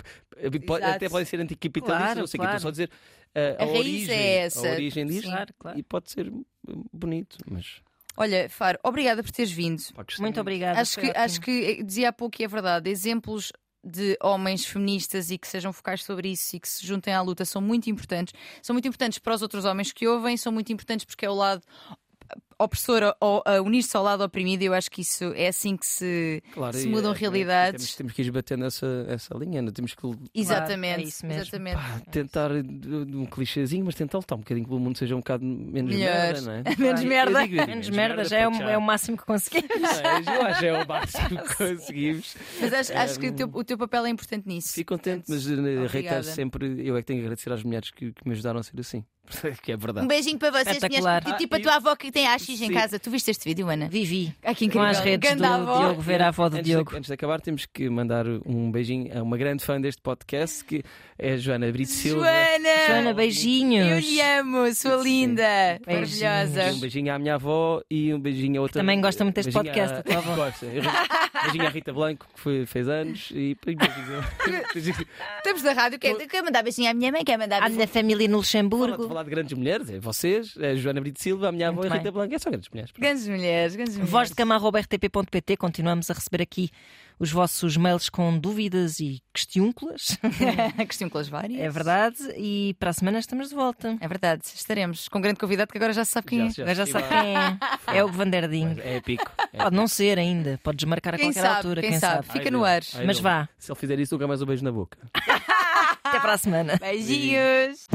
pode- 0.65 0.83
Exato. 0.83 0.95
até 0.95 1.09
podem 1.09 1.25
ser 1.25 1.39
anticapitalistas, 1.39 2.03
Claro, 2.05 2.19
não 2.21 2.27
sei 2.27 2.37
o 2.37 2.41
claro. 2.43 2.57
Estou 2.57 2.61
só 2.61 2.67
a 2.67 2.71
dizer 2.71 2.91
ah, 3.35 3.39
A 3.59 3.63
a, 3.63 3.65
raiz 3.67 3.79
origem, 3.79 4.15
é 4.15 4.37
essa. 4.37 4.67
a 4.67 4.71
origem 4.71 5.05
disto 5.05 5.23
Claro, 5.29 5.53
claro. 5.59 5.79
e 5.79 5.83
pode 5.83 6.11
ser 6.11 6.29
hum, 6.29 6.43
bonito, 6.91 7.37
mas 7.49 7.81
Olha, 8.19 8.49
Faro, 8.49 8.79
obrigada 8.83 9.21
por 9.21 9.31
teres 9.31 9.51
vindo. 9.51 9.79
Muito 10.19 10.41
obrigada. 10.41 10.79
Acho 10.81 10.99
que, 10.99 11.07
ótimo. 11.09 11.23
acho 11.23 11.39
que 11.41 11.51
eh, 11.79 11.83
dizia 11.83 12.09
há 12.09 12.11
pouco 12.13 12.41
e 12.41 12.45
é 12.45 12.47
verdade, 12.47 12.89
exemplos 12.89 13.51
de 13.83 14.17
homens 14.23 14.65
feministas 14.65 15.29
e 15.29 15.37
que 15.37 15.47
sejam 15.47 15.71
focais 15.71 16.03
sobre 16.03 16.29
isso 16.29 16.55
e 16.55 16.59
que 16.59 16.67
se 16.67 16.85
juntem 16.85 17.13
à 17.13 17.21
luta 17.21 17.45
são 17.45 17.61
muito 17.61 17.89
importantes. 17.91 18.33
São 18.61 18.73
muito 18.73 18.87
importantes 18.87 19.19
para 19.19 19.35
os 19.35 19.41
outros 19.43 19.65
homens 19.65 19.93
que 19.93 20.07
ouvem, 20.07 20.35
são 20.35 20.51
muito 20.51 20.73
importantes 20.73 21.05
porque 21.05 21.25
é 21.27 21.29
o 21.29 21.35
lado 21.35 21.61
opressor 22.59 23.15
ou 23.19 23.43
a 23.45 23.61
unir-se 23.61 23.95
ao 23.95 24.03
lado 24.03 24.23
oprimido. 24.23 24.63
Eu 24.63 24.73
acho 24.73 24.89
que 24.89 25.01
isso 25.01 25.33
é 25.35 25.47
assim 25.47 25.75
que 25.77 25.85
se, 25.85 26.41
Claro, 26.53 26.75
se 26.77 26.87
mudam 26.87 27.11
eh, 27.11 27.15
e 27.15 27.19
realidades. 27.19 27.81
Temos, 27.81 27.95
temos 27.95 28.13
que 28.13 28.21
ir 28.23 28.31
batendo 28.31 28.65
essa, 28.65 29.05
essa 29.07 29.35
linha, 29.37 29.61
não 29.61 29.71
temos 29.71 29.93
que 29.93 30.01
Exatamente, 30.33 31.01
é 31.01 31.07
isso 31.07 31.25
mesmo. 31.25 31.41
exatamente. 31.43 31.75
pá, 31.75 32.01
tentar 32.11 32.49
de, 32.63 32.63
de 33.05 33.15
um 33.15 33.25
clichêzinho, 33.25 33.85
mas 33.85 33.95
tentar 33.95 34.17
lutar 34.17 34.37
um 34.37 34.41
bocadinho 34.41 34.67
pelo 34.67 34.79
mundo 34.79 34.97
seja 34.97 35.15
um 35.15 35.19
bocado 35.19 35.43
menos 35.45 35.93
Melhor. 35.95 36.11
merda, 36.13 36.41
não 36.41 36.51
é? 36.53 36.63
Menos 36.77 37.03
merda. 37.03 37.41
digo- 37.43 37.55
digo 37.55 37.67
Menos 37.67 37.89
merda 37.89 38.23
já 38.25 38.37
é, 38.39 38.47
o, 38.47 38.51
porque 38.51 38.63
é 38.71 38.77
o 38.77 38.81
máximo 38.81 39.17
que 39.17 39.25
conseguimos. 39.25 39.69
Eu 39.71 40.45
acho 40.45 40.59
que 40.59 40.65
é 40.65 40.73
o 40.83 40.87
máximo 40.87 41.43
que 41.43 41.55
conseguimos. 41.57 42.35
Mas 42.61 42.73
acho, 42.73 42.93
acho 42.97 43.19
que 43.19 43.27
o 43.29 43.33
teu, 43.33 43.49
o 43.53 43.63
teu 43.63 43.77
papel 43.77 44.05
é 44.05 44.09
importante 44.09 44.47
nisso. 44.47 44.73
Fico 44.73 44.93
contente, 44.95 45.25
mas 45.29 45.47
eh, 45.49 45.87
reitero 45.87 46.23
sempre, 46.23 46.81
eu 46.87 46.95
é 46.97 47.01
que 47.01 47.05
tenho 47.07 47.19
que 47.19 47.25
agradecer 47.25 47.51
às 47.51 47.63
mulheres 47.63 47.91
que, 47.91 48.11
que 48.11 48.25
me 48.27 48.33
ajudaram 48.33 48.59
a 48.59 48.63
ser 48.63 48.79
assim. 48.79 49.03
que 49.61 49.71
é 49.71 49.75
Um 49.75 49.79
verdade. 49.79 50.07
beijinho 50.07 50.37
para 50.37 50.51
vocês, 50.51 50.81
mulheres. 50.81 51.33
Tipo 51.37 51.55
a 51.55 51.59
tua 51.59 51.75
avó 51.75 51.95
que 51.95 52.11
tem 52.11 52.27
AX 52.27 52.47
em 52.49 52.71
casa. 52.71 52.99
Tu 52.99 53.09
viste 53.11 53.31
este 53.31 53.43
vídeo, 53.49 53.67
Ana? 53.69 53.87
Vivi. 53.89 54.33
Ai, 54.43 54.53
que 54.55 54.65
Com 54.69 54.79
incrível. 54.79 54.89
as 54.89 54.99
redes 54.99 55.35
do 55.35 55.45
avó. 55.45 55.79
Diogo 55.79 56.01
ver 56.01 56.21
a 56.21 56.27
avó 56.29 56.49
do 56.49 56.55
Antes 56.57 56.65
Diogo. 56.65 56.91
de, 56.91 56.97
antes 56.97 57.07
de 57.07 57.13
acabar, 57.13 57.41
temos 57.41 57.65
que 57.65 57.89
mandar 57.89 58.25
um 58.45 58.71
beijinho 58.71 59.17
a 59.17 59.21
uma 59.23 59.37
grande 59.37 59.63
fã 59.63 59.79
deste 59.79 60.01
podcast, 60.01 60.63
que 60.63 60.83
é 61.19 61.33
a 61.33 61.37
Joana 61.37 61.71
Brito 61.71 61.91
Silva. 61.91 62.21
Joana! 62.25 62.87
Joana, 62.87 63.09
Eu 63.11 63.15
beijinhos. 63.15 64.03
lhe 64.03 64.21
amo, 64.21 64.73
sou 64.75 64.99
Sim. 65.01 65.03
linda, 65.03 65.79
Beijinhos. 65.85 66.21
maravilhosa. 66.21 66.75
Um 66.75 66.79
beijinho 66.79 67.13
à 67.13 67.19
minha 67.19 67.35
avó 67.35 67.81
e 67.89 68.13
um 68.13 68.19
beijinho 68.19 68.59
a 68.59 68.61
outra. 68.63 68.81
Também 68.81 68.99
gosta 69.01 69.23
muito 69.23 69.35
deste 69.35 69.51
podcast, 69.51 69.95
à- 69.95 69.99
a 69.99 70.03
tua 70.03 70.17
avó. 70.17 70.35
Gosta. 70.35 70.65
Um 70.65 70.71
beijinho 71.43 71.65
à 71.65 71.69
Rita 71.69 71.93
Blanco, 71.93 72.25
que 72.33 72.39
foi, 72.39 72.65
fez 72.65 72.87
anos. 72.87 73.29
E. 73.33 73.57
Estamos 75.37 75.63
na 75.63 75.73
rádio, 75.73 75.99
quer, 75.99 76.15
quer 76.27 76.41
mandar 76.43 76.63
beijinho 76.63 76.89
à 76.89 76.93
minha 76.93 77.11
mãe, 77.11 77.23
quer 77.23 77.37
mandar 77.37 77.61
À 77.63 77.69
minha 77.69 77.87
família 77.87 78.27
no 78.27 78.37
Luxemburgo. 78.37 79.07
falar 79.07 79.23
de 79.23 79.29
grandes 79.29 79.57
mulheres, 79.57 79.89
é 79.89 79.99
vocês, 79.99 80.55
é 80.59 80.71
a 80.71 80.75
Joana 80.75 81.01
Brito 81.01 81.21
Silva, 81.21 81.49
a 81.49 81.51
minha 81.51 81.69
avó 81.69 81.81
Muito 81.81 81.87
e 81.87 81.93
a 81.93 81.97
Rita 81.97 82.03
bem. 82.03 82.11
Blanco. 82.13 82.35
É 82.35 82.39
só 82.39 82.49
grandes 82.49 82.69
mulheres. 82.69 82.91
Grandes 82.97 83.27
mulheres, 83.27 83.75
grandes 83.75 83.93
mulheres. 83.95 84.11
Voz 84.11 84.29
de 84.29 84.35
cama.rtp.pt. 84.35 85.57
Continuamos 85.57 86.09
a 86.09 86.13
receber 86.13 86.41
aqui 86.41 86.69
os 87.19 87.31
vossos 87.31 87.75
mails 87.77 88.09
com 88.09 88.37
dúvidas 88.37 88.99
e 88.99 89.21
questiúnculas. 89.33 90.17
Questão 90.87 91.09
com 91.09 91.17
as 91.17 91.27
várias. 91.27 91.59
É 91.59 91.69
verdade. 91.69 92.17
E 92.37 92.75
para 92.79 92.91
a 92.91 92.93
semana 92.93 93.19
estamos 93.19 93.49
de 93.49 93.55
volta. 93.55 93.97
É 93.99 94.07
verdade, 94.07 94.43
estaremos 94.53 95.07
com 95.07 95.17
um 95.17 95.21
grande 95.21 95.39
convidado 95.39 95.71
que 95.71 95.77
agora 95.77 95.93
já 95.93 96.05
se 96.05 96.11
sabe 96.11 96.27
quem 96.27 96.41
é. 96.41 96.49
Já- 96.49 96.53
já 96.53 96.61
Agora 96.63 96.75
já 96.75 96.85
sabe 96.87 97.07
quem 97.07 97.37
é. 97.37 97.57
É 97.99 98.03
o 98.03 98.07
Vanderdinho. 98.07 98.79
É 98.81 98.97
épico. 98.97 99.31
É 99.53 99.57
Pode 99.63 99.75
não 99.75 99.87
ser 99.87 100.17
ainda. 100.19 100.59
Pode 100.63 100.77
desmarcar 100.77 101.15
a 101.15 101.17
Quem 101.17 101.27
qualquer 101.27 101.41
sabe, 101.41 101.55
altura. 101.55 101.81
quem 101.81 101.89
Quem, 101.91 101.99
sabe. 101.99 102.15
sabe. 102.25 102.27
Fica 102.33 102.45
Ai, 102.45 102.51
no 102.51 102.63
ar. 102.65 102.81
Ai, 102.95 103.05
Mas 103.05 103.19
vá. 103.19 103.47
Se 103.57 103.71
ele 103.71 103.79
fizer 103.79 103.99
isso, 103.99 104.13
nunca 104.15 104.27
mais 104.27 104.41
um 104.41 104.45
beijo 104.45 104.63
na 104.63 104.71
boca. 104.71 104.97
Até 106.03 106.19
para 106.19 106.33
a 106.33 106.37
semana. 106.37 106.77
Beijinhos. 106.79 107.87